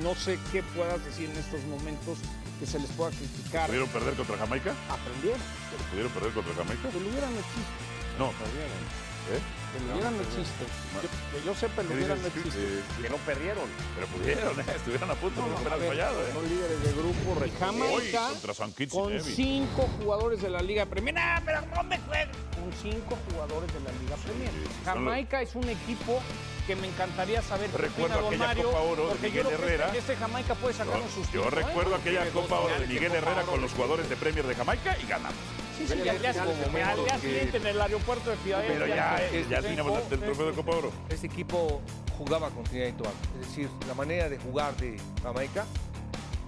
No, 0.04 0.16
sé 0.16 0.38
qué 0.52 0.64
puedas 0.76 1.04
decir 1.06 1.30
en 1.30 1.38
estos 1.38 1.64
momentos 1.66 2.18
que 2.60 2.66
se 2.66 2.80
les 2.80 2.90
pueda 2.92 3.12
criticar. 3.12 3.68
¿Pudieron 3.68 3.88
perder 3.90 4.16
contra 4.16 4.38
Jamaica? 4.38 4.74
Aprendieron. 4.90 5.40
¿Pero 5.72 5.84
¿Pudieron 5.90 6.12
perder 6.12 6.32
contra 6.34 6.54
Jamaica? 6.56 6.90
Peluviera 6.90 7.30
no 7.30 7.40
existe. 7.40 7.72
No, 8.18 8.32
perdieron. 8.32 9.09
¿Eh? 9.32 9.40
Peluviera 9.78 10.10
no 10.10 10.22
existe. 10.22 10.66
Yo, 10.96 11.02
que 11.40 11.46
yo 11.46 11.54
sé, 11.56 11.70
Peluviera 11.70 12.16
no 12.16 12.26
existe. 12.28 12.50
Eh, 12.58 12.82
Que 13.04 13.10
no 13.10 13.18
perdieron. 13.18 13.66
pero 13.96 14.08
pudieron, 14.08 14.60
¿eh? 14.60 14.64
estuvieron 14.76 15.12
a 15.12 15.14
punto 15.14 15.42
de 15.44 15.50
No, 15.50 15.78
ver, 15.78 15.90
fallado. 15.90 16.20
¿eh? 16.22 16.32
Son 16.34 16.50
líderes 16.50 16.84
de 16.84 16.92
grupo. 16.94 17.38
Jamaica 17.60 18.28
contra 18.30 18.54
San 18.56 18.72
Kitts 18.74 18.94
y 18.94 18.98
con 18.98 19.20
cinco 19.22 19.90
jugadores 20.02 20.42
de 20.42 20.50
la 20.50 20.62
Liga 20.62 20.86
Premier. 20.88 21.16
¡Ah, 21.20 21.42
pero 21.46 21.62
no 21.76 21.84
me! 21.84 22.00
Con 22.00 22.74
cinco 22.82 23.18
jugadores 23.32 23.72
de 23.74 23.80
la 23.82 23.92
Liga 24.02 24.16
Premier. 24.24 24.52
los- 24.54 24.86
Jamaica 24.86 25.42
es 25.44 25.54
un 25.56 25.70
equipo 25.70 26.20
que 26.66 26.76
me 26.76 26.88
encantaría 26.88 27.42
saber 27.44 27.70
Recuerdo 27.74 28.28
aquella 28.28 28.48
Mario, 28.48 28.64
Copa 28.66 28.80
Oro 28.82 29.08
de 29.10 29.16
Miguel 29.16 29.34
yo 29.44 29.50
creo 29.50 29.58
que 29.60 29.66
Herrera. 29.66 29.92
Este 29.96 30.16
Jamaica 30.16 30.56
puede 30.56 30.74
sacar 30.74 30.98
un 31.00 31.10
sustento. 31.10 31.44
Yo 31.44 31.50
recuerdo 31.50 31.96
¿eh? 31.96 32.00
aquella 32.02 32.30
Copa 32.32 32.60
Oro 32.60 32.74
de 32.74 32.80
de 32.82 32.88
Miguel 32.88 33.12
Herrera 33.12 33.44
con 33.44 33.62
los 33.62 33.72
jugadores 33.74 34.10
de 34.10 34.16
Premier 34.16 34.46
de 34.48 34.56
Jamaica 34.56 34.98
y 35.02 35.06
ganamos. 35.08 35.38
Sí, 35.80 35.88
sí, 35.88 35.94
Tiene 35.94 36.10
al 36.10 36.20
día, 36.20 37.14
al 37.14 37.22
siguiente 37.22 37.58
en 37.58 37.68
el 37.68 37.82
aeropuerto 37.82 38.30
de 38.30 38.36
Filadelfia. 38.38 38.80
Pero 38.80 38.88
ya, 38.88 39.18
eh, 39.32 39.46
ya 39.50 39.58
el 39.60 40.20
trofeo 40.20 40.48
de 40.48 40.54
Copa 40.54 40.76
Oro. 40.76 40.92
Este 41.08 41.28
equipo 41.28 41.82
jugaba 42.18 42.50
con 42.50 42.66
Trinidad 42.66 42.90
y 42.90 42.92
Tobago. 42.92 43.16
Es 43.40 43.48
decir, 43.48 43.70
la 43.88 43.94
manera 43.94 44.28
de 44.28 44.38
jugar 44.38 44.76
de 44.76 44.98
Jamaica 45.24 45.66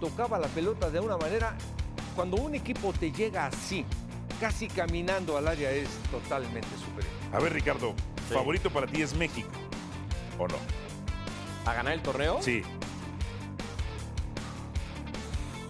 tocaba 0.01 0.37
la 0.37 0.49
pelota 0.49 0.89
de 0.89 0.99
una 0.99 1.17
manera. 1.17 1.55
Cuando 2.13 2.37
un 2.37 2.55
equipo 2.55 2.91
te 2.91 3.09
llega 3.13 3.45
así, 3.45 3.85
casi 4.41 4.67
caminando 4.67 5.37
al 5.37 5.47
área, 5.47 5.71
es 5.71 5.87
totalmente 6.11 6.67
superior. 6.77 7.13
A 7.31 7.39
ver, 7.39 7.53
Ricardo, 7.53 7.95
¿favorito 8.29 8.69
para 8.69 8.85
ti 8.85 9.01
es 9.01 9.13
México? 9.13 9.49
¿O 10.37 10.45
no? 10.45 10.57
¿A 11.65 11.73
ganar 11.73 11.93
el 11.93 12.01
torneo? 12.01 12.41
Sí. 12.41 12.63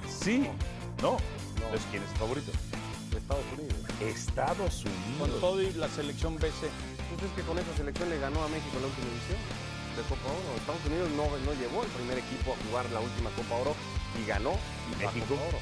Sí. 0.08 0.47
¿No? 1.00 1.17
Entonces, 1.58 1.88
¿quién 1.91 2.02
es 2.02 2.10
favorito? 2.17 2.52
Estados 3.17 3.45
Unidos. 3.58 3.78
Estados 4.00 4.84
Con 5.19 5.21
Unidos. 5.30 5.41
todo 5.41 5.62
y 5.62 5.74
la 5.74 5.89
selección 5.89 6.36
BC. 6.36 6.69
Entonces 7.12 7.30
es 7.30 7.36
que 7.36 7.41
con 7.43 7.58
esa 7.60 7.74
selección 7.76 8.10
le 8.10 8.19
ganó 8.19 8.43
a 8.43 8.47
México 8.47 8.78
la 8.80 8.88
última 8.88 9.08
edición 9.12 9.39
de 9.95 10.02
Copa 10.08 10.28
Oro. 10.32 10.50
Estados 10.58 10.84
Unidos 10.86 11.10
no, 11.19 11.26
no 11.45 11.52
llevó 11.60 11.84
el 11.84 11.89
primer 11.89 12.17
equipo 12.17 12.54
a 12.54 12.58
jugar 12.67 12.89
la 12.91 13.00
última 13.02 13.30
Copa 13.32 13.56
Oro 13.56 13.76
y 14.21 14.26
ganó. 14.26 14.54
¿Y 14.91 14.95
México? 15.04 15.36
Copa 15.36 15.43
Oro. 15.50 15.60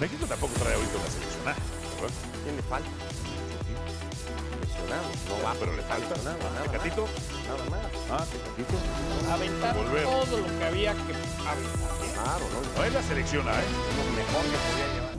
México 0.00 0.26
tampoco 0.26 0.52
trae 0.58 0.74
ahorita 0.74 0.96
una 0.98 1.10
seleccionada. 1.10 1.56
¿verdad? 1.98 2.16
¿Quién 2.44 2.56
le 2.56 2.62
falta? 2.62 2.90
Lesionado. 4.60 5.08
No 5.28 5.34
va, 5.44 5.54
pero 5.58 5.72
le 5.76 5.82
falta. 5.82 6.14
Nada 6.22 6.36
más. 6.38 6.62
¿Tecatito? 6.70 7.08
Nada 7.48 7.64
más. 7.70 7.86
Ah, 8.10 8.24
Tecatito. 8.26 8.76
Aventar 9.32 9.74
Volver. 9.76 10.04
todo 10.04 10.36
lo 10.38 10.46
que 10.58 10.64
había 10.64 10.92
que 10.94 11.00
aventar. 11.14 11.56
¿eh? 11.58 12.12
Claro, 12.14 12.44
¿no? 12.52 12.58
No 12.78 12.84
es 12.84 12.92
la 12.92 13.02
seleccionada, 13.02 13.58
¿eh? 13.60 13.64
Es 13.64 13.96
lo 14.06 14.12
mejor 14.12 14.42
que 14.44 14.58
podía 14.68 14.86
llevar. 14.94 15.14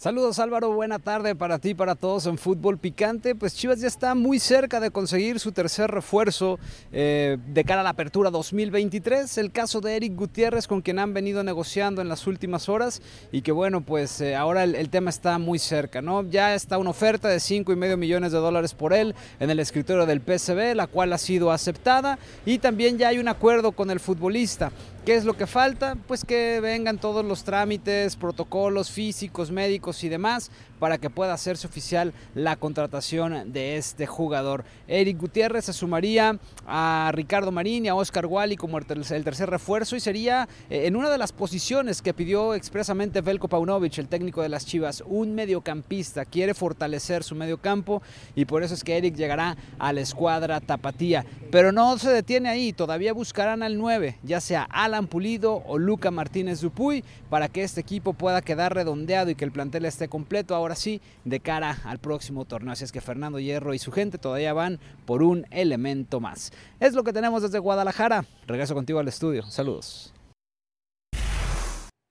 Saludos 0.00 0.38
Álvaro, 0.38 0.72
buena 0.72 0.98
tarde 0.98 1.34
para 1.34 1.58
ti, 1.58 1.74
para 1.74 1.94
todos 1.94 2.24
en 2.24 2.38
Fútbol 2.38 2.78
Picante. 2.78 3.34
Pues 3.34 3.54
Chivas 3.54 3.82
ya 3.82 3.86
está 3.86 4.14
muy 4.14 4.38
cerca 4.38 4.80
de 4.80 4.90
conseguir 4.90 5.38
su 5.38 5.52
tercer 5.52 5.90
refuerzo 5.90 6.58
eh, 6.90 7.36
de 7.48 7.64
cara 7.64 7.82
a 7.82 7.84
la 7.84 7.90
apertura 7.90 8.30
2023. 8.30 9.36
El 9.36 9.52
caso 9.52 9.82
de 9.82 9.96
Eric 9.96 10.16
Gutiérrez 10.16 10.66
con 10.66 10.80
quien 10.80 10.98
han 11.00 11.12
venido 11.12 11.44
negociando 11.44 12.00
en 12.00 12.08
las 12.08 12.26
últimas 12.26 12.70
horas 12.70 13.02
y 13.30 13.42
que 13.42 13.52
bueno, 13.52 13.82
pues 13.82 14.22
eh, 14.22 14.36
ahora 14.36 14.64
el, 14.64 14.74
el 14.74 14.88
tema 14.88 15.10
está 15.10 15.38
muy 15.38 15.58
cerca, 15.58 16.00
¿no? 16.00 16.22
Ya 16.22 16.54
está 16.54 16.78
una 16.78 16.88
oferta 16.88 17.28
de 17.28 17.38
5 17.38 17.70
y 17.70 17.76
medio 17.76 17.98
millones 17.98 18.32
de 18.32 18.38
dólares 18.38 18.72
por 18.72 18.94
él 18.94 19.14
en 19.38 19.50
el 19.50 19.60
escritorio 19.60 20.06
del 20.06 20.22
PSB, 20.22 20.74
la 20.76 20.86
cual 20.86 21.12
ha 21.12 21.18
sido 21.18 21.52
aceptada 21.52 22.18
y 22.46 22.56
también 22.56 22.96
ya 22.96 23.08
hay 23.08 23.18
un 23.18 23.28
acuerdo 23.28 23.72
con 23.72 23.90
el 23.90 24.00
futbolista. 24.00 24.72
¿Qué 25.04 25.14
es 25.14 25.24
lo 25.24 25.34
que 25.34 25.46
falta? 25.46 25.96
Pues 26.06 26.26
que 26.26 26.60
vengan 26.60 26.98
todos 26.98 27.24
los 27.24 27.42
trámites, 27.42 28.16
protocolos 28.16 28.90
físicos, 28.90 29.50
médicos 29.50 29.89
y 30.04 30.08
demás 30.08 30.50
para 30.80 30.98
que 30.98 31.10
pueda 31.10 31.32
hacerse 31.34 31.68
oficial 31.68 32.12
la 32.34 32.56
contratación 32.56 33.52
de 33.52 33.76
este 33.76 34.06
jugador. 34.08 34.64
Eric 34.88 35.18
Gutiérrez 35.18 35.66
se 35.66 35.72
sumaría 35.72 36.38
a 36.66 37.12
Ricardo 37.14 37.52
Marín 37.52 37.84
y 37.84 37.88
a 37.88 37.94
Oscar 37.94 38.26
Wally 38.26 38.56
como 38.56 38.78
el 38.78 38.86
ter- 38.86 38.98
el 39.12 39.24
tercer 39.24 39.48
refuerzo 39.50 39.94
y 39.94 40.00
sería 40.00 40.48
eh, 40.68 40.86
en 40.86 40.96
una 40.96 41.10
de 41.10 41.18
las 41.18 41.30
posiciones 41.32 42.02
que 42.02 42.14
pidió 42.14 42.54
expresamente 42.54 43.20
Velko 43.20 43.46
Paunovic, 43.48 43.98
el 43.98 44.08
técnico 44.08 44.42
de 44.42 44.48
las 44.48 44.66
Chivas, 44.66 45.04
un 45.06 45.34
mediocampista. 45.34 46.24
Quiere 46.24 46.54
fortalecer 46.54 47.22
su 47.22 47.34
mediocampo 47.34 48.02
y 48.34 48.46
por 48.46 48.62
eso 48.62 48.74
es 48.74 48.82
que 48.82 48.96
Eric 48.96 49.14
llegará 49.14 49.56
a 49.78 49.92
la 49.92 50.00
escuadra 50.00 50.60
tapatía. 50.60 51.24
Pero 51.50 51.72
no 51.72 51.98
se 51.98 52.10
detiene 52.10 52.48
ahí, 52.48 52.72
todavía 52.72 53.12
buscarán 53.12 53.62
al 53.62 53.76
9, 53.76 54.18
ya 54.22 54.40
sea 54.40 54.62
Alan 54.70 55.06
Pulido 55.06 55.62
o 55.66 55.78
Luca 55.78 56.10
Martínez 56.10 56.60
Dupuy, 56.60 57.04
para 57.28 57.48
que 57.48 57.62
este 57.62 57.80
equipo 57.80 58.12
pueda 58.14 58.40
quedar 58.40 58.74
redondeado 58.74 59.30
y 59.30 59.34
que 59.34 59.44
el 59.44 59.52
plantel 59.52 59.84
esté 59.84 60.08
completo, 60.08 60.54
ahora 60.54 60.69
sí, 60.74 61.00
de 61.24 61.40
cara 61.40 61.78
al 61.84 61.98
próximo 61.98 62.44
torneo. 62.44 62.72
Así 62.72 62.84
es 62.84 62.92
que 62.92 63.00
Fernando 63.00 63.38
Hierro 63.38 63.74
y 63.74 63.78
su 63.78 63.92
gente 63.92 64.18
todavía 64.18 64.52
van 64.52 64.78
por 65.06 65.22
un 65.22 65.46
elemento 65.50 66.20
más. 66.20 66.52
Es 66.78 66.94
lo 66.94 67.04
que 67.04 67.12
tenemos 67.12 67.42
desde 67.42 67.58
Guadalajara. 67.58 68.24
Regreso 68.46 68.74
contigo 68.74 68.98
al 68.98 69.08
estudio. 69.08 69.42
Saludos. 69.44 70.12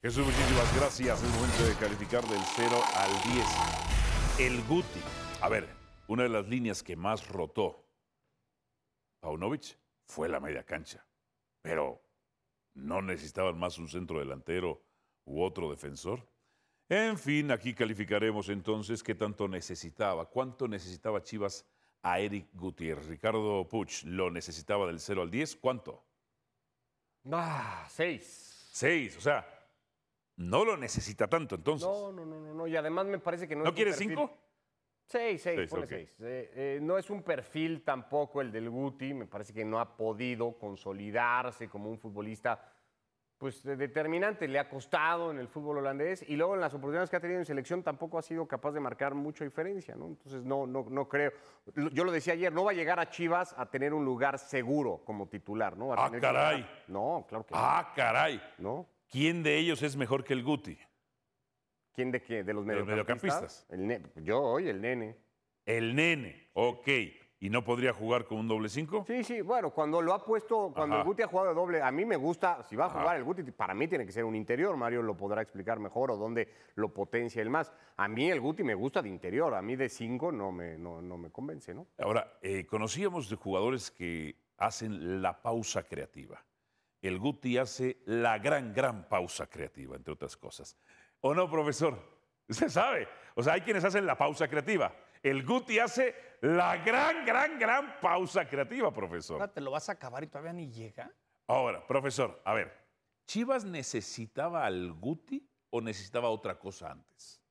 Jesús, 0.01 0.26
muchísimas 0.26 0.76
gracias. 0.78 1.22
Es 1.22 1.30
momento 1.30 1.66
de 1.66 1.76
calificar 1.76 2.26
del 2.26 2.39
0 2.55 2.70
al 2.95 3.34
10. 3.34 3.45
El 4.39 4.64
Guti. 4.64 5.01
A 5.41 5.49
ver, 5.49 5.68
una 6.07 6.24
de 6.24 6.30
las 6.30 6.47
líneas 6.47 6.82
que 6.82 6.95
más 6.95 7.28
rotó 7.28 7.86
Paunovic 9.20 9.78
fue 10.07 10.30
la 10.30 10.39
media 10.39 10.64
cancha. 10.64 11.05
Pero 11.62 12.01
no 12.74 13.01
necesitaban 13.01 13.60
más 13.60 13.78
un 13.78 13.89
centro 13.89 14.20
delantero 14.20 14.82
u 15.26 15.43
otro 15.43 15.70
defensor. 15.70 16.26
En 16.90 17.20
fin, 17.20 17.52
aquí 17.52 17.76
calificaremos 17.76 18.50
entonces 18.50 19.04
qué 19.04 19.14
tanto 19.14 19.48
necesitaba, 19.48 20.26
cuánto 20.26 20.68
necesitaba 20.68 21.22
Chivas 21.22 21.64
a 22.02 22.20
Eric 22.20 22.48
Gutiérrez. 22.54 23.08
Ricardo 23.08 23.68
Puch 23.70 24.04
lo 24.06 24.32
necesitaba 24.32 24.88
del 24.88 25.00
0 25.00 25.22
al 25.22 25.30
10. 25.30 25.56
¿Cuánto? 25.58 26.04
Ah, 27.32 27.86
seis. 27.90 28.70
Seis, 28.72 29.16
o 29.18 29.22
sea, 29.22 29.46
no 30.38 30.66
lo 30.66 30.78
necesita 30.78 31.28
tanto 31.28 31.56
entonces. 31.56 31.88
No, 31.88 32.12
no, 32.12 32.26
no, 32.26 32.40
no, 32.40 32.54
no. 32.56 32.68
Y 32.68 32.76
además 32.76 33.06
me 33.06 33.20
parece 33.20 33.48
que 33.48 33.56
no, 33.56 33.66
¿No 33.66 33.74
Seis, 35.46 35.70
ponle 35.70 35.86
ok. 35.86 35.90
seis. 35.90 36.16
Eh, 36.22 36.52
eh, 36.56 36.80
no 36.82 36.98
es 36.98 37.10
un 37.10 37.24
perfil 37.24 37.84
tampoco 37.84 38.42
el 38.42 38.52
del 38.52 38.70
Guti. 38.70 39.14
Me 39.14 39.26
parece 39.26 39.54
que 39.54 39.66
no 39.66 39.80
ha 39.80 39.98
podido 39.98 40.58
consolidarse 40.58 41.68
como 41.68 41.90
un 41.90 41.98
futbolista 42.00 42.64
pues 43.40 43.64
de- 43.64 43.76
determinante. 43.78 44.48
Le 44.48 44.60
ha 44.60 44.70
costado 44.70 45.32
en 45.32 45.40
el 45.40 45.48
fútbol 45.48 45.78
holandés 45.80 46.24
y 46.30 46.36
luego 46.36 46.54
en 46.54 46.62
las 46.62 46.74
oportunidades 46.74 47.10
que 47.10 47.16
ha 47.16 47.20
tenido 47.22 47.40
en 47.40 47.46
selección 47.46 47.82
tampoco 47.82 48.20
ha 48.20 48.22
sido 48.22 48.48
capaz 48.48 48.74
de 48.74 48.82
marcar 48.82 49.16
mucha 49.16 49.44
diferencia, 49.46 49.96
¿no? 49.96 50.08
Entonces 50.08 50.44
no, 50.44 50.68
no, 50.68 50.86
no 50.90 51.08
creo. 51.10 51.32
Yo 51.94 52.04
lo 52.04 52.12
decía 52.12 52.34
ayer, 52.34 52.54
no 52.54 52.66
va 52.66 52.72
a 52.72 52.76
llegar 52.76 53.00
a 53.00 53.10
Chivas 53.10 53.56
a 53.58 53.66
tener 53.72 53.94
un 53.94 54.06
lugar 54.06 54.38
seguro 54.38 55.02
como 55.06 55.28
titular, 55.28 55.76
¿no? 55.78 55.94
A 55.94 56.06
Ah, 56.06 56.12
caray. 56.12 56.70
No, 56.88 57.26
claro 57.28 57.46
que 57.46 57.56
no. 57.56 57.60
Ah, 57.60 57.92
caray. 57.96 58.40
¿No? 58.60 58.86
¿Quién 59.10 59.42
de 59.42 59.58
ellos 59.58 59.82
es 59.82 59.96
mejor 59.96 60.24
que 60.24 60.34
el 60.34 60.44
Guti? 60.44 60.78
¿Quién 61.94 62.12
de 62.12 62.22
qué? 62.22 62.44
¿De 62.44 62.54
los 62.54 62.66
De 62.66 62.76
los 62.76 62.86
mediocampistas? 62.86 63.66
El 63.70 63.88
ne- 63.88 64.02
yo 64.18 64.42
hoy, 64.42 64.68
el 64.70 64.80
nene. 64.82 65.18
El 65.66 65.96
nene, 65.96 66.50
ok. 66.54 66.88
¿Y 67.42 67.50
no 67.50 67.64
podría 67.64 67.94
jugar 67.94 68.26
con 68.26 68.38
un 68.40 68.48
doble 68.50 68.68
cinco? 68.68 69.06
Sí, 69.08 69.24
sí, 69.24 69.40
bueno, 69.40 69.70
cuando 69.70 70.02
lo 70.02 70.14
ha 70.14 70.26
puesto, 70.26 70.74
cuando 70.76 70.96
Ajá. 70.96 71.02
el 71.04 71.08
Guti 71.08 71.22
ha 71.22 71.28
jugado 71.28 71.50
de 71.50 71.56
doble, 71.56 71.82
a 71.82 71.90
mí 71.90 72.04
me 72.04 72.18
gusta, 72.18 72.64
si 72.64 72.76
va 72.76 72.86
a 72.86 72.88
Ajá. 72.88 73.00
jugar 73.00 73.16
el 73.16 73.24
Guti, 73.24 73.44
para 73.44 73.74
mí 73.74 73.88
tiene 73.88 74.06
que 74.06 74.12
ser 74.12 74.26
un 74.26 74.36
interior, 74.36 74.76
Mario 74.76 75.02
lo 75.02 75.16
podrá 75.16 75.42
explicar 75.42 75.80
mejor 75.80 76.12
o 76.12 76.18
dónde 76.18 76.50
lo 76.76 76.94
potencia 76.94 77.42
el 77.42 77.50
más. 77.50 77.72
A 77.96 78.10
mí 78.10 78.30
el 78.30 78.42
Guti 78.42 78.64
me 78.64 78.74
gusta 78.74 79.02
de 79.02 79.08
interior, 79.08 79.54
a 79.56 79.62
mí 79.62 79.78
de 79.78 79.88
cinco 79.88 80.34
no 80.34 80.52
me, 80.52 80.78
no, 80.78 81.02
no 81.02 81.18
me 81.18 81.32
convence, 81.32 81.74
¿no? 81.74 81.88
Ahora, 82.00 82.40
eh, 82.42 82.66
conocíamos 82.66 83.30
de 83.30 83.38
jugadores 83.38 83.90
que 83.90 84.36
hacen 84.58 85.22
la 85.22 85.42
pausa 85.42 85.84
creativa. 85.84 86.44
El 87.02 87.20
Guti 87.20 87.58
hace 87.58 88.00
la 88.06 88.38
gran, 88.40 88.74
gran 88.74 89.08
pausa 89.08 89.48
creativa, 89.48 89.96
entre 89.96 90.14
otras 90.14 90.36
cosas. 90.36 90.78
¿O 91.22 91.34
no, 91.34 91.50
profesor? 91.50 91.98
Usted 92.50 92.68
sabe. 92.68 93.08
O 93.36 93.44
sea, 93.44 93.54
hay 93.54 93.62
quienes 93.62 93.86
hacen 93.86 94.06
la 94.06 94.18
pausa 94.18 94.50
creativa. 94.50 94.94
El 95.24 95.46
Guti 95.46 95.80
hace 95.80 96.16
la 96.42 96.78
gran, 96.78 97.26
gran, 97.26 97.60
gran 97.60 98.00
pausa 98.00 98.48
creativa, 98.48 98.92
profesor. 98.94 99.36
Ahora 99.42 99.52
te 99.54 99.62
lo 99.62 99.72
vas 99.72 99.90
a 99.90 99.94
acabar 99.94 100.24
y 100.24 100.28
todavía 100.28 100.54
ni 100.54 100.70
llega. 100.72 101.12
Ahora, 101.48 101.86
profesor, 101.86 102.42
a 102.46 102.54
ver, 102.54 102.72
¿Chivas 103.26 103.64
necesitaba 103.66 104.66
al 104.66 104.94
Guti 104.94 105.48
o 105.70 105.82
necesitaba 105.82 106.30
otra 106.30 106.58
cosa 106.58 106.92
antes? 106.92 107.42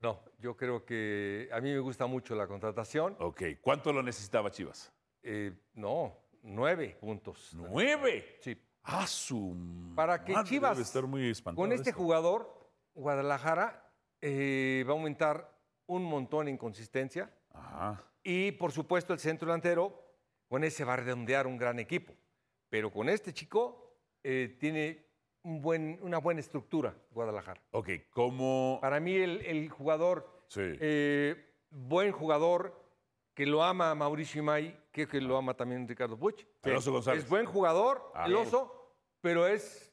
No, 0.00 0.22
yo 0.38 0.56
creo 0.56 0.84
que 0.84 1.48
a 1.52 1.60
mí 1.60 1.72
me 1.72 1.78
gusta 1.78 2.06
mucho 2.06 2.34
la 2.34 2.46
contratación. 2.46 3.16
Ok, 3.20 3.42
¿cuánto 3.60 3.92
lo 3.92 4.02
necesitaba 4.02 4.50
Chivas? 4.50 4.92
Eh, 5.22 5.52
no, 5.74 6.16
nueve 6.42 6.96
puntos. 7.00 7.52
¿Nueve? 7.54 8.38
Sí. 8.40 8.60
Ah, 8.82 9.06
su 9.06 9.56
Para 9.94 10.22
que 10.24 10.32
madre, 10.34 10.48
Chivas, 10.48 10.72
debe 10.72 10.82
estar 10.82 11.04
muy 11.06 11.30
espantado 11.30 11.62
con 11.64 11.72
este 11.72 11.90
eso. 11.90 11.98
jugador, 11.98 12.70
Guadalajara 12.94 13.90
eh, 14.20 14.84
va 14.86 14.90
a 14.92 14.96
aumentar 14.96 15.50
un 15.86 16.04
montón 16.04 16.48
en 16.48 16.58
consistencia. 16.58 17.32
Ajá. 17.52 18.02
Y 18.24 18.52
por 18.52 18.72
supuesto 18.72 19.12
el 19.12 19.18
centro 19.20 19.46
delantero, 19.46 20.02
con 20.48 20.64
ese 20.64 20.84
va 20.84 20.94
a 20.94 20.96
redondear 20.96 21.46
un 21.46 21.56
gran 21.58 21.78
equipo. 21.78 22.14
Pero 22.70 22.90
con 22.90 23.08
este 23.08 23.32
chico 23.32 23.98
eh, 24.22 24.56
tiene 24.58 25.04
un 25.42 25.60
buen, 25.60 25.98
una 26.02 26.18
buena 26.18 26.40
estructura 26.40 26.96
Guadalajara. 27.10 27.60
Ok, 27.72 27.90
¿cómo...? 28.10 28.78
Para 28.80 28.98
mí 28.98 29.14
el, 29.14 29.40
el 29.44 29.68
jugador, 29.68 30.42
Sí. 30.48 30.62
eh, 30.64 31.54
buen 31.70 32.12
jugador, 32.12 32.82
que 33.34 33.44
lo 33.46 33.62
ama 33.62 33.94
Mauricio 33.94 34.40
Imay, 34.40 34.78
que, 34.90 35.06
que 35.06 35.20
lo 35.20 35.36
ama 35.36 35.54
también 35.54 35.86
Ricardo 35.86 36.18
Puch. 36.18 36.44
Alonso 36.62 36.92
González. 36.92 37.24
Es 37.24 37.28
buen 37.28 37.44
jugador, 37.46 38.10
Ah, 38.14 38.24
el 38.26 38.34
oso, 38.36 38.94
pero 39.20 39.46
es 39.46 39.92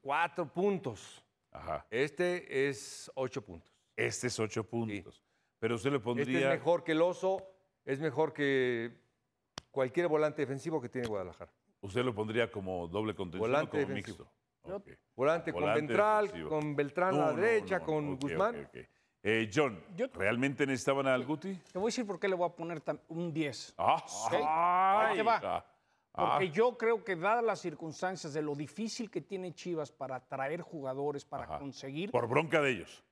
cuatro 0.00 0.46
puntos. 0.52 1.24
Ajá. 1.50 1.86
Este 1.90 2.68
es 2.68 3.10
ocho 3.14 3.42
puntos. 3.42 3.72
Este 3.96 4.26
es 4.26 4.38
ocho 4.38 4.62
puntos. 4.64 5.22
Pero 5.64 5.76
usted 5.76 5.92
le 5.92 5.96
Este 5.96 6.04
pondría... 6.04 6.52
es 6.52 6.58
mejor 6.58 6.84
que 6.84 6.92
el 6.92 7.00
oso, 7.00 7.42
es 7.86 7.98
mejor 7.98 8.34
que 8.34 9.00
cualquier 9.70 10.08
volante 10.08 10.42
defensivo 10.42 10.78
que 10.78 10.90
tiene 10.90 11.08
Guadalajara. 11.08 11.50
Usted 11.80 12.04
lo 12.04 12.14
pondría 12.14 12.52
como 12.52 12.86
doble 12.86 13.14
contención 13.14 13.50
Volante 13.50 13.68
o 13.78 13.80
como 13.80 13.94
defensivo. 13.94 14.28
mixto. 14.62 14.82
Volante 15.16 15.54
con 15.54 15.64
Ventral, 15.64 16.26
defensivo. 16.26 16.50
con 16.50 16.76
Beltrán 16.76 17.14
a 17.14 17.18
la 17.18 17.26
no, 17.32 17.36
derecha, 17.38 17.78
no, 17.78 17.84
con 17.86 18.16
Guzmán. 18.18 18.68
Eh, 19.22 19.50
John, 19.54 19.82
¿realmente 20.12 20.66
necesitaban 20.66 21.06
al 21.06 21.24
Guti? 21.24 21.54
Te 21.72 21.78
voy 21.78 21.86
a 21.86 21.88
decir 21.88 22.06
por 22.06 22.20
qué 22.20 22.28
le 22.28 22.34
voy 22.34 22.46
a 22.46 22.54
poner 22.54 22.82
un 23.08 23.32
10. 23.32 23.74
Ah, 23.78 24.04
sí. 24.06 24.36
Ahí 24.36 25.16
te 25.16 25.22
va. 25.22 25.40
Ah, 25.42 25.64
Porque 26.12 26.44
ah. 26.44 26.52
yo 26.52 26.76
creo 26.76 27.02
que 27.02 27.16
dadas 27.16 27.42
las 27.42 27.58
circunstancias 27.60 28.34
de 28.34 28.42
lo 28.42 28.54
difícil 28.54 29.10
que 29.10 29.22
tiene 29.22 29.54
Chivas 29.54 29.90
para 29.90 30.16
atraer 30.16 30.60
jugadores, 30.60 31.24
para 31.24 31.44
Ajá. 31.44 31.58
conseguir, 31.58 32.10
Por 32.10 32.28
bronca 32.28 32.60
de 32.60 32.72
ellos. 32.72 33.02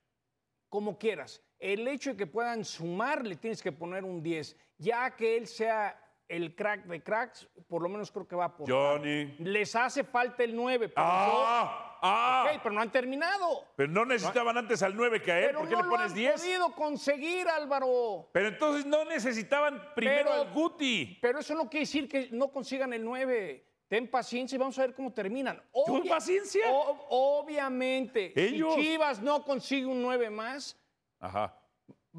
como 0.69 0.99
quieras, 0.99 1.41
el 1.63 1.87
hecho 1.87 2.11
de 2.11 2.17
que 2.17 2.27
puedan 2.27 2.65
sumar 2.65 3.25
le 3.25 3.37
tienes 3.37 3.61
que 3.61 3.71
poner 3.71 4.03
un 4.03 4.21
10. 4.21 4.55
Ya 4.77 5.15
que 5.15 5.37
él 5.37 5.47
sea 5.47 5.97
el 6.27 6.55
crack 6.55 6.85
de 6.85 7.01
cracks, 7.01 7.47
por 7.67 7.81
lo 7.81 7.87
menos 7.89 8.11
creo 8.11 8.27
que 8.27 8.35
va 8.35 8.43
a 8.45 8.47
aportar. 8.47 8.75
Johnny. 8.75 9.35
Les 9.39 9.73
hace 9.75 10.03
falta 10.03 10.43
el 10.43 10.55
9, 10.55 10.89
pero 10.89 11.01
Ah, 11.07 11.99
ah. 12.01 12.43
yo- 12.47 12.55
Ok, 12.55 12.59
pero 12.63 12.75
no 12.75 12.81
han 12.81 12.91
terminado. 12.91 13.65
Pero 13.77 13.89
no 13.91 14.05
necesitaban 14.05 14.57
antes 14.57 14.81
al 14.83 14.93
9 14.95 15.21
que 15.21 15.31
a 15.31 15.39
él. 15.39 15.45
Pero 15.47 15.59
¿Por 15.59 15.69
qué 15.69 15.75
no 15.75 15.81
le 15.81 15.85
lo 15.85 15.89
pones 15.91 16.11
han 16.11 16.17
10? 16.17 16.41
podido 16.41 16.75
conseguir, 16.75 17.47
Álvaro. 17.47 18.29
Pero 18.33 18.47
entonces 18.49 18.85
no 18.85 19.05
necesitaban 19.05 19.81
primero 19.95 20.29
Pero- 20.31 20.41
al 20.41 20.53
Guti. 20.53 21.17
Pero 21.21 21.39
eso 21.39 21.55
no 21.55 21.69
quiere 21.69 21.85
decir 21.85 22.09
que 22.09 22.27
no 22.31 22.49
consigan 22.51 22.91
el 22.93 23.05
9. 23.05 23.69
Ten 23.87 24.09
paciencia 24.09 24.55
y 24.55 24.59
vamos 24.59 24.77
a 24.79 24.81
ver 24.81 24.95
cómo 24.95 25.13
terminan. 25.13 25.61
¿Tuvo 25.71 25.99
Obvia- 25.99 26.09
paciencia? 26.15 26.71
o- 26.71 27.05
obviamente, 27.09 28.33
Ellos. 28.35 28.73
si 28.75 28.81
Chivas 28.81 29.21
no 29.21 29.43
consigue 29.43 29.85
un 29.85 30.01
9 30.01 30.29
más, 30.29 30.75
Ajá. 31.23 31.57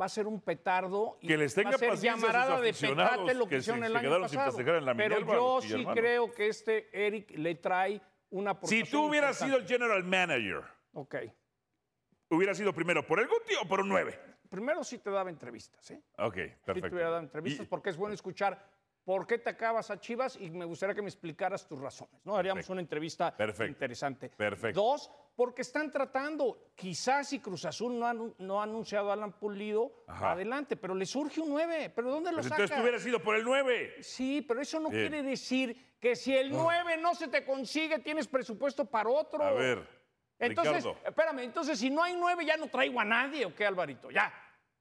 va 0.01 0.07
a 0.07 0.09
ser 0.09 0.27
un 0.27 0.41
petardo. 0.41 1.19
y 1.21 1.29
Que 1.29 1.37
les 1.37 1.55
tenga 1.55 1.71
va 1.71 1.77
a 1.77 1.79
ser 1.79 1.91
paciencia 1.91 2.13
a 2.13 2.17
sus 2.17 2.23
llamarada 2.33 2.61
de 2.61 2.73
petate 2.73 3.35
lo 3.35 3.45
que, 3.45 3.51
que 3.51 3.57
hicieron 3.59 3.81
se- 3.81 3.87
el 3.87 3.93
se 3.93 3.99
año 3.99 4.21
pasado. 4.21 4.61
en 4.79 4.85
la 4.87 4.95
Pero 4.95 5.21
yo 5.21 5.61
sí 5.61 5.87
creo 5.87 6.33
que 6.33 6.49
este 6.49 7.07
Eric 7.07 7.31
le 7.37 7.55
trae 7.57 8.01
una 8.31 8.59
Si 8.63 8.83
tú 8.85 9.05
hubieras 9.07 9.37
sido 9.39 9.57
el 9.59 9.67
general 9.67 10.03
manager, 10.03 10.63
Ok. 10.95 11.15
¿hubiera 12.31 12.55
sido 12.55 12.73
primero 12.73 13.07
por 13.07 13.21
el 13.21 13.29
Guti 13.29 13.55
o 13.63 13.69
por 13.69 13.81
un 13.81 13.89
9? 13.89 14.19
Primero 14.49 14.83
sí 14.85 14.99
te 14.99 15.11
daba 15.11 15.31
entrevistas, 15.31 15.91
¿eh? 15.91 16.03
Ok, 16.19 16.35
Sí 16.35 16.41
te 16.43 16.57
perfecto. 16.65 16.95
hubiera 16.95 17.11
dado 17.11 17.23
entrevistas 17.23 17.67
Y- 17.67 17.69
porque 17.69 17.91
es 17.91 17.97
bueno 17.97 18.15
escuchar 18.15 18.65
por 19.05 19.27
qué 19.27 19.39
te 19.39 19.51
acabas 19.51 19.91
a 19.91 20.01
Chivas 20.01 20.37
y 20.41 20.51
me 20.51 20.65
gustaría 20.65 20.95
que 20.95 21.03
me 21.03 21.09
explicaras 21.09 21.67
tus 21.67 21.79
razones, 21.79 22.25
¿no? 22.25 22.37
Haríamos 22.37 22.59
Perfecto. 22.61 22.73
una 22.73 22.81
entrevista 22.81 23.37
Perfecto. 23.37 23.71
interesante. 23.71 24.29
Perfecto. 24.31 24.81
Dos, 24.81 25.11
porque 25.37 25.63
están 25.63 25.91
tratando, 25.91 26.71
quizás 26.77 27.29
si 27.29 27.41
Cruz 27.41 27.65
Azul 27.65 27.99
no 27.99 28.07
ha, 28.07 28.15
no 28.15 28.61
ha 28.61 28.65
anunciado 28.65 29.11
a 29.11 29.15
Alan 29.15 29.33
Pulido, 29.33 30.05
Ajá. 30.07 30.33
adelante, 30.33 30.77
pero 30.77 30.95
le 30.95 31.07
surge 31.07 31.41
un 31.41 31.51
9, 31.51 31.91
¿pero 31.95 32.11
dónde 32.11 32.31
lo 32.31 32.37
Pues 32.37 32.47
saca? 32.47 32.57
entonces 32.63 32.77
tú 32.77 32.83
hubieras 32.83 33.07
ido 33.07 33.21
por 33.21 33.35
el 33.35 33.45
9. 33.45 33.97
Sí, 34.01 34.43
pero 34.47 34.61
eso 34.61 34.79
no 34.79 34.91
Bien. 34.91 35.09
quiere 35.09 35.23
decir 35.23 35.97
que 36.01 36.15
si 36.15 36.37
el 36.37 36.53
9 36.53 36.99
no 36.99 37.15
se 37.15 37.29
te 37.29 37.45
consigue, 37.45 37.99
tienes 37.99 38.29
presupuesto 38.29 38.85
para 38.85 39.09
otro. 39.11 39.43
A 39.43 39.53
ver. 39.53 39.89
Entonces, 40.39 40.85
Ricardo. 40.85 40.99
espérame, 41.07 41.39
entonces 41.41 41.79
si 41.79 41.91
no 41.91 42.03
hay 42.03 42.15
nueve, 42.17 42.45
ya 42.45 42.57
no 42.57 42.67
traigo 42.67 43.01
a 43.01 43.05
nadie, 43.05 43.47
¿o 43.47 43.55
qué, 43.55 43.65
Alvarito? 43.65 44.11
Ya. 44.11 44.33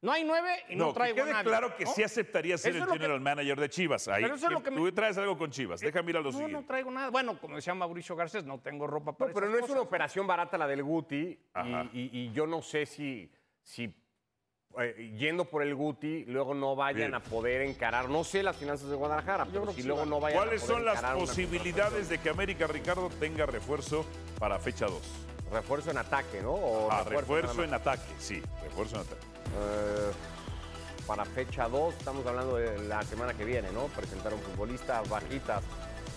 No 0.04 0.12
hay 0.12 0.26
nueve 0.26 0.50
y 0.68 0.76
no, 0.76 0.88
No, 0.88 0.90
que 0.92 0.96
traigo 1.00 1.22
a 1.22 1.24
quede 1.24 1.34
nadie. 1.34 1.50
claro 1.50 1.76
que 1.78 1.86
¿no? 1.86 1.94
sí 1.94 2.04
aceptaría 2.04 2.58
ser 2.58 2.76
Eso 2.76 2.84
el 2.84 2.90
que- 2.90 2.94
general 2.98 3.22
manager 3.22 3.58
de 3.58 3.70
Chivas. 3.70 4.06
Ahí, 4.10 4.22
Pero 4.24 4.36
eso 4.36 4.48
es 4.48 4.52
lo 4.52 4.62
que 4.62 4.70
me- 4.70 4.76
Tú 4.78 4.92
traes 4.92 5.18
algo 5.18 5.38
con 5.38 5.50
Chivas. 5.50 5.80
Déjame 5.80 6.10
ir 6.12 6.18
a 6.18 6.20
lo 6.20 6.26
No, 6.26 6.32
siguiente. 6.34 6.54
no 6.54 6.66
traigo 6.66 6.92
nada. 6.92 7.10
Bueno, 7.10 7.40
como 7.40 7.56
decía 7.56 7.74
Mauricio 7.74 8.14
Garcés, 8.14 8.44
no 8.44 8.60
tengo 8.60 8.86
ropa 8.86 9.14
para 9.18 9.30
No, 9.30 9.34
pero 9.34 9.48
esas 9.48 9.60
no 9.62 9.66
es 9.66 9.72
una 9.72 9.80
operación 9.82 10.28
barata 10.28 10.58
la 10.58 10.68
del 10.68 10.84
Guti 10.84 11.16
y, 11.16 11.40
Ajá. 11.54 11.90
y- 11.94 12.10
y 12.12 12.32
yo 12.34 12.46
no 12.46 12.62
sé 12.62 12.86
si, 12.86 13.32
si 13.62 13.96
eh, 14.78 15.14
yendo 15.18 15.46
por 15.46 15.64
el 15.64 15.74
Guti 15.74 16.26
luego 16.26 16.54
no 16.54 16.76
vayan 16.76 16.98
Bien. 17.12 17.16
a 17.16 17.20
poder 17.22 17.62
encarar, 17.62 18.10
no 18.10 18.26
sé 18.26 18.44
las 18.44 18.58
finanzas 18.58 18.90
de 18.90 18.96
Guadalajara, 18.98 19.46
pero 19.46 19.62
creo 19.62 19.72
si 19.72 19.76
que 19.78 19.82
sí 19.84 19.88
luego 19.88 20.06
no 20.06 20.20
vayan 20.20 20.38
¿Cuáles 20.40 20.64
a 20.64 20.66
poder 20.66 20.78
son 20.80 20.86
las 20.86 21.14
posibilidades 21.14 22.10
de 22.10 22.18
que 22.18 22.30
América 22.30 22.68
Ricardo 22.68 23.10
tenga 23.22 23.46
refuerzo 23.46 24.06
para 24.38 24.60
fecha 24.60 24.86
2? 24.88 24.96
contratación. 24.96 25.54
Refuerzo 25.54 25.92
en 25.92 25.98
ataque, 26.00 26.42
¿no? 26.42 26.52
O 26.54 26.92
Ah, 26.92 27.04
refuerzo 27.08 27.64
en 27.64 27.74
ataque, 27.74 28.12
sí, 28.18 28.42
refuerzo 28.64 28.96
en 28.96 29.02
ataque. 29.02 29.33
Eh, 29.56 30.12
para 31.06 31.26
fecha 31.26 31.68
2, 31.68 31.94
estamos 31.96 32.26
hablando 32.26 32.56
de 32.56 32.88
la 32.88 33.02
semana 33.04 33.34
que 33.34 33.44
viene, 33.44 33.72
¿no? 33.72 33.88
Presentar 33.88 34.34
un 34.34 34.40
futbolista, 34.40 35.02
bajitas, 35.10 35.62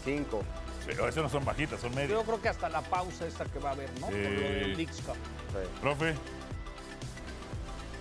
5. 0.05 0.43
Sí, 0.85 0.91
eso 1.09 1.23
no 1.23 1.29
son 1.29 1.45
bajitas, 1.45 1.81
son 1.81 1.93
medias. 1.95 2.11
Yo 2.13 2.23
creo 2.23 2.41
que 2.41 2.49
hasta 2.49 2.69
la 2.69 2.81
pausa 2.83 3.27
esta 3.27 3.45
que 3.47 3.59
va 3.59 3.71
a 3.71 3.73
haber, 3.73 3.91
¿no? 4.01 4.09
Lo 4.11 4.17
Eh, 4.17 4.21
del 4.61 4.77
Leagues 4.77 5.01
Cup. 5.03 5.17
Profe, 5.81 6.15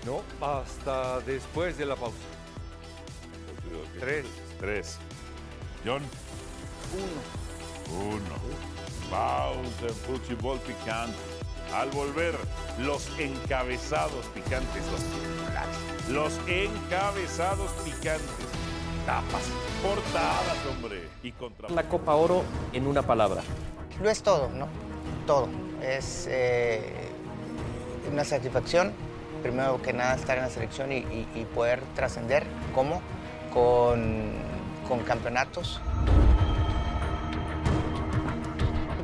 No, 0.05 0.21
hasta 0.45 1.19
después 1.21 1.77
de 1.79 1.85
la 1.87 1.95
pausa. 1.95 2.15
Tres. 3.99 4.25
Tres. 4.59 4.97
John. 5.83 6.03
Uno. 7.89 8.15
Uno. 8.15 8.35
Pausa 9.09 9.87
en 9.87 9.95
fútbol 9.95 10.59
picante. 10.59 11.17
Al 11.73 11.89
volver, 11.91 12.35
los 12.79 13.09
encabezados 13.19 14.25
picantes, 14.33 14.83
los. 14.91 15.01
Los 16.13 16.39
encabezados 16.47 17.71
picantes. 17.83 18.21
Tapas, 19.05 19.43
portadas, 19.83 20.57
hombre. 20.69 21.07
Y 21.23 21.31
contra. 21.31 21.69
La 21.69 21.83
Copa 21.83 22.15
Oro 22.15 22.43
en 22.73 22.87
una 22.87 23.01
palabra. 23.01 23.41
Lo 24.01 24.09
es 24.09 24.21
todo, 24.23 24.49
¿no? 24.49 24.67
Todo. 25.27 25.47
Es 25.81 26.27
eh, 26.29 27.09
una 28.11 28.23
satisfacción, 28.23 28.93
primero 29.43 29.81
que 29.81 29.93
nada, 29.93 30.15
estar 30.15 30.37
en 30.37 30.43
la 30.43 30.49
selección 30.49 30.91
y, 30.91 30.97
y- 30.97 31.27
y 31.35 31.45
poder 31.53 31.81
trascender. 31.95 32.45
¿Cómo? 32.73 33.01
Con, 33.53 34.31
con 34.87 34.99
campeonatos. 34.99 35.81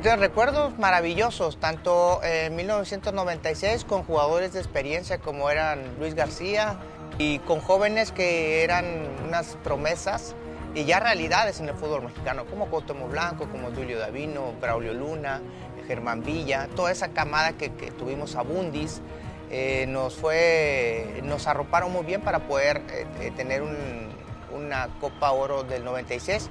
Tengo 0.02 0.16
recuerdos 0.16 0.76
maravillosos, 0.78 1.58
tanto 1.58 2.20
en 2.24 2.56
1996 2.56 3.84
con 3.84 4.02
jugadores 4.02 4.52
de 4.52 4.58
experiencia 4.58 5.18
como 5.18 5.48
eran 5.48 5.96
Luis 6.00 6.14
García 6.14 6.76
y 7.18 7.38
con 7.40 7.60
jóvenes 7.60 8.10
que 8.10 8.64
eran 8.64 8.84
unas 9.24 9.56
promesas 9.62 10.34
y 10.74 10.84
ya 10.86 10.98
realidades 10.98 11.60
en 11.60 11.68
el 11.68 11.76
fútbol 11.76 12.02
mexicano, 12.02 12.46
como 12.46 12.66
Cuauhtémoc 12.66 13.10
Blanco, 13.12 13.48
como 13.48 13.70
Julio 13.70 13.98
Davino, 14.00 14.54
Braulio 14.60 14.92
Luna, 14.92 15.40
Germán 15.86 16.24
Villa, 16.24 16.68
toda 16.74 16.90
esa 16.90 17.08
camada 17.08 17.52
que, 17.52 17.68
tuvimos 17.68 18.34
a 18.34 18.42
Bundis, 18.42 19.02
eh, 19.50 19.84
nos, 19.86 20.16
fue, 20.16 21.20
nos 21.22 21.46
arroparon 21.46 21.92
muy 21.92 22.04
bien 22.04 22.22
para 22.22 22.40
poder 22.48 22.78
eh, 22.90 23.06
eh, 23.20 23.32
tener 23.36 23.62
un- 23.62 24.10
una 24.52 24.88
Copa 25.00 25.30
Oro 25.30 25.62
del 25.62 25.84
96 25.84 26.50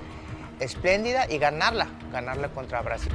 espléndida 0.61 1.25
y 1.29 1.39
ganarla, 1.39 1.87
ganarla 2.11 2.49
contra 2.49 2.81
Brasil. 2.81 3.11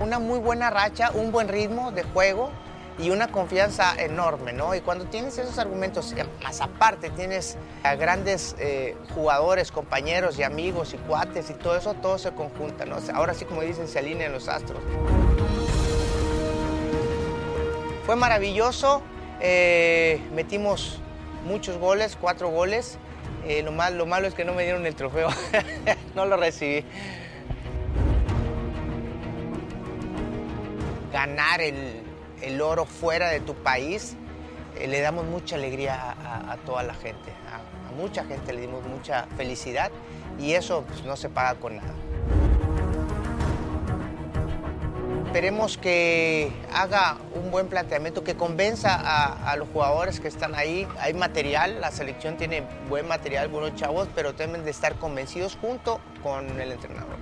Una 0.00 0.18
muy 0.18 0.38
buena 0.38 0.70
racha, 0.70 1.10
un 1.14 1.30
buen 1.30 1.48
ritmo 1.48 1.92
de 1.92 2.02
juego 2.02 2.50
y 2.98 3.10
una 3.10 3.28
confianza 3.28 3.94
enorme, 3.96 4.52
¿no? 4.52 4.74
Y 4.74 4.80
cuando 4.80 5.06
tienes 5.06 5.38
esos 5.38 5.58
argumentos, 5.58 6.12
eh, 6.12 6.24
más 6.42 6.60
aparte 6.60 7.10
tienes 7.10 7.56
a 7.82 7.94
grandes 7.94 8.56
eh, 8.58 8.96
jugadores, 9.14 9.70
compañeros 9.70 10.38
y 10.38 10.42
amigos 10.42 10.94
y 10.94 10.98
cuates 10.98 11.48
y 11.50 11.54
todo 11.54 11.76
eso, 11.76 11.94
todo 11.94 12.18
se 12.18 12.32
conjunta, 12.32 12.84
¿no? 12.84 12.96
Ahora 13.14 13.34
sí, 13.34 13.44
como 13.44 13.62
dicen, 13.62 13.88
se 13.88 13.98
alinean 14.00 14.32
los 14.32 14.48
astros. 14.48 14.82
Fue 18.04 18.16
maravilloso, 18.16 19.02
eh, 19.40 20.20
metimos 20.34 20.98
muchos 21.46 21.78
goles, 21.78 22.18
cuatro 22.20 22.48
goles. 22.48 22.98
Eh, 23.46 23.62
lo, 23.62 23.72
mal- 23.72 23.96
lo 23.96 24.06
malo 24.06 24.26
es 24.28 24.34
que 24.34 24.44
no 24.44 24.52
me 24.54 24.62
dieron 24.64 24.84
el 24.86 24.94
trofeo, 24.94 25.28
no 26.14 26.26
lo 26.26 26.36
recibí. 26.36 26.84
Ganar 31.12 31.60
el, 31.60 32.02
el 32.42 32.60
oro 32.60 32.84
fuera 32.84 33.28
de 33.30 33.40
tu 33.40 33.54
país, 33.54 34.16
eh, 34.78 34.86
le 34.86 35.00
damos 35.00 35.24
mucha 35.26 35.56
alegría 35.56 36.14
a, 36.24 36.56
toda 36.58 36.82
la 36.82 36.94
gente, 36.94 37.30
a, 37.50 37.88
a 37.88 37.92
mucha 37.92 38.24
gente 38.24 38.52
le 38.52 38.60
dimos 38.62 38.84
mucha 38.86 39.26
felicidad 39.36 39.90
y 40.38 40.52
eso 40.52 40.84
pues, 40.86 41.04
no 41.04 41.16
se 41.16 41.28
paga 41.28 41.58
con 41.58 41.76
nada. 41.76 41.94
Esperemos 45.30 45.78
que 45.78 46.50
haga 46.74 47.16
un 47.36 47.52
buen 47.52 47.68
planteamiento, 47.68 48.24
que 48.24 48.34
convenza 48.34 48.96
a, 48.96 49.54
los 49.54 49.68
jugadores 49.68 50.18
que 50.18 50.26
están 50.26 50.56
ahí. 50.56 50.88
Hay 50.98 51.14
material, 51.14 51.80
la 51.80 51.92
selección 51.92 52.36
tiene 52.36 52.64
buen 52.88 53.06
material, 53.06 53.46
buenos 53.46 53.76
chavos, 53.76 54.08
pero 54.12 54.32
deben 54.32 54.64
de 54.64 54.72
estar 54.72 54.96
convencidos 54.96 55.56
junto 55.60 56.00
con 56.20 56.60
el 56.60 56.72
entrenador. 56.72 57.14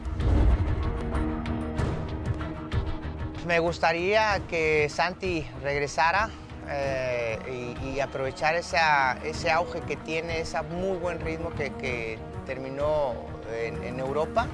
Me 3.47 3.59
gustaría 3.59 4.41
que 4.49 4.89
Santi 4.89 5.47
regresara 5.63 6.31
eh, 6.71 7.77
y, 7.85 7.89
y 7.91 8.01
aprovechar 8.01 8.55
esa- 8.55 9.19
ese 9.23 9.51
auge 9.51 9.83
que 9.83 9.97
tiene, 9.97 10.41
ese 10.41 10.63
muy 10.63 10.97
buen 10.97 11.21
ritmo 11.21 11.51
que, 11.51 12.19
terminó 12.47 13.13
en 13.53 14.01
Europa 14.01 14.47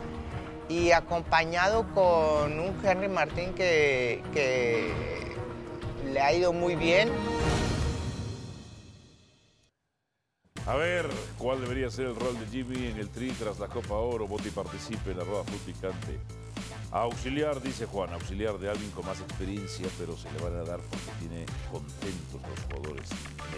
y 0.68 0.92
acompañado 0.92 1.86
con 1.94 2.58
un 2.58 2.74
Henry 2.84 3.08
Martín 3.08 3.52
que, 3.54 4.22
le 6.12 6.20
ha 6.20 6.32
ido 6.32 6.52
muy 6.52 6.76
bien. 6.76 7.10
A 10.66 10.76
ver, 10.76 11.06
¿cuál 11.38 11.60
debería 11.60 11.90
ser 11.90 12.06
el 12.06 12.16
rol 12.16 12.38
de 12.38 12.46
Jimmy 12.46 12.86
en 12.86 12.98
el 12.98 13.08
Tri 13.10 13.30
tras 13.32 13.58
la 13.58 13.68
Copa 13.68 13.94
Oro? 13.94 14.26
Vote 14.26 14.48
y 14.48 14.50
participe 14.50 15.10
en 15.10 15.18
la 15.18 15.24
rueda 15.24 15.44
Fútbol 15.44 15.60
Picante. 15.66 16.43
Auxiliar, 16.94 17.60
dice 17.60 17.86
Juan, 17.86 18.12
auxiliar 18.12 18.56
de 18.56 18.70
alguien 18.70 18.88
con 18.92 19.04
más 19.04 19.18
experiencia, 19.18 19.88
pero 19.98 20.16
se 20.16 20.30
le 20.30 20.38
van 20.38 20.54
a 20.54 20.62
dar 20.62 20.78
porque 20.78 21.10
tiene 21.18 21.44
contentos 21.68 22.40
los 22.40 22.60
jugadores 22.68 23.10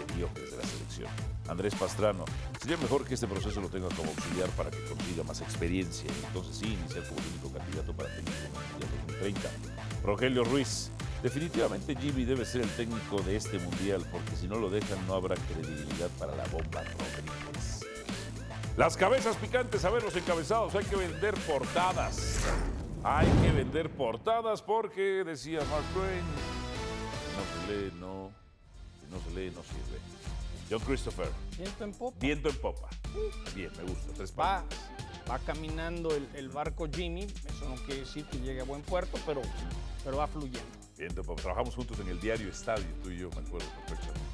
mediocres 0.09 0.49
de 0.49 0.57
la 0.57 0.63
selección. 0.63 1.09
Andrés 1.47 1.75
Pastrano, 1.75 2.25
sería 2.59 2.77
mejor 2.77 3.05
que 3.05 3.13
este 3.13 3.27
proceso 3.27 3.61
lo 3.61 3.69
tenga 3.69 3.89
como 3.89 4.09
auxiliar 4.09 4.49
para 4.57 4.71
que 4.71 4.83
consiga 4.85 5.23
más 5.23 5.39
experiencia 5.41 6.09
entonces 6.25 6.57
sí 6.57 6.65
iniciar 6.65 7.07
como 7.07 7.19
el 7.19 7.27
único 7.27 7.51
candidato 7.55 7.93
para 7.93 8.09
técnico 8.09 8.37
Mundial 8.71 8.89
2030. 9.05 9.49
Rogelio 10.03 10.43
Ruiz, 10.43 10.89
definitivamente 11.21 11.95
Jimmy 11.95 12.25
debe 12.25 12.43
ser 12.43 12.61
el 12.61 12.69
técnico 12.71 13.21
de 13.21 13.35
este 13.35 13.59
Mundial 13.59 14.03
porque 14.11 14.35
si 14.35 14.47
no 14.47 14.55
lo 14.55 14.71
dejan 14.71 14.97
no 15.05 15.13
habrá 15.13 15.35
credibilidad 15.35 16.09
para 16.17 16.35
la 16.35 16.45
bomba 16.45 16.81
Rodríguez. 16.81 17.85
Las 18.77 18.97
cabezas 18.97 19.35
picantes, 19.35 19.85
a 19.85 19.91
ver 19.91 20.01
los 20.01 20.15
encabezados, 20.15 20.73
hay 20.73 20.85
que 20.85 20.95
vender 20.95 21.35
portadas. 21.47 22.39
Hay 23.03 23.27
que 23.41 23.51
vender 23.51 23.89
portadas 23.89 24.61
porque, 24.61 25.23
decía 25.23 25.59
Mark 25.69 25.85
Twain, 25.93 26.23
si 27.23 27.37
no 27.37 27.43
se 27.53 27.71
lee, 27.71 27.91
no, 27.99 28.31
si 28.99 29.11
no 29.11 29.19
se 29.21 29.29
lee, 29.39 29.51
no 29.55 29.63
sirve. 29.63 29.99
John 30.69 30.79
Christopher, 30.81 31.29
Viento 31.57 31.83
en 31.85 31.93
popa. 31.93 32.17
viento 32.19 32.49
en 32.49 32.55
popa. 32.57 32.89
Bien, 33.55 33.71
me 33.77 33.83
gusta, 33.83 34.11
tres 34.13 34.33
Va, 34.37 34.63
va 35.29 35.39
caminando 35.39 36.13
el, 36.13 36.27
el 36.35 36.49
barco 36.49 36.87
Jimmy, 36.93 37.23
eso 37.23 37.69
no 37.69 37.75
quiere 37.85 38.01
decir 38.01 38.25
que 38.25 38.39
llegue 38.39 38.61
a 38.61 38.65
buen 38.65 38.81
puerto, 38.81 39.17
pero, 39.25 39.41
pero 40.03 40.17
va 40.17 40.27
fluyendo. 40.27 40.67
Viento 40.97 41.21
en 41.21 41.27
popa. 41.27 41.41
Trabajamos 41.41 41.75
juntos 41.75 41.97
en 42.01 42.09
el 42.09 42.19
diario 42.19 42.49
Estadio, 42.49 42.85
tú 43.03 43.09
y 43.11 43.19
yo, 43.19 43.29
me 43.29 43.47
acuerdo 43.47 43.67
perfectamente. 43.87 44.26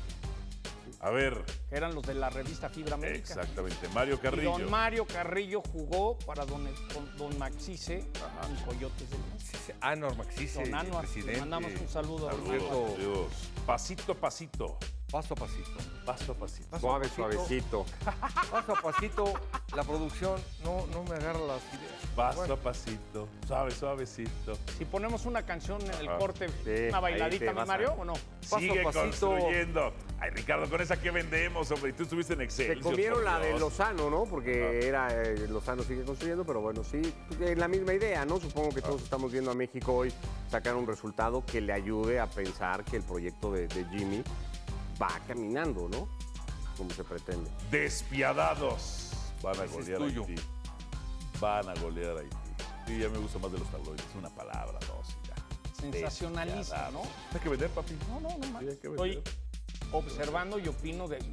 A 1.03 1.09
ver, 1.09 1.43
Que 1.69 1.75
eran 1.75 1.93
los 1.93 2.01
de 2.07 2.13
la 2.13 2.29
revista 2.29 2.69
Fibra 2.69 2.93
América. 2.95 3.33
exactamente, 3.33 3.89
Mario 3.89 4.15
Y 4.15 4.17
Carrillo. 4.19 4.51
don 4.53 4.71
Mario 4.71 5.05
Carrillo 5.05 5.61
jugó 5.61 6.17
para 6.19 6.45
don, 6.45 6.63
don, 6.93 7.17
don 7.17 7.37
Maxice 7.37 7.95
en 7.97 8.55
Coyotes 8.65 9.09
del 9.09 9.19
Norte. 9.19 9.75
Anor 9.81 10.15
Maxice, 10.15 10.63
Don 10.63 10.73
Anuar, 10.73 11.03
le 11.03 11.09
presidente. 11.11 11.39
mandamos 11.41 11.71
un 11.81 11.89
saludo 11.89 12.29
a 12.29 12.31
Saludos. 12.31 13.27
Pasito, 13.65 14.15
pasito. 14.15 14.77
Paso 15.13 15.35
a 15.35 15.37
pasito. 15.37 15.69
Paso 16.07 16.31
a 16.31 16.35
pasito. 16.35 16.79
Suave, 16.79 17.07
suavecito. 17.07 17.85
Paso 18.51 18.71
a 18.75 18.81
pasito, 18.81 19.31
la 19.75 19.83
producción 19.83 20.41
no, 20.63 20.87
no 20.87 21.03
me 21.03 21.11
agarra 21.17 21.37
las 21.37 21.61
ideas. 21.71 21.93
Paso 22.15 22.37
Bueno. 22.39 22.53
a 22.55 22.57
pasito. 22.57 23.27
Suave, 23.47 23.69
suavecito. 23.69 24.57
Si 24.75 24.85
ponemos 24.85 25.27
una 25.27 25.43
canción 25.45 25.79
en 25.83 25.93
el 25.93 26.09
Ah, 26.09 26.17
corte, 26.17 26.47
sí, 26.63 26.87
una 26.89 26.99
bailadita, 26.99 27.53
mi 27.53 27.63
Mario, 27.63 27.89
a- 27.91 27.93
¿o 27.93 28.05
no? 28.05 28.13
Sigue 28.41 28.81
construyendo. 28.81 29.93
Ay, 30.19 30.31
Ricardo, 30.31 30.67
con 30.67 30.81
esa 30.81 30.99
que 30.99 31.11
vendemos, 31.11 31.69
hombre. 31.69 31.91
Y 31.91 31.93
tú 31.93 32.03
estuviste 32.03 32.33
en 32.33 32.41
Excel. 32.41 32.77
Se 32.77 32.81
comieron 32.81 33.23
la 33.23 33.37
de 33.37 33.59
Lozano, 33.59 34.09
¿no? 34.09 34.23
Porque 34.23 34.79
era 34.87 35.09
eh, 35.13 35.47
Lozano 35.47 35.83
sigue 35.83 36.03
construyendo, 36.03 36.43
pero 36.43 36.59
bueno, 36.61 36.83
sí, 36.83 37.01
es 37.39 37.55
la 37.59 37.67
misma 37.67 37.93
idea, 37.93 38.25
¿no? 38.25 38.39
Supongo 38.39 38.69
que 38.73 38.81
todos 38.81 39.03
estamos 39.03 39.31
viendo 39.31 39.51
a 39.51 39.53
México 39.53 39.93
hoy 39.93 40.11
sacar 40.49 40.73
un 40.75 40.87
resultado 40.87 41.45
que 41.45 41.61
le 41.61 41.71
ayude 41.71 42.19
a 42.19 42.25
pensar 42.27 42.83
que 42.83 42.97
el 42.97 43.03
proyecto 43.03 43.51
de, 43.51 43.67
de 43.67 43.85
Jimmy 43.95 44.23
va 45.01 45.19
caminando, 45.27 45.87
¿no? 45.89 46.07
Como 46.77 46.89
se 46.91 47.03
pretende. 47.03 47.49
Despiadados. 47.71 49.09
Van 49.41 49.59
a 49.59 49.63
Ese 49.65 49.65
es 49.65 49.71
golear 49.73 50.01
a 50.01 50.05
tuyo. 50.05 50.25
Haití. 50.27 50.41
Van 51.39 51.69
a 51.69 51.73
golear 51.75 52.17
a 52.17 52.19
Haití. 52.21 52.35
Sí, 52.87 52.97
ya 52.99 53.09
me 53.09 53.17
gusta 53.17 53.39
más 53.39 53.51
de 53.51 53.59
los 53.59 53.67
tabloides. 53.69 54.05
Una 54.17 54.29
palabra, 54.29 54.77
dos 54.87 55.07
y 55.23 55.27
ya. 55.27 55.35
Sensacionalista, 55.79 56.89
¿no? 56.91 57.01
Hay 57.33 57.39
que 57.39 57.49
vender, 57.49 57.69
papi. 57.69 57.97
No, 58.09 58.19
no, 58.19 58.29
no. 58.37 58.59
Sí, 58.59 58.67
hay 58.69 58.77
que 58.77 58.87
Estoy 58.87 59.21
observando 59.91 60.57
y 60.59 60.67
opino 60.67 61.07
de, 61.07 61.17
de 61.17 61.25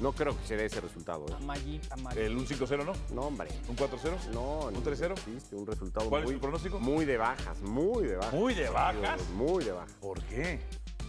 No 0.00 0.12
creo 0.12 0.36
que 0.38 0.46
se 0.46 0.56
dé 0.56 0.66
ese 0.66 0.80
resultado. 0.80 1.26
¿eh? 1.28 1.32
Amayi- 1.40 1.80
Amayi- 1.90 2.16
¿El 2.18 2.36
un 2.36 2.46
5-0 2.46 2.84
no? 2.84 2.92
No, 3.14 3.22
hombre. 3.22 3.48
¿Un 3.68 3.76
4-0? 3.76 4.30
No, 4.32 4.60
¿Un 4.66 4.82
3-0? 4.84 5.12
existe 5.12 5.54
un 5.56 5.66
resultado 5.66 6.08
¿Cuál 6.08 6.22
es 6.22 6.26
muy, 6.28 6.34
tu 6.36 6.40
pronóstico? 6.40 6.80
muy 6.80 7.04
de 7.04 7.16
bajas, 7.18 7.60
muy 7.60 8.06
de 8.06 8.16
bajas. 8.16 8.32
¿Muy 8.34 8.54
de 8.54 8.68
bajas? 8.70 9.20
Muy 9.34 9.64
de 9.64 9.72
bajas. 9.72 9.92
¿Por 10.00 10.20
qué? 10.24 10.60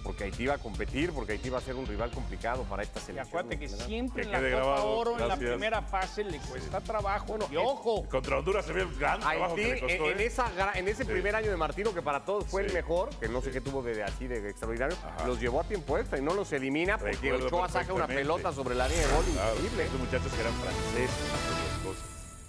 Porque 0.04 0.24
Haití 0.24 0.48
va 0.48 0.56
a 0.56 0.58
competir, 0.58 1.12
porque 1.12 1.34
Haití 1.34 1.50
va 1.50 1.58
a 1.60 1.62
ser 1.62 1.76
un 1.76 1.86
rival 1.86 2.10
complicado 2.12 2.64
para 2.64 2.84
esta 2.84 3.00
Y 3.00 3.04
selección. 3.04 3.28
acuérdate 3.28 3.60
que 3.60 3.68
¿verdad? 3.68 3.86
siempre 3.86 4.22
Que 4.24 4.28
en 4.28 4.32
la 4.32 4.40
quede 4.40 4.52
Copa 4.52 4.64
grabado, 4.64 4.90
Oro, 4.98 5.20
en 5.20 5.28
la 5.28 5.36
primera 5.36 5.82
fase, 5.82 6.24
le 6.24 6.38
cuesta 6.40 6.82
trabajo. 6.82 7.38
y 7.52 7.56
es- 7.56 7.62
ojo, 7.64 8.06
Contra 8.10 8.38
Honduras 8.40 8.66
se 8.66 8.74
ve 8.74 8.82
el 8.82 8.96
gran 8.98 9.20
trabajo 9.20 9.56
que 9.56 9.62
le 9.68 9.80
costó. 9.80 9.94
en, 10.06 10.12
en 10.14 10.20
¿eh? 10.20 10.26
esa, 10.26 10.46
gra- 10.56 10.72
en 10.76 10.88
ese 10.88 11.04
Sí. 11.04 11.10
primer 11.12 11.36
año 11.36 11.52
de 11.52 11.58
Martino, 11.58 11.94
que 11.94 12.02
para 12.02 12.24
todos 12.26 12.46
fue 12.46 12.66
el 12.66 12.74
mejor, 12.74 13.10
que 13.20 13.28
no 13.28 13.42
sé 13.42 13.52
qué 13.52 13.62
tuvo 13.62 13.84
de 13.84 14.04
así 14.04 14.28
de 14.28 14.50
extraordinario, 14.50 14.98
Ajá. 15.06 15.28
los 15.28 15.40
llevó 15.40 15.62
a 15.62 15.64
tiempo 15.66 15.98
extra 15.98 16.18
y 16.18 16.22
no 16.22 16.34
los 16.34 16.52
elimina 16.54 16.98
porque 16.98 17.16
Recuerdo 17.18 17.48
Ochoa 17.48 17.70
saca 17.70 17.94
una 17.94 18.08
pelota 18.08 18.52
sobre 18.54 18.76
la 18.76 18.88
línea 18.88 19.06
de 19.08 19.14
gol 19.14 19.26
Claro, 19.34 19.54
increíble. 19.56 19.84
Estos 19.84 20.00
muchachos 20.00 20.34
que 20.34 20.42
eran 20.42 20.54
franceses, 20.54 21.10
hacen 21.34 21.68
las 21.68 21.78
cosas. 21.86 22.04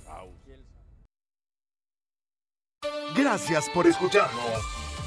Au. 0.09 0.31
Gracias 3.17 3.69
por 3.75 3.87
escucharnos. 3.87 4.80